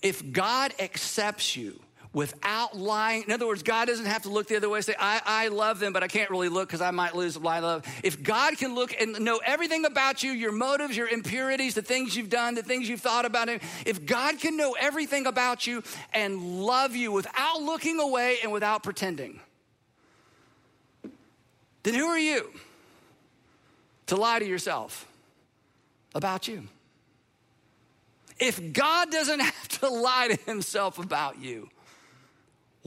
if 0.00 0.32
God 0.32 0.72
accepts 0.80 1.54
you 1.54 1.78
without 2.12 2.76
lying. 2.76 3.24
In 3.24 3.32
other 3.32 3.46
words, 3.46 3.62
God 3.62 3.86
doesn't 3.86 4.06
have 4.06 4.22
to 4.22 4.28
look 4.28 4.48
the 4.48 4.56
other 4.56 4.68
way 4.68 4.78
and 4.78 4.84
say, 4.84 4.94
I, 4.98 5.20
I 5.24 5.48
love 5.48 5.78
them, 5.78 5.92
but 5.92 6.02
I 6.02 6.08
can't 6.08 6.30
really 6.30 6.48
look 6.48 6.68
because 6.68 6.80
I 6.80 6.90
might 6.90 7.14
lose 7.14 7.38
my 7.38 7.60
love. 7.60 7.84
If 8.02 8.22
God 8.22 8.56
can 8.56 8.74
look 8.74 8.94
and 8.98 9.20
know 9.20 9.40
everything 9.44 9.84
about 9.84 10.22
you, 10.22 10.32
your 10.32 10.52
motives, 10.52 10.96
your 10.96 11.08
impurities, 11.08 11.74
the 11.74 11.82
things 11.82 12.16
you've 12.16 12.30
done, 12.30 12.54
the 12.54 12.62
things 12.62 12.88
you've 12.88 13.00
thought 13.00 13.24
about 13.24 13.48
him, 13.48 13.60
if 13.84 14.06
God 14.06 14.38
can 14.38 14.56
know 14.56 14.74
everything 14.78 15.26
about 15.26 15.66
you 15.66 15.82
and 16.12 16.62
love 16.62 16.96
you 16.96 17.12
without 17.12 17.62
looking 17.62 18.00
away 18.00 18.38
and 18.42 18.52
without 18.52 18.82
pretending, 18.82 19.40
then 21.82 21.94
who 21.94 22.06
are 22.06 22.18
you 22.18 22.50
to 24.06 24.16
lie 24.16 24.38
to 24.38 24.46
yourself 24.46 25.06
about 26.14 26.48
you? 26.48 26.68
If 28.38 28.72
God 28.72 29.10
doesn't 29.10 29.40
have 29.40 29.68
to 29.80 29.88
lie 29.88 30.28
to 30.28 30.36
himself 30.44 30.98
about 30.98 31.38
you, 31.38 31.68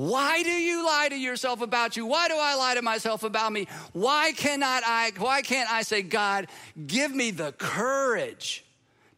why 0.10 0.42
do 0.42 0.50
you 0.50 0.84
lie 0.84 1.10
to 1.10 1.16
yourself 1.16 1.62
about 1.62 1.96
you? 1.96 2.08
Why 2.08 2.28
do 2.28 2.34
I 2.36 2.56
lie 2.56 2.74
to 2.74 2.82
myself 2.82 3.22
about 3.22 3.54
me? 3.54 3.68
Why 3.94 4.32
cannot 4.32 4.82
I 4.84 5.12
why 5.20 5.44
can't 5.44 5.72
I 5.72 5.84
say 5.84 6.02
God, 6.02 6.48
give 6.88 7.14
me 7.14 7.30
the 7.30 7.52
courage 7.52 8.66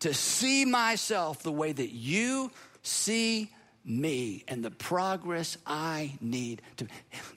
to 0.02 0.14
see 0.14 0.66
myself 0.66 1.42
the 1.42 1.54
way 1.54 1.72
that 1.72 1.94
you 1.94 2.52
see 2.82 3.50
me 3.86 4.44
and 4.50 4.62
the 4.62 4.72
progress 4.72 5.58
I 5.66 6.18
need 6.20 6.62
to. 6.76 6.88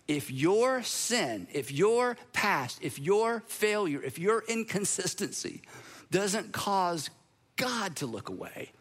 If 0.09 0.29
your 0.29 0.83
sin, 0.83 1.47
if 1.53 1.71
your 1.71 2.17
past, 2.33 2.81
if 2.83 2.99
your 2.99 3.45
failure, 3.47 4.03
if 4.03 4.19
your 4.19 4.43
inconsistency 4.49 5.63
doesn't 6.11 6.53
cause 6.53 7.11
God 7.55 7.95
to 7.97 8.07
look 8.07 8.29
away, 8.29 8.73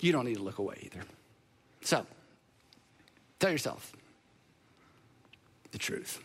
you 0.00 0.12
don't 0.12 0.26
need 0.26 0.36
to 0.36 0.42
look 0.42 0.58
away 0.58 0.76
either. 0.82 1.00
So, 1.80 2.06
Tell 3.44 3.52
yourself 3.52 3.92
the 5.70 5.76
truth. 5.76 6.18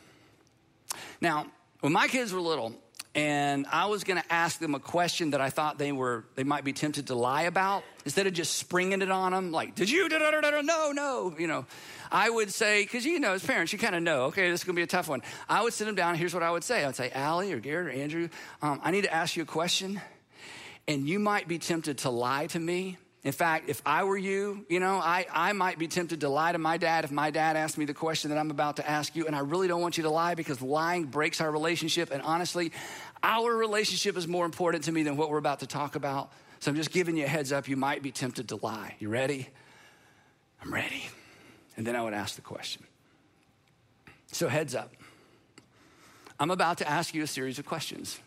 Now, 1.19 1.47
when 1.81 1.91
my 1.91 2.07
kids 2.07 2.31
were 2.31 2.39
little, 2.39 2.73
and 3.13 3.65
I 3.69 3.87
was 3.87 4.05
going 4.05 4.21
to 4.21 4.33
ask 4.33 4.57
them 4.57 4.73
a 4.73 4.79
question 4.79 5.31
that 5.31 5.41
I 5.41 5.49
thought 5.49 5.77
they 5.77 5.91
were 5.91 6.23
they 6.35 6.45
might 6.45 6.63
be 6.63 6.71
tempted 6.71 7.07
to 7.07 7.15
lie 7.15 7.41
about 7.41 7.83
instead 8.05 8.25
of 8.25 8.31
just 8.31 8.55
springing 8.55 9.01
it 9.01 9.11
on 9.11 9.33
them 9.33 9.51
like 9.51 9.75
did 9.75 9.89
you 9.89 10.07
no 10.07 10.93
no 10.93 11.35
you 11.37 11.47
know. 11.47 11.65
I 12.09 12.29
would 12.29 12.53
say 12.53 12.83
because 12.83 13.05
you 13.05 13.19
know 13.19 13.33
as 13.33 13.45
parents 13.45 13.73
you 13.73 13.79
kind 13.79 13.95
of 13.95 14.01
know 14.01 14.27
okay 14.27 14.49
this 14.49 14.61
is 14.61 14.63
going 14.63 14.77
to 14.77 14.79
be 14.79 14.83
a 14.83 14.87
tough 14.87 15.09
one. 15.09 15.21
I 15.49 15.61
would 15.61 15.73
sit 15.73 15.87
them 15.87 15.95
down 15.95 16.15
here's 16.15 16.33
what 16.33 16.43
I 16.43 16.51
would 16.51 16.63
say. 16.63 16.85
I'd 16.85 16.95
say 16.95 17.11
Allie 17.11 17.51
or 17.51 17.59
Garrett 17.59 17.87
or 17.87 17.99
Andrew 17.99 18.29
um, 18.61 18.79
I 18.81 18.91
need 18.91 19.03
to 19.03 19.13
ask 19.13 19.35
you 19.35 19.43
a 19.43 19.45
question 19.45 19.99
and 20.87 21.05
you 21.05 21.19
might 21.19 21.49
be 21.49 21.59
tempted 21.59 21.97
to 21.97 22.09
lie 22.09 22.47
to 22.47 22.59
me 22.61 22.97
in 23.23 23.33
fact, 23.33 23.69
if 23.69 23.81
I 23.85 24.05
were 24.05 24.17
you, 24.17 24.65
you 24.69 24.79
know, 24.79 24.95
I, 24.95 25.25
I 25.31 25.51
might 25.51 25.77
be 25.77 25.87
tempted 25.87 26.21
to 26.21 26.29
lie 26.29 26.53
to 26.53 26.57
my 26.57 26.77
dad 26.77 27.03
if 27.03 27.11
my 27.11 27.31
dad 27.31 27.57
asked 27.57 27.77
me 27.77 27.83
the 27.83 27.93
question 27.93 28.29
that 28.29 28.37
I'm 28.37 28.49
about 28.49 28.77
to 28.77 28.89
ask 28.89 29.13
you. 29.13 29.27
And 29.27 29.35
I 29.35 29.39
really 29.39 29.67
don't 29.67 29.81
want 29.81 29.97
you 29.97 30.03
to 30.03 30.09
lie 30.09 30.35
because 30.35 30.61
lying 30.61 31.03
breaks 31.03 31.41
our 31.41 31.51
relationship. 31.51 32.11
And 32.11 32.21
honestly, 32.21 32.71
our 33.21 33.53
relationship 33.53 34.15
is 34.15 34.25
more 34.25 34.45
important 34.45 34.85
to 34.85 34.93
me 34.93 35.03
than 35.03 35.17
what 35.17 35.29
we're 35.29 35.37
about 35.37 35.59
to 35.59 35.67
talk 35.67 35.95
about 35.95 36.31
So 36.61 36.71
I'm 36.71 36.77
just 36.77 36.91
giving 36.91 37.17
you 37.17 37.25
a 37.25 37.27
heads 37.27 37.51
up. 37.51 37.67
You 37.67 37.75
might 37.75 38.01
be 38.01 38.11
tempted 38.11 38.49
to 38.49 38.55
lie. 38.55 38.95
You 38.99 39.09
ready? 39.09 39.49
I'm 40.61 40.73
ready. 40.73 41.03
And 41.75 41.85
then 41.85 41.97
I 41.97 42.03
would 42.03 42.13
ask 42.13 42.35
the 42.35 42.41
question. 42.41 42.83
So, 44.31 44.47
heads 44.47 44.75
up. 44.75 44.93
I'm 46.39 46.51
about 46.51 46.77
to 46.77 46.87
ask 46.87 47.15
you 47.15 47.23
a 47.23 47.27
series 47.27 47.57
of 47.57 47.65
questions. 47.65 48.19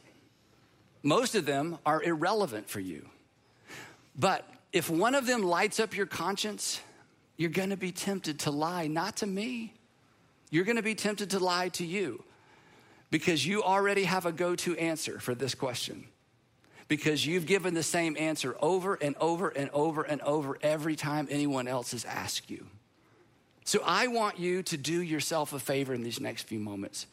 Most 1.02 1.34
of 1.34 1.46
them 1.46 1.78
are 1.86 2.02
irrelevant 2.02 2.68
for 2.68 2.80
you. 2.80 3.06
But 4.18 4.48
if 4.72 4.88
one 4.88 5.14
of 5.14 5.26
them 5.26 5.42
lights 5.42 5.78
up 5.78 5.96
your 5.96 6.06
conscience, 6.06 6.80
you're 7.36 7.50
gonna 7.50 7.76
be 7.76 7.92
tempted 7.92 8.40
to 8.40 8.50
lie, 8.50 8.86
not 8.86 9.16
to 9.18 9.26
me. 9.26 9.74
You're 10.50 10.64
gonna 10.64 10.82
be 10.82 10.94
tempted 10.94 11.30
to 11.30 11.38
lie 11.38 11.68
to 11.70 11.84
you 11.84 12.24
because 13.10 13.46
you 13.46 13.62
already 13.62 14.04
have 14.04 14.26
a 14.26 14.32
go 14.32 14.56
to 14.56 14.76
answer 14.76 15.20
for 15.20 15.34
this 15.34 15.54
question. 15.54 16.06
Because 16.88 17.26
you've 17.26 17.46
given 17.46 17.74
the 17.74 17.82
same 17.82 18.16
answer 18.18 18.56
over 18.60 18.94
and 18.94 19.14
over 19.16 19.48
and 19.48 19.70
over 19.70 20.02
and 20.02 20.20
over 20.22 20.58
every 20.62 20.96
time 20.96 21.28
anyone 21.30 21.68
else 21.68 21.92
has 21.92 22.04
asked 22.04 22.50
you. 22.50 22.66
So 23.64 23.80
I 23.84 24.08
want 24.08 24.38
you 24.38 24.62
to 24.64 24.76
do 24.76 25.00
yourself 25.00 25.52
a 25.52 25.58
favor 25.58 25.94
in 25.94 26.02
these 26.02 26.20
next 26.20 26.42
few 26.42 26.58
moments 26.58 27.06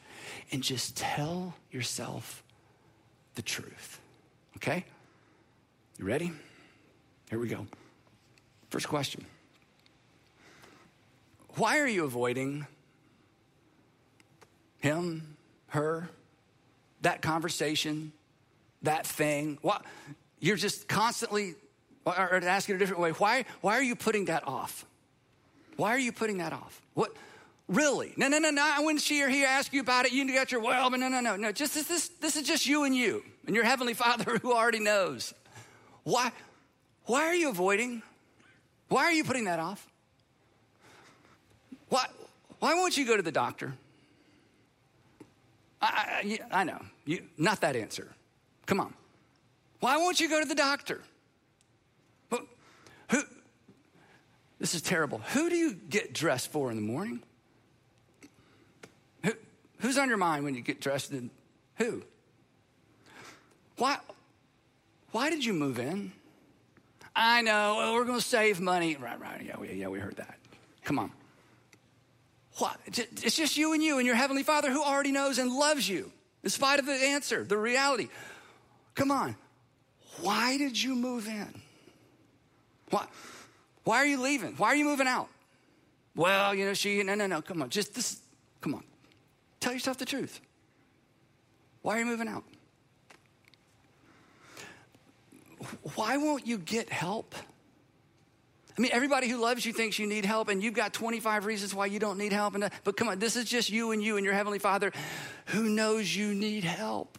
and 0.52 0.64
just 0.64 0.98
tell 0.98 1.54
yourself 1.72 2.44
the 3.36 3.42
truth. 3.42 4.00
Okay? 4.58 4.86
You 5.98 6.06
ready? 6.06 6.32
Here 7.30 7.40
we 7.40 7.48
go. 7.48 7.68
First 8.70 8.88
question 8.88 9.26
Why 11.56 11.80
are 11.80 11.88
you 11.88 12.06
avoiding 12.06 12.66
him, 14.80 15.36
her, 15.68 16.10
that 17.02 17.22
conversation, 17.22 18.12
that 18.84 19.06
thing? 19.06 19.58
Why, 19.62 19.82
you're 20.40 20.58
just 20.58 20.88
constantly, 20.88 21.56
or 22.06 22.36
asking 22.44 22.76
a 22.76 22.78
different 22.78 23.02
way, 23.02 23.12
why, 23.12 23.46
why 23.62 23.78
are 23.78 23.84
you 23.84 23.96
putting 23.96 24.26
that 24.26 24.48
off? 24.48 24.86
Why 25.76 25.92
are 25.92 26.00
you 26.00 26.12
putting 26.12 26.40
that 26.40 26.54
off? 26.54 26.82
What? 26.94 27.16
Really? 27.68 28.14
No, 28.18 28.28
no, 28.28 28.40
no, 28.40 28.50
no. 28.50 28.78
When 28.80 28.98
she 28.98 29.22
or 29.22 29.30
he 29.30 29.44
ask 29.46 29.72
you 29.72 29.82
about 29.82 30.06
it, 30.06 30.12
you 30.12 30.34
got 30.34 30.52
your 30.52 30.62
well, 30.62 30.90
but 30.90 31.00
no, 31.00 31.08
no, 31.08 31.20
no, 31.20 31.36
no. 31.36 31.52
Just 31.52 31.76
this, 31.76 31.88
this, 31.88 32.08
this 32.20 32.36
is 32.36 32.44
just 32.44 32.66
you 32.66 32.84
and 32.84 32.96
you 32.96 33.24
and 33.46 33.56
your 33.56 33.64
heavenly 33.64 33.94
Father 33.94 34.38
who 34.42 34.54
already 34.54 34.80
knows. 34.80 35.34
Why? 36.04 36.32
Why 37.06 37.22
are 37.24 37.36
you 37.36 37.50
avoiding? 37.50 38.02
Why 38.88 39.04
are 39.04 39.12
you 39.12 39.24
putting 39.24 39.46
that 39.46 39.60
off? 39.60 39.88
Why? 41.90 42.06
Why 42.60 42.74
won't 42.76 42.98
you 42.98 43.06
go 43.06 43.16
to 43.16 43.24
the 43.24 43.32
doctor? 43.32 43.74
I, 45.82 46.38
I, 46.52 46.62
I 46.62 46.64
know, 46.66 46.82
you, 47.06 47.24
not 47.38 47.62
that 47.62 47.76
answer. 47.76 48.10
Come 48.66 48.80
on. 48.82 48.94
Why 49.80 49.98
won't 49.98 50.20
you 50.20 50.30
go 50.30 50.42
to 50.42 50.48
the 50.48 50.56
doctor? 50.56 51.02
Who, 53.10 53.24
this 54.60 54.76
is 54.76 54.82
terrible. 54.82 55.20
Who 55.34 55.50
do 55.50 55.56
you 55.56 55.74
get 55.74 56.14
dressed 56.14 56.52
for 56.52 56.70
in 56.70 56.76
the 56.76 56.84
morning? 56.84 57.24
Who, 59.24 59.32
who's 59.80 59.98
on 59.98 60.10
your 60.10 60.18
mind 60.18 60.44
when 60.44 60.54
you 60.54 60.62
get 60.62 60.80
dressed? 60.80 61.12
In, 61.12 61.32
who? 61.78 62.04
Why, 63.78 63.98
why 65.12 65.30
did 65.30 65.44
you 65.44 65.54
move 65.54 65.80
in? 65.80 66.12
I 67.22 67.42
know, 67.42 67.92
we're 67.96 68.06
going 68.06 68.18
to 68.18 68.26
save 68.26 68.62
money. 68.62 68.96
Right, 68.96 69.20
right. 69.20 69.44
Yeah, 69.46 69.60
we, 69.60 69.74
yeah, 69.74 69.90
we 69.90 70.00
heard 70.00 70.16
that. 70.16 70.38
Come 70.86 70.98
on. 71.00 71.12
What? 72.60 72.78
It's 72.86 73.36
just 73.36 73.58
you 73.58 73.74
and 73.74 73.84
you 73.84 73.98
and 73.98 74.08
your 74.08 74.16
Heavenly 74.16 74.44
Father 74.44 74.72
who 74.72 74.82
already 74.82 75.12
knows 75.12 75.38
and 75.38 75.52
loves 75.52 75.88
you, 75.88 76.14
in 76.44 76.50
spite 76.50 76.80
of 76.80 76.86
the 76.86 76.94
answer, 76.94 77.44
the 77.44 77.58
reality. 77.58 78.08
Come 78.96 79.12
on. 79.12 79.36
Why 80.22 80.58
did 80.58 80.82
you 80.82 80.96
move 80.96 81.28
in? 81.28 81.62
Why? 82.90 83.06
Why 83.84 83.98
are 83.98 84.06
you 84.06 84.22
leaving? 84.22 84.54
Why 84.54 84.70
are 84.70 84.76
you 84.76 84.86
moving 84.86 85.08
out? 85.08 85.28
Well, 86.16 86.56
you 86.56 86.66
know, 86.66 86.74
she, 86.74 87.04
no, 87.04 87.16
no, 87.16 87.28
no, 87.28 87.42
come 87.42 87.62
on. 87.62 87.70
Just 87.70 87.96
this, 87.96 88.20
come 88.62 88.76
on. 88.76 88.84
Tell 89.60 89.74
yourself 89.74 89.98
the 89.98 90.06
truth. 90.06 90.40
Why 91.82 91.98
are 91.98 92.00
you 92.00 92.06
moving 92.06 92.30
out? 92.30 92.46
Why 95.96 96.18
won't 96.18 96.48
you 96.48 96.58
get 96.58 96.90
help? 96.90 97.36
I 98.78 98.82
mean, 98.82 98.92
everybody 98.94 99.28
who 99.28 99.42
loves 99.42 99.66
you 99.66 99.74
thinks 99.74 100.00
you 100.00 100.08
need 100.08 100.24
help, 100.24 100.48
and 100.48 100.64
you've 100.64 100.74
got 100.74 100.94
25 100.94 101.46
reasons 101.46 101.76
why 101.76 101.88
you 101.88 102.00
don't 102.00 102.18
need 102.18 102.32
help. 102.32 102.56
And, 102.56 102.64
uh, 102.64 102.70
but 102.86 102.96
come 102.96 103.10
on, 103.10 103.20
this 103.20 103.36
is 103.36 103.46
just 103.46 103.70
you 103.70 103.92
and 103.92 104.02
you 104.02 104.16
and 104.16 104.24
your 104.24 104.34
Heavenly 104.34 104.60
Father 104.60 104.94
who 105.48 105.64
knows 105.64 106.16
you 106.16 106.34
need 106.34 106.64
help. 106.64 107.18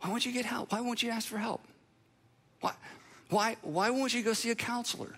Why 0.00 0.08
won't 0.08 0.24
you 0.24 0.32
get 0.32 0.46
help? 0.46 0.72
Why 0.72 0.80
won't 0.80 1.02
you 1.02 1.10
ask 1.10 1.28
for 1.28 1.36
help? 1.36 1.62
Why? 2.60 2.72
Why, 3.28 3.56
why 3.62 3.90
won't 3.90 4.14
you 4.14 4.22
go 4.22 4.32
see 4.32 4.50
a 4.50 4.54
counselor? 4.54 5.12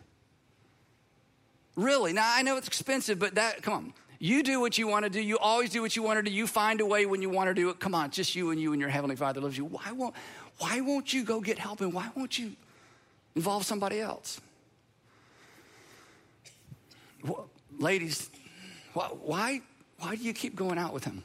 Really? 1.76 2.12
Now, 2.12 2.28
I 2.34 2.42
know 2.42 2.56
it's 2.56 2.66
expensive, 2.66 3.20
but 3.20 3.36
that, 3.36 3.62
come 3.62 3.74
on. 3.74 3.92
You 4.18 4.42
do 4.42 4.60
what 4.60 4.76
you 4.76 4.88
want 4.88 5.04
to 5.04 5.10
do. 5.10 5.20
You 5.20 5.38
always 5.38 5.70
do 5.70 5.80
what 5.80 5.94
you 5.94 6.02
want 6.02 6.18
to 6.18 6.28
do. 6.28 6.34
You 6.34 6.48
find 6.48 6.80
a 6.80 6.86
way 6.86 7.06
when 7.06 7.22
you 7.22 7.30
want 7.30 7.48
to 7.48 7.54
do 7.54 7.68
it. 7.70 7.78
Come 7.78 7.94
on, 7.94 8.10
just 8.10 8.34
you 8.34 8.50
and 8.50 8.60
you 8.60 8.72
and 8.72 8.80
your 8.80 8.90
Heavenly 8.90 9.14
Father 9.14 9.40
loves 9.40 9.56
you. 9.56 9.64
Why 9.64 9.92
won't, 9.92 10.14
why 10.58 10.80
won't 10.80 11.12
you 11.12 11.24
go 11.24 11.40
get 11.40 11.58
help 11.58 11.80
and 11.80 11.92
why 11.92 12.10
won't 12.14 12.38
you 12.38 12.52
involve 13.34 13.64
somebody 13.64 14.00
else? 14.00 14.40
Ladies, 17.78 18.30
why, 18.92 19.60
why 19.98 20.16
do 20.16 20.22
you 20.22 20.32
keep 20.32 20.56
going 20.56 20.78
out 20.78 20.92
with 20.92 21.04
him? 21.04 21.22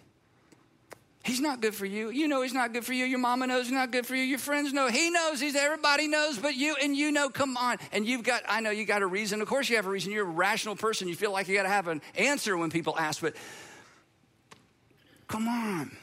He's 1.24 1.40
not 1.40 1.62
good 1.62 1.74
for 1.74 1.86
you. 1.86 2.10
You 2.10 2.28
know 2.28 2.42
he's 2.42 2.54
not 2.54 2.74
good 2.74 2.84
for 2.84 2.92
you. 2.92 3.06
Your 3.06 3.20
mama 3.20 3.48
knows 3.48 3.68
he's 3.68 3.74
not 3.74 3.92
good 3.92 4.06
for 4.06 4.14
you. 4.14 4.24
Your 4.24 4.40
friends 4.40 4.74
know. 4.74 4.90
He 4.90 5.10
knows 5.10 5.40
he's 5.40 5.56
everybody 5.56 6.10
knows, 6.10 6.38
but 6.38 6.54
you 6.54 6.76
and 6.82 6.98
you 6.98 7.14
know, 7.14 7.30
come 7.30 7.56
on. 7.56 7.78
And 7.94 8.06
you've 8.06 8.24
got, 8.24 8.44
I 8.48 8.60
know 8.60 8.72
you 8.72 8.86
got 8.86 9.02
a 9.02 9.08
reason. 9.08 9.42
Of 9.42 9.48
course 9.48 9.70
you 9.70 9.78
have 9.78 9.86
a 9.86 9.90
reason. 9.90 10.12
You're 10.12 10.28
a 10.28 10.30
rational 10.30 10.76
person. 10.76 11.08
You 11.08 11.16
feel 11.16 11.32
like 11.32 11.48
you 11.48 11.56
got 11.56 11.64
to 11.64 11.70
have 11.70 11.88
an 11.88 12.02
answer 12.16 12.58
when 12.58 12.72
people 12.72 13.00
ask, 13.00 13.22
but 13.22 13.36
come 15.30 15.48
on. 15.48 15.96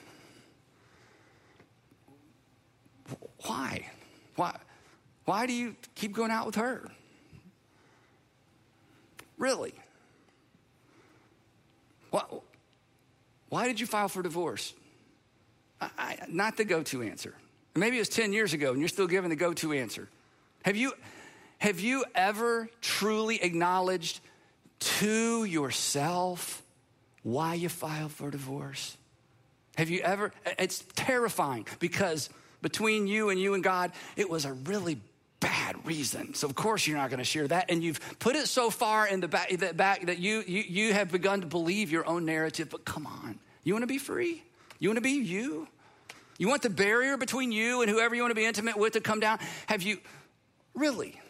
Why? 3.47 3.87
Why? 4.37 4.57
Why 5.25 5.47
do 5.47 5.53
you 5.53 5.77
keep 5.95 6.13
going 6.13 6.31
out 6.31 6.47
with 6.47 6.57
her? 6.57 6.91
Really? 9.39 9.73
Why, 12.11 12.25
why 13.49 13.67
did 13.67 13.81
you 13.81 13.87
file 13.87 14.09
for 14.09 14.23
divorce? 14.23 14.75
I, 15.81 16.17
not 16.29 16.57
the 16.57 16.65
go 16.65 16.83
to 16.83 17.03
answer. 17.03 17.35
Maybe 17.75 17.97
it 17.97 18.01
was 18.01 18.09
10 18.09 18.33
years 18.33 18.53
ago 18.53 18.73
and 18.73 18.81
you're 18.81 18.89
still 18.89 19.07
giving 19.07 19.31
the 19.31 19.37
go 19.37 19.55
to 19.55 19.73
answer. 19.73 20.09
Have 20.65 20.77
you, 20.77 20.93
have 21.59 21.81
you 21.81 22.05
ever 22.15 22.69
truly 22.81 23.43
acknowledged 23.43 24.21
to 24.81 25.45
yourself 25.45 26.63
why 27.23 27.55
you 27.55 27.69
filed 27.69 28.13
for 28.13 28.31
divorce? 28.31 28.97
Have 29.77 29.89
you 29.89 30.01
ever? 30.01 30.33
It's 30.59 30.85
terrifying 30.95 31.67
because 31.79 32.29
between 32.63 33.07
you 33.07 33.31
and 33.31 33.41
you 33.41 33.55
and 33.55 33.63
God, 33.63 33.93
it 34.17 34.29
was 34.29 34.45
a 34.45 34.53
really 34.53 35.01
bad 35.41 35.87
reason. 35.87 36.35
So 36.35 36.47
of 36.47 36.55
course 36.55 36.87
you're 36.87 36.99
not 36.99 37.11
going 37.11 37.19
to 37.19 37.25
share 37.25 37.49
that, 37.49 37.71
and 37.71 37.83
you've 37.83 38.01
put 38.19 38.37
it 38.37 38.47
so 38.47 38.71
far 38.71 39.07
in 39.07 39.21
the 39.21 39.29
back 39.29 39.51
that, 39.51 39.77
back 39.77 40.07
that 40.07 40.19
you, 40.19 40.45
you 40.47 40.63
you 40.69 40.93
have 40.93 41.11
begun 41.11 41.41
to 41.41 41.47
believe 41.47 41.91
your 41.91 42.07
own 42.07 42.25
narrative. 42.25 42.69
But 42.71 42.85
come 42.85 43.07
on, 43.07 43.39
you 43.65 43.73
want 43.73 43.83
to 43.83 43.89
be 43.89 43.99
free? 43.99 44.43
You 44.79 44.89
want 44.91 44.99
to 44.99 45.03
be 45.03 45.13
you? 45.13 45.67
You 46.39 46.49
want 46.49 46.63
the 46.63 46.71
barrier 46.71 47.17
between 47.17 47.53
you 47.53 47.83
and 47.83 47.91
whoever 47.91 48.15
you 48.15 48.23
want 48.23 48.31
to 48.31 48.35
be 48.35 48.47
intimate 48.47 48.77
with 48.77 48.95
to 48.95 49.01
come 49.01 49.21
down? 49.21 49.39
Have 49.67 49.83
you 49.83 49.99
really? 50.75 51.21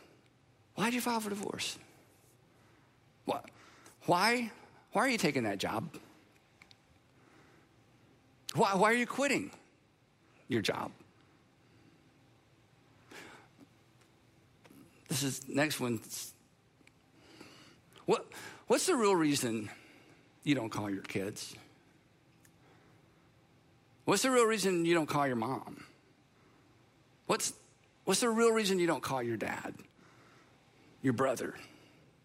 Why 0.75 0.87
did 0.87 0.95
you 0.95 1.01
file 1.01 1.21
for 1.21 1.31
divorce? 1.31 1.79
What? 3.25 3.45
Why? 4.07 4.51
Why 4.93 5.03
are 5.03 5.09
you 5.09 5.19
taking 5.19 5.45
that 5.45 5.59
job? 5.59 5.89
Why, 8.55 8.75
why 8.75 8.91
are 8.91 8.95
you 8.95 9.07
quitting 9.07 9.51
your 10.49 10.63
job? 10.63 10.91
This 15.11 15.25
is 15.25 15.49
next 15.49 15.81
one. 15.81 16.01
What, 18.07 18.27
what's 18.69 18.87
the 18.87 18.95
real 18.95 19.15
reason 19.15 19.69
you 20.45 20.55
don't 20.55 20.71
call 20.71 20.89
your 20.89 21.03
kids? 21.03 21.55
What's 24.05 24.23
the 24.23 24.31
real 24.31 24.45
reason 24.45 24.85
you 24.85 24.95
don't 24.95 25.09
call 25.09 25.27
your 25.27 25.37
mom? 25.37 25.85
What's, 27.27 27.53
what's 28.05 28.21
the 28.21 28.31
real 28.31 28.53
reason 28.53 28.79
you 28.79 28.87
don't 28.87 29.03
call 29.03 29.23
your 29.23 29.37
dad, 29.37 29.75
your 31.03 31.13
brother, 31.13 31.55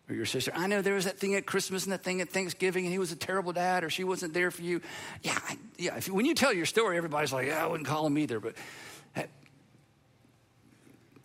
or 0.07 0.15
your 0.15 0.25
sister? 0.25 0.51
I 0.55 0.67
know 0.67 0.83
there 0.83 0.93
was 0.93 1.05
that 1.05 1.19
thing 1.19 1.35
at 1.35 1.47
Christmas 1.47 1.83
and 1.85 1.93
that 1.93 2.03
thing 2.03 2.21
at 2.21 2.29
Thanksgiving, 2.29 2.85
and 2.85 2.93
he 2.93 2.99
was 2.99 3.11
a 3.11 3.15
terrible 3.15 3.51
dad, 3.51 3.83
or 3.83 3.89
she 3.89 4.03
wasn't 4.03 4.33
there 4.33 4.51
for 4.51 4.61
you. 4.61 4.81
Yeah, 5.23 5.39
yeah. 5.77 5.97
If, 5.97 6.09
when 6.09 6.25
you 6.25 6.35
tell 6.35 6.53
your 6.53 6.65
story, 6.67 6.97
everybody's 6.97 7.33
like, 7.33 7.47
yeah, 7.47 7.63
I 7.63 7.67
wouldn't 7.67 7.87
call 7.87 8.05
him 8.05 8.17
either. 8.17 8.39
But 8.39 8.55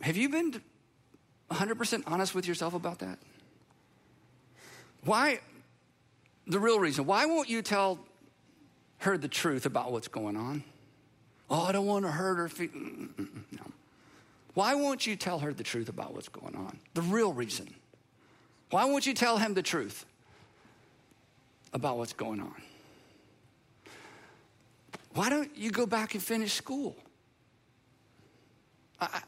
have 0.01 0.17
you 0.17 0.31
been 0.31 0.61
100% 1.51 2.05
honest 2.07 2.34
with 2.34 2.46
yourself 2.46 2.74
about 2.74 3.01
that? 3.01 3.18
Why? 5.05 5.40
The 6.46 6.59
real 6.59 6.78
reason. 6.78 7.07
Why 7.07 7.26
won't 7.26 7.48
you 7.48 7.62
tell 7.62 7.98
her 9.01 9.16
the 9.16 9.28
truth 9.28 9.66
about 9.66 9.92
what's 9.92 10.09
going 10.09 10.36
on. 10.36 10.62
Oh, 11.48 11.62
I 11.62 11.72
don't 11.72 11.86
want 11.86 12.05
to 12.05 12.11
hurt 12.11 12.36
her. 12.36 12.48
Fe-. 12.48 12.68
Mm, 12.68 13.09
mm, 13.09 13.28
mm, 13.28 13.42
no. 13.53 13.72
Why 14.55 14.74
won't 14.74 15.07
you 15.07 15.16
tell 15.16 15.38
her 15.38 15.53
the 15.53 15.62
truth 15.62 15.88
about 15.88 16.14
what's 16.14 16.28
going 16.28 16.55
on? 16.55 16.78
The 16.94 17.03
real 17.03 17.32
reason. 17.32 17.74
Why 18.70 18.84
won't 18.84 19.07
you 19.07 19.14
tell 19.14 19.38
him 19.38 19.55
the 19.55 19.62
truth 19.62 20.05
about 21.72 21.96
what's 21.96 22.12
going 22.12 22.40
on? 22.40 22.55
Why 25.14 25.30
don't 25.30 25.57
you 25.57 25.70
go 25.70 25.86
back 25.86 26.14
and 26.14 26.22
finish 26.22 26.53
school? 26.53 26.96
I, 29.01 29.22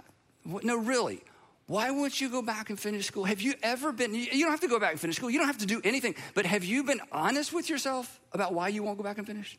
no, 0.44 0.76
really. 0.76 1.22
Why 1.66 1.90
won't 1.90 2.20
you 2.20 2.28
go 2.28 2.42
back 2.42 2.70
and 2.70 2.78
finish 2.78 3.06
school? 3.06 3.24
Have 3.24 3.40
you 3.40 3.54
ever 3.62 3.92
been, 3.92 4.14
you 4.14 4.26
don't 4.26 4.50
have 4.50 4.60
to 4.60 4.68
go 4.68 4.80
back 4.80 4.92
and 4.92 5.00
finish 5.00 5.16
school. 5.16 5.30
You 5.30 5.38
don't 5.38 5.46
have 5.46 5.58
to 5.58 5.66
do 5.66 5.80
anything. 5.84 6.14
But 6.34 6.44
have 6.46 6.64
you 6.64 6.84
been 6.84 7.00
honest 7.12 7.52
with 7.52 7.70
yourself 7.70 8.20
about 8.32 8.52
why 8.52 8.68
you 8.68 8.82
won't 8.82 8.98
go 8.98 9.04
back 9.04 9.18
and 9.18 9.26
finish? 9.26 9.58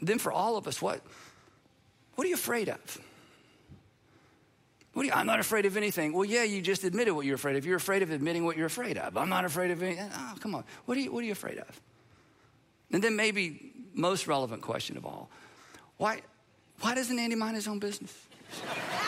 Then 0.00 0.18
for 0.18 0.30
all 0.30 0.56
of 0.56 0.68
us, 0.68 0.80
what, 0.80 1.00
what 2.14 2.24
are 2.24 2.28
you 2.28 2.34
afraid 2.34 2.68
of? 2.68 3.00
You, 4.94 5.12
I'm 5.12 5.26
not 5.26 5.38
afraid 5.38 5.64
of 5.64 5.76
anything. 5.76 6.12
Well, 6.12 6.24
yeah, 6.24 6.42
you 6.42 6.60
just 6.60 6.84
admitted 6.84 7.14
what 7.14 7.24
you're 7.24 7.36
afraid 7.36 7.56
of. 7.56 7.64
You're 7.64 7.76
afraid 7.76 8.02
of 8.02 8.10
admitting 8.10 8.44
what 8.44 8.56
you're 8.56 8.66
afraid 8.66 8.98
of. 8.98 9.16
I'm 9.16 9.28
not 9.28 9.44
afraid 9.44 9.70
of 9.70 9.82
anything. 9.82 10.04
Eh, 10.04 10.10
oh, 10.12 10.34
come 10.40 10.54
on. 10.54 10.64
What 10.86 10.96
are 10.96 11.00
you, 11.00 11.12
what 11.12 11.22
are 11.22 11.26
you 11.26 11.32
afraid 11.32 11.58
of? 11.58 11.80
And 12.92 13.02
then 13.02 13.16
maybe 13.16 13.72
most 13.94 14.26
relevant 14.26 14.62
question 14.62 14.96
of 14.96 15.06
all, 15.06 15.30
why, 15.98 16.22
why 16.80 16.94
doesn't 16.94 17.18
Andy 17.18 17.36
mind 17.36 17.56
his 17.56 17.68
own 17.68 17.78
business? 17.78 18.14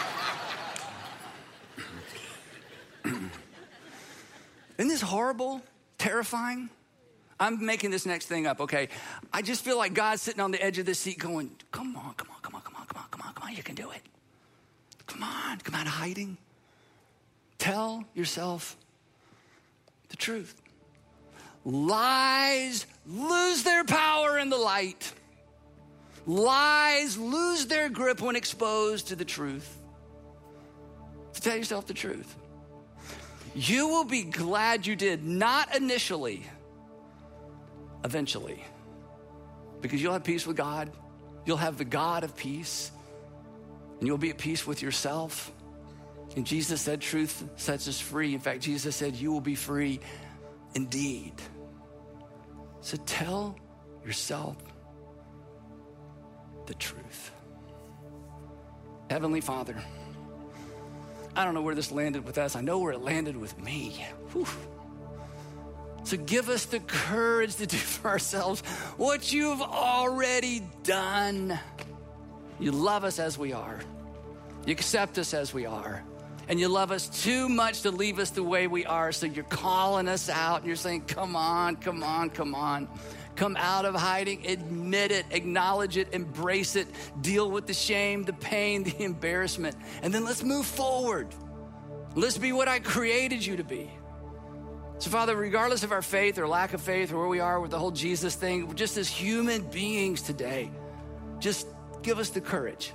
Isn't 4.81 4.89
this 4.89 5.03
horrible, 5.03 5.61
terrifying? 5.99 6.71
I'm 7.39 7.67
making 7.67 7.91
this 7.91 8.07
next 8.07 8.29
thing 8.29 8.47
up, 8.47 8.63
okay? 8.63 8.89
I 9.31 9.43
just 9.43 9.63
feel 9.63 9.77
like 9.77 9.93
God's 9.93 10.23
sitting 10.23 10.41
on 10.41 10.53
the 10.53 10.65
edge 10.65 10.79
of 10.79 10.87
this 10.87 10.99
seat 10.99 11.19
going, 11.19 11.51
come 11.71 11.95
on, 11.99 12.15
come 12.15 12.29
on, 12.35 12.41
come 12.41 12.55
on, 12.55 12.63
come 12.63 12.77
on, 12.77 12.87
come 12.87 12.97
on, 12.97 13.09
come 13.11 13.21
on, 13.27 13.35
come 13.35 13.47
on, 13.47 13.55
you 13.55 13.63
can 13.63 13.75
do 13.75 13.91
it. 13.91 14.01
Come 15.07 15.23
on, 15.23 15.59
come 15.59 15.75
out 15.75 15.85
of 15.85 15.93
hiding. 15.93 16.39
Tell 17.59 18.07
yourself 18.15 18.75
the 20.09 20.17
truth. 20.17 20.59
Lies 21.67 22.87
lose 23.07 23.63
their 23.63 23.85
power 23.85 24.39
in 24.39 24.49
the 24.49 24.57
light. 24.57 25.13
Lies 26.27 27.19
lose 27.19 27.67
their 27.67 27.91
grip 27.91 28.23
when 28.23 28.35
exposed 28.35 29.09
to 29.09 29.17
the 29.17 29.27
truth. 29.27 29.77
To 31.35 31.41
tell 31.43 31.57
yourself 31.59 31.87
the 31.87 31.93
truth. 31.93 32.35
You 33.55 33.89
will 33.89 34.05
be 34.05 34.23
glad 34.23 34.87
you 34.87 34.97
did, 34.97 35.25
not 35.25 35.75
initially, 35.75 36.45
eventually. 38.05 38.65
Because 39.81 40.03
you'll 40.03 40.13
have 40.13 40.25
peace 40.25 40.47
with 40.47 40.57
God, 40.57 40.91
you'll 41.47 41.57
have 41.57 41.79
the 41.79 41.85
God 41.85 42.23
of 42.23 42.37
peace, 42.37 42.91
and 43.99 44.07
you'll 44.07 44.19
be 44.19 44.31
at 44.31 44.39
peace 44.39 44.67
with 44.67 44.83
yourself. 44.83 45.53
And 46.37 46.47
Jesus 46.47 46.81
said, 46.81 47.01
Truth 47.01 47.45
sets 47.57 47.89
us 47.89 47.99
free. 47.99 48.35
In 48.35 48.41
fact, 48.41 48.61
Jesus 48.61 48.95
said, 48.95 49.17
You 49.17 49.33
will 49.33 49.41
be 49.41 49.57
free 49.57 50.01
indeed. 50.75 51.33
So 52.83 52.97
tell 53.05 53.57
yourself 54.05 54.57
the 56.67 56.75
truth. 56.75 57.33
Heavenly 59.11 59.41
Father, 59.41 59.75
I 61.37 61.45
don't 61.45 61.55
know 61.55 61.63
where 61.63 61.75
this 61.75 61.93
landed 61.93 62.25
with 62.25 62.39
us. 62.39 62.57
I 62.57 62.61
know 62.61 62.79
where 62.79 62.93
it 62.93 63.01
landed 63.01 63.37
with 63.37 63.59
me. 63.63 64.05
Whew. 64.33 64.47
So 66.05 66.17
give 66.17 66.49
us 66.49 66.65
the 66.65 66.81
courage 66.81 67.57
to 67.57 67.67
do 67.67 67.77
for 67.77 68.09
ourselves 68.09 68.63
what 68.97 69.33
you've 69.33 69.61
already 69.61 70.63
done. 70.83 71.59
You 72.59 72.73
love 72.73 73.05
us 73.05 73.19
as 73.19 73.39
we 73.39 73.53
are, 73.53 73.81
you 74.67 74.73
accept 74.73 75.19
us 75.19 75.35
as 75.35 75.55
we 75.55 75.67
are. 75.67 76.05
And 76.49 76.59
you 76.59 76.67
love 76.67 76.91
us 76.91 77.09
too 77.23 77.49
much 77.49 77.83
to 77.83 77.93
leave 77.93 78.19
us 78.19 78.31
the 78.31 78.43
way 78.43 78.67
we 78.67 78.85
are. 78.85 79.13
So 79.13 79.27
you're 79.27 79.45
calling 79.45 80.09
us 80.09 80.29
out 80.29 80.57
and 80.57 80.67
you're 80.67 80.75
saying, 80.75 81.03
Come 81.03 81.37
on, 81.37 81.77
come 81.77 82.03
on, 82.03 82.29
come 82.29 82.57
on. 82.57 82.89
Come 83.41 83.57
out 83.57 83.87
of 83.87 83.95
hiding, 83.95 84.47
admit 84.47 85.11
it, 85.11 85.25
acknowledge 85.31 85.97
it, 85.97 86.13
embrace 86.13 86.77
it, 86.77 86.87
deal 87.23 87.51
with 87.51 87.67
the 87.67 87.73
shame, 87.73 88.23
the 88.23 88.35
pain, 88.35 88.83
the 88.83 89.03
embarrassment, 89.03 89.77
and 90.03 90.13
then 90.13 90.27
let's 90.27 90.43
move 90.43 90.67
forward. 90.67 91.27
Let's 92.15 92.37
be 92.37 92.53
what 92.53 92.69
I 92.69 92.81
created 92.81 93.47
you 93.47 93.57
to 93.57 93.65
be. 93.65 93.91
So, 94.99 95.09
Father, 95.09 95.35
regardless 95.35 95.85
of 95.85 95.91
our 95.91 96.03
faith 96.03 96.39
or 96.39 96.47
lack 96.47 96.75
of 96.75 96.83
faith 96.83 97.15
or 97.15 97.19
where 97.21 97.29
we 97.29 97.41
are 97.41 97.59
with 97.61 97.71
the 97.71 97.79
whole 97.79 97.93
Jesus 97.93 98.35
thing, 98.35 98.75
just 98.75 98.99
as 98.99 99.09
human 99.09 99.63
beings 99.63 100.21
today, 100.21 100.71
just 101.39 101.67
give 102.03 102.19
us 102.19 102.29
the 102.29 102.43
courage 102.43 102.93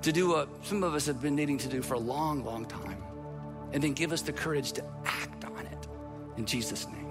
to 0.00 0.12
do 0.12 0.30
what 0.30 0.48
some 0.64 0.82
of 0.82 0.94
us 0.94 1.04
have 1.04 1.20
been 1.20 1.34
needing 1.34 1.58
to 1.58 1.68
do 1.68 1.82
for 1.82 1.92
a 1.92 2.00
long, 2.00 2.42
long 2.42 2.64
time. 2.64 3.02
And 3.74 3.82
then 3.82 3.92
give 3.92 4.12
us 4.12 4.22
the 4.22 4.32
courage 4.32 4.72
to 4.72 4.84
act 5.04 5.44
on 5.44 5.66
it. 5.66 5.88
In 6.38 6.46
Jesus' 6.46 6.86
name. 6.86 7.07